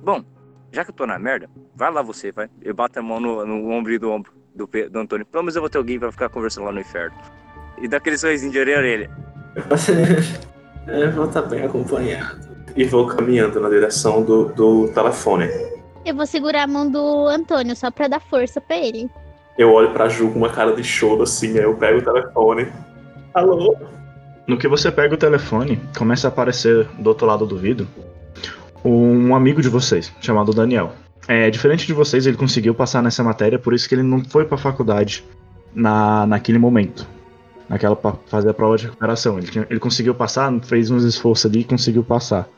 [0.00, 0.24] Bom,
[0.70, 2.48] já que eu tô na merda, vai lá você, vai.
[2.62, 5.26] Eu bato a mão no, no ombro do ombro do, do Antônio.
[5.26, 7.16] Pelo menos eu vou ter alguém pra ficar conversando lá no inferno.
[7.80, 9.10] E dá aquele sorrisinho de orelha a orelha.
[10.86, 12.40] É, vou estar bem acompanhado.
[12.76, 15.48] E vou caminhando na direção do, do telefone.
[16.04, 19.08] Eu vou segurar a mão do Antônio só pra dar força pra ele.
[19.56, 22.66] Eu olho pra Ju com uma cara de choro assim, aí eu pego o telefone.
[23.32, 23.74] Alô?
[24.46, 27.88] No que você pega o telefone, começa a aparecer do outro lado do vidro
[28.84, 30.92] um amigo de vocês, chamado Daniel.
[31.26, 34.44] É, diferente de vocês, ele conseguiu passar nessa matéria, por isso que ele não foi
[34.44, 35.24] pra faculdade
[35.74, 37.06] na, naquele momento.
[37.68, 39.38] Naquela pra fazer a prova de recuperação.
[39.38, 42.48] Ele, tinha- ele conseguiu passar, fez uns esforços ali e conseguiu passar.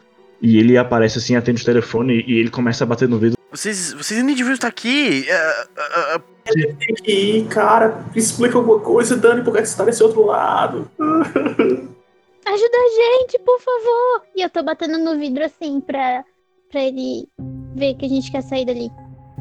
[0.43, 3.37] E ele aparece assim, atende o telefone e ele começa a bater no vidro.
[3.51, 5.25] Vocês, vocês nem deviam estar aqui.
[5.29, 8.05] É, é, é, Tem que ir, cara.
[8.15, 10.91] Explica alguma coisa, Dani, por que você tá desse outro lado?
[10.99, 14.23] Ajuda a gente, por favor.
[14.37, 16.25] E eu tô batendo no vidro assim pra,
[16.71, 17.29] pra ele
[17.75, 18.91] ver que a gente quer sair dali.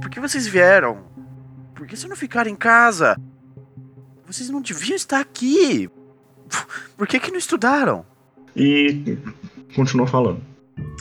[0.02, 0.98] por que vocês vieram?
[1.76, 3.16] Por que vocês não ficaram em casa?
[4.36, 5.90] Vocês não deviam estar aqui.
[6.98, 8.06] Por que que não estudaram?
[8.54, 9.18] E
[9.74, 10.42] continuou falando.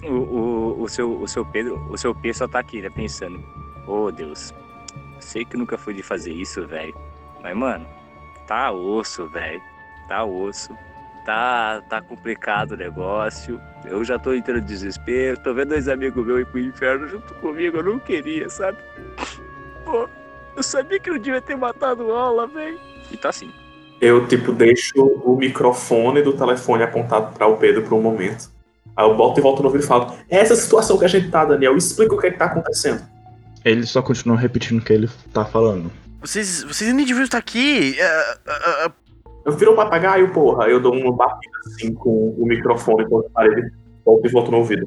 [0.04, 2.88] O, o, o, seu, o seu Pedro, o seu P só tá aqui, né?
[2.90, 3.42] Pensando.
[3.88, 4.54] Ô Deus,
[5.18, 6.94] sei que nunca fui de fazer isso, velho.
[7.42, 7.84] Mas, mano,
[8.46, 9.60] tá osso, velho.
[10.06, 10.72] Tá osso.
[11.26, 13.60] Tá, tá complicado o negócio.
[13.84, 15.40] Eu já tô entrando em desespero.
[15.40, 17.78] Tô vendo dois amigos meus ir pro inferno junto comigo.
[17.78, 18.78] Eu não queria, sabe?
[19.84, 20.08] Pô,
[20.54, 22.93] eu sabia que não devia ter matado aula, velho.
[23.10, 23.50] E tá assim.
[24.00, 28.50] Eu, tipo, deixo o microfone do telefone apontado para o Pedro por um momento.
[28.96, 31.30] Aí eu boto e volto no ouvido e falo: É essa situação que a gente
[31.30, 31.76] tá, Daniel.
[31.76, 33.02] Explica o que, é que tá acontecendo.
[33.64, 35.90] Ele só continua repetindo o que ele tá falando.
[36.20, 37.98] Vocês, vocês nem deviam estar aqui.
[37.98, 38.92] É, é, é,
[39.46, 40.68] Eu viro o papagaio, porra.
[40.68, 43.72] Eu dou uma batida assim com o microfone contra a parede,
[44.04, 44.86] volto e volto no ouvido.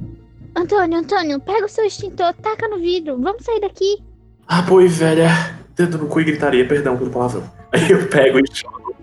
[0.55, 3.19] Antônio, Antônio, pega o seu extintor, taca no vidro.
[3.19, 4.03] Vamos sair daqui.
[4.47, 5.29] Ah, boi, velha.
[5.75, 7.56] Dedo no cu e gritaria, perdão pelo palavrão.
[7.71, 8.95] Aí eu pego e jogo.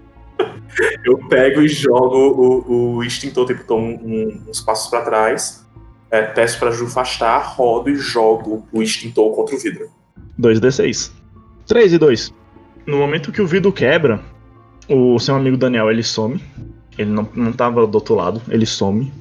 [1.04, 2.16] Eu pego e jogo
[2.66, 5.64] o, o extintor, tipo, tomo um- uns passos pra trás.
[6.10, 9.88] é, peço pra Ju afastar, rodo e jogo o extintor contra o vidro.
[10.38, 11.10] 2d6.
[11.66, 12.32] 3 e 2.
[12.86, 14.20] No momento que o vidro quebra,
[14.88, 16.40] o seu amigo Daniel ele some.
[16.96, 19.12] Ele não, não tava do outro lado, ele some.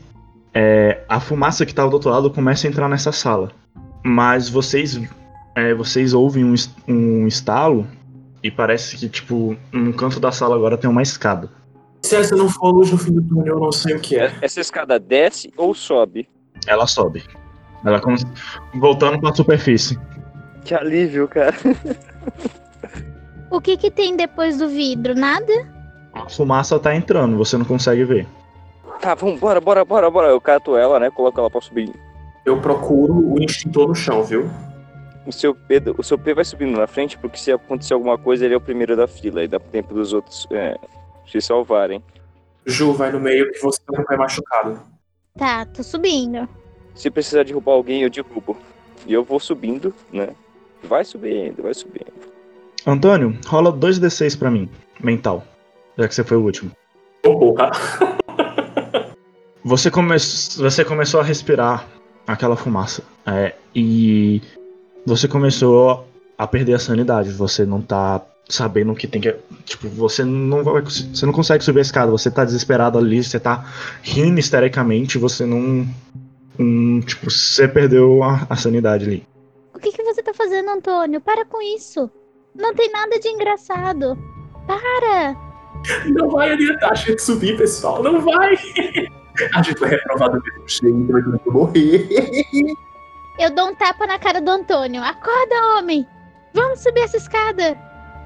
[0.54, 3.52] É, a fumaça que tava do outro lado começa a entrar nessa sala.
[4.04, 5.00] Mas vocês
[5.56, 6.54] é, vocês ouvem um,
[6.88, 7.88] um estalo
[8.44, 11.50] e parece que, tipo, no canto da sala agora tem uma escada.
[12.02, 14.18] Se essa não for a luz no fim do túnel, eu não sei o que
[14.20, 14.34] é.
[14.42, 16.28] Essa escada desce ou sobe?
[16.68, 17.24] Ela sobe.
[17.86, 18.26] Ela como se-
[18.76, 19.98] voltando pra superfície.
[20.66, 21.56] Que alívio, cara.
[23.50, 25.14] O que que tem depois do vidro?
[25.16, 25.52] Nada?
[26.14, 28.28] A fumaça tá entrando, você não consegue ver.
[29.02, 30.28] Tá, vamos, bora, bora, bora, bora.
[30.30, 31.10] Eu cato ela, né?
[31.12, 31.92] Coloco ela pra subir.
[32.46, 34.50] Eu procuro o extintor no chão, viu?
[35.26, 38.46] O seu Pedro, o seu P vai subindo na frente, porque se acontecer alguma coisa,
[38.46, 39.44] ele é o primeiro da fila.
[39.44, 40.78] E dá tempo dos outros é,
[41.30, 42.04] se salvarem.
[42.66, 44.80] Ju, vai no meio que você tá com o pé machucado.
[45.38, 46.48] Tá, tô subindo.
[46.96, 48.58] Se precisar derrubar alguém, eu derrubo.
[49.06, 50.30] E eu vou subindo, né?
[50.84, 52.12] Vai subindo, vai subindo.
[52.86, 54.70] Antônio, rola 2d6 pra mim,
[55.02, 55.44] mental.
[55.98, 56.72] Já que você foi o último.
[57.22, 57.72] Porra.
[59.64, 60.18] Você, come...
[60.18, 61.88] você começou a respirar
[62.28, 63.04] aquela fumaça.
[63.26, 64.42] é, e
[65.06, 66.08] você começou
[66.38, 67.32] a perder a sanidade.
[67.32, 69.36] Você não tá sabendo o que tem que.
[69.66, 70.82] Tipo, você não vai.
[70.82, 72.12] Você não consegue subir a escada.
[72.12, 73.66] Você tá desesperado ali, você tá
[74.02, 75.88] rindo histericamente, você não.
[76.60, 79.28] hum, tipo, você perdeu a, a sanidade ali.
[79.74, 81.20] O que que você tá fazendo, Antônio?
[81.22, 82.10] Para com isso.
[82.56, 84.18] Não tem nada de engraçado.
[84.68, 85.36] Para!
[86.06, 88.02] Não vai adiantar a gente subir, pessoal.
[88.02, 88.56] Não vai.
[89.56, 92.08] A gente vai reprovar do mesmo jeito, vai morrer.
[93.40, 95.02] Eu dou um tapa na cara do Antônio.
[95.04, 96.08] Acorda, homem!
[96.54, 97.78] Vamos subir essa escada!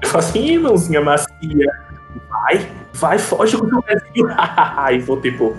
[0.02, 1.88] Eu falo assim, "Ih, mãozinha macia.
[2.28, 4.28] Vai, vai, foge com o seu pezinho.
[4.92, 5.56] e vou tipo,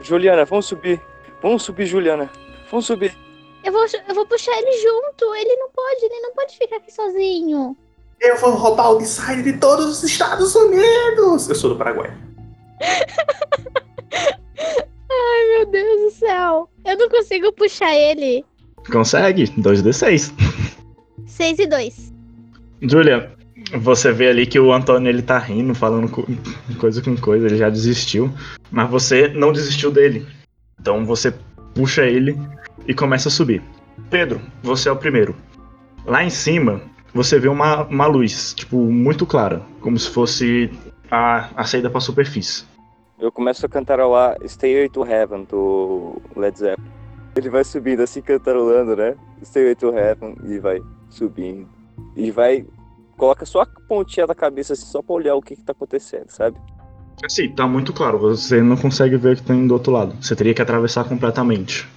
[0.00, 1.00] Juliana, vamos subir.
[1.42, 2.30] Vamos subir, Juliana.
[2.70, 3.16] Vamos subir.
[3.64, 5.34] Eu vou, eu vou puxar ele junto.
[5.34, 7.76] Ele não pode, ele não pode ficar aqui sozinho.
[8.20, 11.48] eu vou roubar o design de todos os Estados Unidos.
[11.48, 12.12] Eu sou do Paraguai.
[15.08, 16.68] Ai, meu Deus do céu.
[16.84, 18.44] Eu não consigo puxar ele.
[18.90, 19.44] Consegue?
[19.44, 20.32] 2d6.
[21.26, 22.14] 6 e 2.
[22.82, 23.32] Julia,
[23.80, 26.26] você vê ali que o Antônio ele tá rindo, falando co-
[26.78, 28.32] coisa com coisa, ele já desistiu.
[28.70, 30.26] Mas você não desistiu dele.
[30.80, 31.34] Então você
[31.74, 32.38] puxa ele
[32.86, 33.62] e começa a subir.
[34.10, 35.34] Pedro, você é o primeiro.
[36.04, 36.80] Lá em cima,
[37.12, 39.62] você vê uma, uma luz, tipo, muito clara.
[39.80, 40.70] Como se fosse
[41.10, 42.64] a, a saída pra superfície.
[43.18, 46.88] Eu começo a cantarolar Stay to Heaven do Led Zeppelin.
[47.36, 49.14] Ele vai subindo assim, cantarolando, né?
[49.44, 50.80] Stay to Heaven e vai
[51.10, 51.68] subindo.
[52.16, 52.66] E vai.
[53.16, 56.30] Coloca só a pontinha da cabeça assim, só pra olhar o que, que tá acontecendo,
[56.30, 56.58] sabe?
[57.24, 60.14] Assim, tá muito claro, você não consegue ver o que tem do outro lado.
[60.20, 61.88] Você teria que atravessar completamente.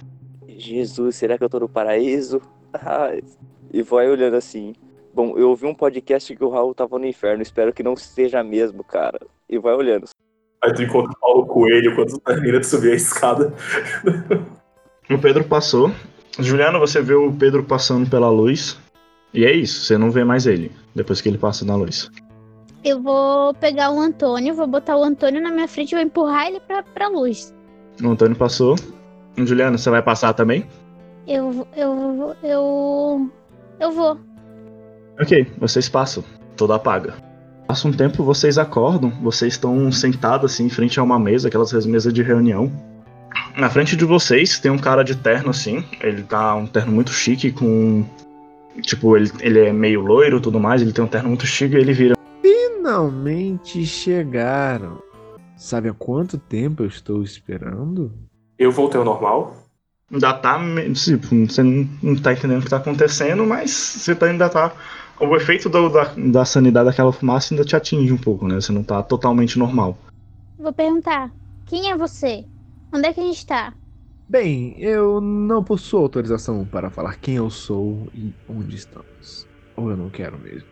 [0.46, 2.40] Jesus, será que eu tô no paraíso?
[3.72, 4.74] E vai olhando assim.
[5.14, 8.42] Bom, eu ouvi um podcast que o Raul tava no inferno, espero que não seja
[8.42, 9.20] mesmo, cara.
[9.48, 10.06] E vai olhando.
[10.60, 13.54] Aí tu encontra o Paulo Coelho quando tu termina de subir a escada.
[15.10, 15.90] O Pedro passou.
[16.38, 18.78] Juliana, você vê o Pedro passando pela luz.
[19.34, 22.10] E é isso, você não vê mais ele depois que ele passa na luz.
[22.84, 26.46] Eu vou pegar o Antônio, vou botar o Antônio na minha frente e vou empurrar
[26.46, 27.54] ele pra, pra luz.
[28.02, 28.76] O Antônio passou.
[29.36, 30.64] Juliana, você vai passar também?
[31.26, 31.66] Eu.
[31.76, 32.34] Eu.
[32.42, 33.30] Eu.
[33.78, 34.18] Eu vou.
[35.20, 36.24] Ok, vocês passam.
[36.56, 37.14] Tudo apaga.
[37.66, 39.10] Passa um tempo, vocês acordam.
[39.22, 42.72] Vocês estão sentados assim em frente a uma mesa, aquelas mesas de reunião.
[43.56, 45.84] Na frente de vocês tem um cara de terno assim.
[46.00, 48.04] Ele tá um terno muito chique com.
[48.82, 50.80] Tipo, ele, ele é meio loiro e tudo mais.
[50.80, 52.14] Ele tem um terno muito chique e ele vira.
[52.42, 55.02] Finalmente chegaram.
[55.56, 58.10] Sabe há quanto tempo eu estou esperando?
[58.58, 59.56] Eu voltei ao normal?
[60.10, 60.58] Ainda tá.
[60.94, 64.72] Tipo, você não, não tá entendendo o que tá acontecendo, mas você tá, ainda tá.
[65.20, 68.54] O efeito do- da, da sanidade daquela fumaça ainda te atinge um pouco, né?
[68.54, 69.98] Você não tá totalmente normal.
[70.58, 71.30] Vou perguntar:
[71.66, 72.44] quem é você?
[72.92, 73.74] Onde é que a gente tá?
[74.28, 79.46] Bem, eu não possuo autorização para falar quem eu sou e onde estamos.
[79.76, 80.68] Ou eu não quero mesmo.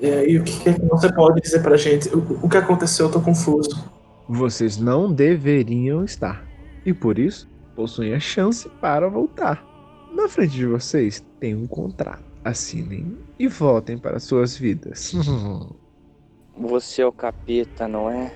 [0.00, 2.08] E aí, o que, que você pode dizer pra gente?
[2.08, 3.06] O, o que aconteceu?
[3.06, 3.90] Eu tô confuso.
[4.28, 6.44] Vocês não deveriam estar.
[6.84, 9.64] E por isso, possuem a chance para voltar.
[10.10, 12.24] Na frente de vocês tem um contrato.
[12.44, 15.12] Assinem e voltem para suas vidas.
[16.56, 18.34] Você é o capeta, não é?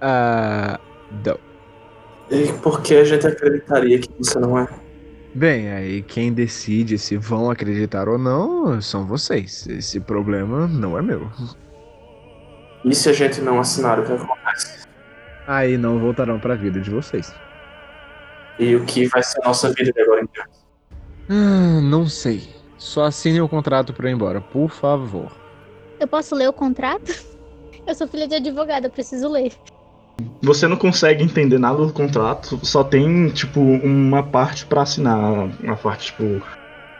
[0.00, 0.80] ah.
[1.10, 1.45] Não.
[2.30, 4.68] E por que a gente acreditaria que você não é?
[5.34, 9.66] Bem, aí quem decide se vão acreditar ou não são vocês.
[9.66, 11.30] Esse problema não é meu.
[12.84, 14.86] E se a gente não assinar, o que acontece?
[15.46, 17.32] Aí não voltarão para a vida de vocês.
[18.58, 20.66] E o que vai ser a nossa vida de agora em diante?
[21.28, 22.48] Ah, não sei.
[22.78, 25.30] Só assine o contrato para ir embora, por favor.
[26.00, 27.12] Eu posso ler o contrato?
[27.86, 29.52] Eu sou filha de advogado, eu preciso ler.
[30.42, 35.50] Você não consegue entender nada do contrato, só tem, tipo, uma parte pra assinar.
[35.62, 36.42] Uma parte, tipo.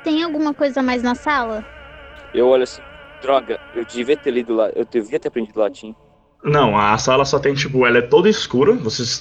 [0.03, 1.65] Tem alguma coisa a mais na sala?
[2.35, 2.83] Eu olho assim,
[3.23, 5.95] droga, eu devia ter lido lá, eu devia ter aprendido latim.
[6.45, 8.73] Não, a sala só tem, tipo, ela é toda escura.
[8.75, 9.21] Vocês.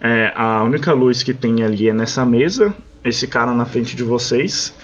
[0.00, 2.72] É, a única luz que tem ali é nessa mesa,
[3.04, 4.74] esse cara na frente de vocês.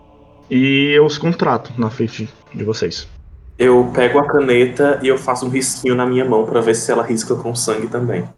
[0.51, 3.09] E os contratos na frente de vocês.
[3.57, 6.91] Eu pego a caneta e eu faço um risquinho na minha mão pra ver se
[6.91, 8.29] ela risca com sangue também.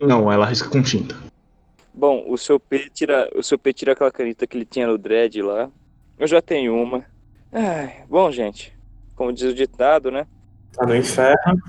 [0.00, 1.14] Não, ela risca com tinta.
[1.92, 4.96] Bom, o seu P tira, o seu P tira aquela caneta que ele tinha no
[4.96, 5.70] dread lá.
[6.18, 7.04] Eu já tenho uma.
[7.52, 8.72] Ai, bom, gente,
[9.14, 10.26] como diz o ditado, né?
[10.72, 11.60] Tá no inferno.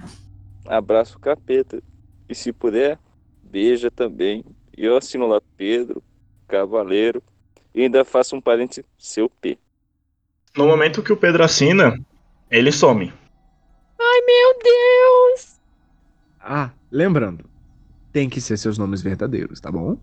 [0.66, 1.84] Abraça o capeta.
[2.30, 2.98] E se puder,
[3.44, 4.46] beija também.
[4.78, 6.02] E eu assino lá Pedro,
[6.48, 7.22] Cavaleiro.
[7.76, 9.58] E ainda faço um parênteses, seu P.
[10.56, 12.00] No momento que o Pedro assina,
[12.54, 13.12] ele some.
[14.00, 15.60] Ai, meu Deus!
[16.40, 17.50] Ah, lembrando,
[18.12, 19.98] tem que ser seus nomes verdadeiros, tá bom?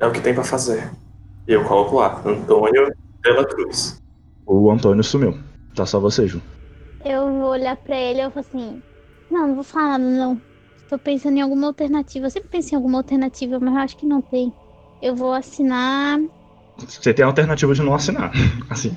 [0.00, 0.90] É o que tem pra fazer.
[1.46, 4.02] E eu coloco lá, Antônio Dela Cruz.
[4.44, 5.38] O Antônio sumiu.
[5.74, 6.42] Tá só você, Ju.
[7.04, 8.82] Eu vou olhar pra ele e eu vou assim:
[9.30, 10.40] Não, não vou falar nada, não.
[10.88, 12.26] Tô pensando em alguma alternativa.
[12.26, 14.52] Eu sempre penso em alguma alternativa, mas eu acho que não tem.
[15.00, 16.18] Eu vou assinar.
[16.78, 18.32] Você tem a alternativa de não assinar.
[18.68, 18.96] Assim.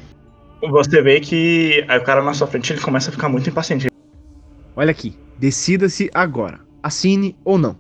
[0.61, 3.87] Você vê que aí o cara na sua frente ele começa a ficar muito impaciente.
[4.75, 6.59] Olha aqui, decida-se agora.
[6.83, 7.77] Assine ou não.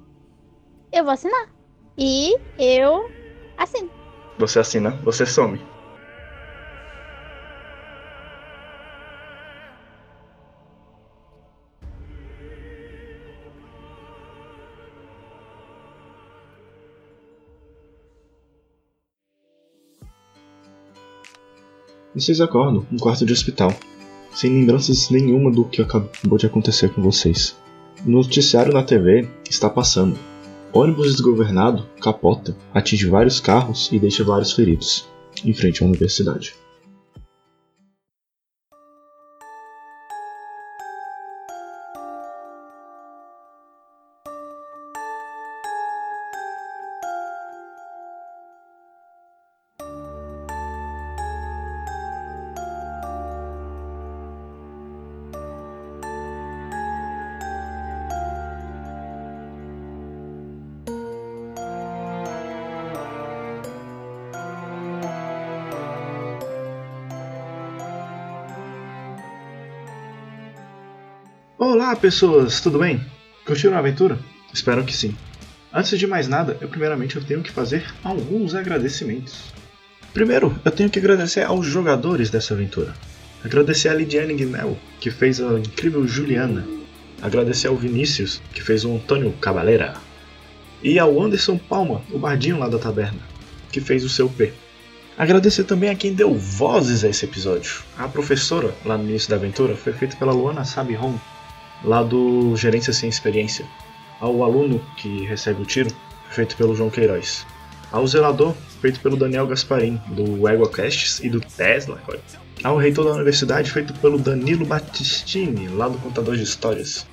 [0.91, 1.49] Eu vou assinar.
[1.97, 3.09] E eu
[3.57, 3.89] assino.
[4.37, 5.59] Você assina, você some.
[22.19, 23.73] Vocês acordam no quarto de hospital,
[24.33, 27.55] sem lembranças nenhuma do que acabou de acontecer com vocês.
[28.05, 30.19] O noticiário na TV está passando.
[30.73, 35.07] Ônibus desgovernado capota, atinge vários carros e deixa vários feridos.
[35.45, 36.55] em frente à universidade.
[71.99, 73.03] Pessoas, tudo bem?
[73.45, 74.17] Curtiram a aventura?
[74.53, 75.15] Espero que sim.
[75.71, 79.53] Antes de mais nada, eu primeiramente eu tenho que fazer alguns agradecimentos.
[80.13, 82.95] Primeiro, eu tenho que agradecer aos jogadores dessa aventura.
[83.43, 86.65] Agradecer a Lidiane Guinel, que fez a incrível Juliana.
[87.21, 89.93] Agradecer ao Vinícius, que fez o Antônio Cabaleira.
[90.81, 93.19] E ao Anderson Palma, o bardinho lá da taberna,
[93.71, 94.53] que fez o seu P.
[95.17, 97.81] Agradecer também a quem deu vozes a esse episódio.
[97.97, 101.19] A professora, lá no início da aventura, foi feita pela Luana Sabiron,
[101.83, 103.65] lá do Gerência Sem Experiência.
[104.19, 105.89] Ao aluno que recebe o tiro,
[106.29, 107.45] feito pelo João Queiroz.
[107.91, 112.01] Ao zelador, feito pelo Daniel Gasparim, do EguaCasts e do Tesla.
[112.63, 117.07] Ao reitor da universidade, feito pelo Danilo Battistini, lá do Contador de Histórias.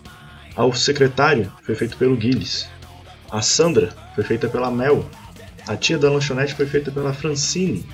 [0.54, 2.68] Ao secretário, foi feito pelo Guilhes.
[3.30, 5.08] A Sandra foi feita pela Mel.
[5.66, 7.86] A tia da lanchonete foi feita pela Francine.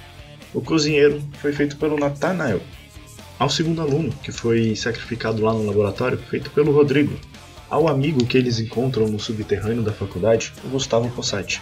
[0.55, 2.61] O cozinheiro foi feito pelo Nathanael
[3.43, 7.19] ao segundo aluno, que foi sacrificado lá no laboratório, feito pelo Rodrigo,
[7.69, 11.61] ao amigo que eles encontram no subterrâneo da faculdade, o Gustavo Possati,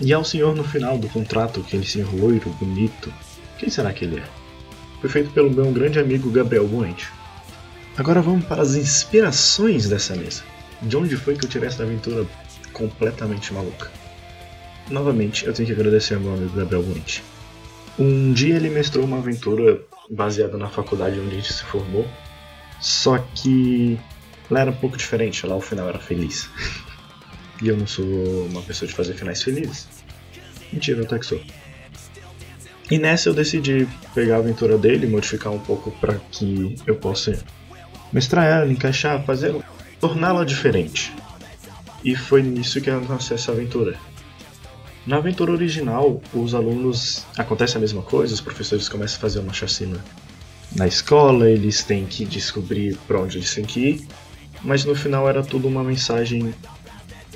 [0.00, 3.12] e ao senhor no final do contrato, aquele senhor loiro, bonito,
[3.58, 4.24] quem será que ele é?
[5.00, 7.08] Foi feito pelo meu grande amigo Gabriel Buente.
[7.96, 10.44] Agora vamos para as inspirações dessa mesa.
[10.80, 12.24] De onde foi que eu tirei essa aventura
[12.72, 13.90] completamente maluca?
[14.88, 17.20] Novamente, eu tenho que agradecer ao meu amigo Gabriel Buente.
[17.98, 19.80] Um dia ele mestrou uma aventura
[20.10, 22.06] baseada na faculdade onde a gente se formou,
[22.80, 23.98] só que
[24.50, 26.50] lá era um pouco diferente, lá o final era feliz.
[27.62, 28.04] e eu não sou
[28.46, 29.88] uma pessoa de fazer finais felizes.
[30.72, 31.40] Mentira, eu até que sou.
[32.90, 37.38] E nessa eu decidi pegar a aventura dele, modificar um pouco para que eu possa
[38.12, 39.54] mestrar ela, encaixar, fazer,
[40.00, 41.14] torná-la diferente.
[42.02, 43.96] E foi nisso que eu nasceu essa aventura.
[45.10, 49.52] Na aventura original, os alunos acontece a mesma coisa, os professores começam a fazer uma
[49.52, 49.98] chacina
[50.76, 54.06] na escola, eles têm que descobrir para onde eles têm que ir,
[54.62, 56.54] mas no final era tudo uma mensagem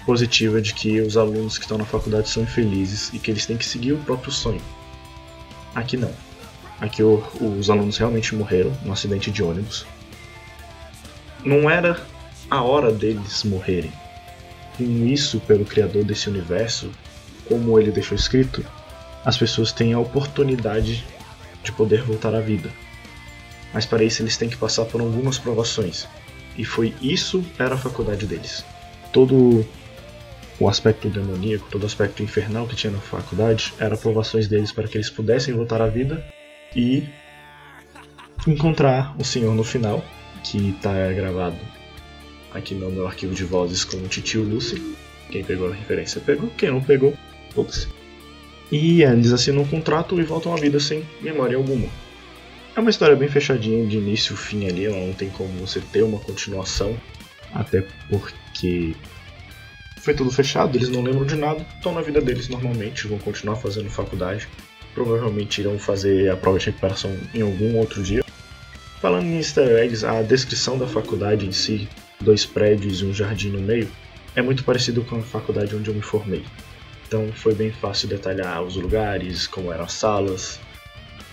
[0.07, 3.57] positiva de que os alunos que estão na faculdade são infelizes e que eles têm
[3.57, 4.63] que seguir o próprio sonho.
[5.75, 6.13] Aqui não.
[6.81, 7.25] Aqui o,
[7.59, 9.85] os alunos realmente morreram num acidente de ônibus.
[11.45, 12.01] Não era
[12.49, 13.93] a hora deles morrerem.
[14.77, 16.89] Com isso, pelo criador desse universo,
[17.49, 18.65] como ele deixou escrito,
[19.25, 21.05] as pessoas têm a oportunidade
[21.63, 22.71] de poder voltar à vida.
[23.73, 26.07] Mas para isso eles têm que passar por algumas provações.
[26.57, 28.65] E foi isso era a faculdade deles.
[29.13, 29.67] Todo
[30.61, 34.87] o aspecto demoníaco, todo o aspecto infernal que tinha na faculdade era provações deles para
[34.87, 36.25] que eles pudessem voltar à vida
[36.77, 37.05] e
[38.47, 40.05] encontrar o Senhor no final,
[40.45, 41.57] que está gravado
[42.53, 44.97] aqui no meu arquivo de vozes com o Titio Lucy.
[45.31, 47.17] Quem pegou a referência pegou, quem não pegou,
[47.55, 47.89] Foda-se.
[48.73, 51.89] E eles assinam um contrato e voltam à vida sem memória alguma.
[52.77, 56.03] É uma história bem fechadinha de início e fim ali, não tem como você ter
[56.03, 56.99] uma continuação,
[57.53, 58.97] até porque
[59.99, 63.57] foi tudo fechado, eles não lembram de nada, estão na vida deles normalmente, vão continuar
[63.57, 64.49] fazendo faculdade,
[64.93, 68.25] provavelmente irão fazer a prova de recuperação em algum outro dia.
[69.01, 71.89] Falando em easter eggs, a descrição da faculdade em si,
[72.21, 73.89] dois prédios e um jardim no meio,
[74.35, 76.43] é muito parecido com a faculdade onde eu me formei.
[77.15, 80.59] Então foi bem fácil detalhar os lugares, como eram as salas.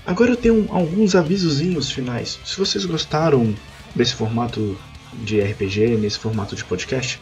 [0.06, 2.40] Agora eu tenho alguns avisozinhos finais.
[2.46, 3.56] Se vocês gostaram
[3.96, 4.78] desse formato
[5.24, 7.20] de RPG, nesse formato de podcast,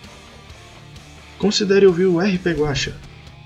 [1.37, 2.97] considere ouvir o RP Guacha.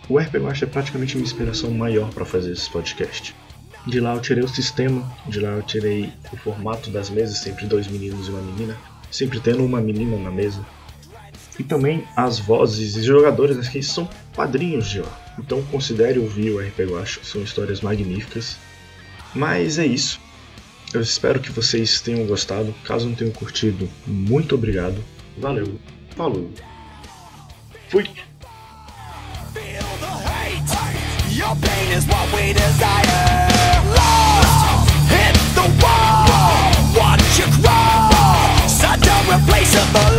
[0.10, 3.36] O RP Guacha é praticamente minha inspiração maior para fazer esse podcast.
[3.86, 7.68] De lá eu tirei o sistema, de lá eu tirei o formato das mesas, sempre
[7.68, 8.76] dois meninos e uma menina,
[9.12, 10.66] sempre tendo uma menina na mesa
[11.60, 15.36] e também as vozes e jogadores né, que são padrinhos de lá.
[15.40, 18.58] Então considere ouvir o RP Watch são histórias magníficas.
[19.34, 20.20] Mas é isso.
[20.94, 22.74] Eu espero que vocês tenham gostado.
[22.84, 25.04] Caso não tenham curtido, muito obrigado.
[25.38, 25.80] Valeu,
[26.16, 26.52] falou.
[27.90, 28.08] Fui!
[39.64, 40.13] irreplaceable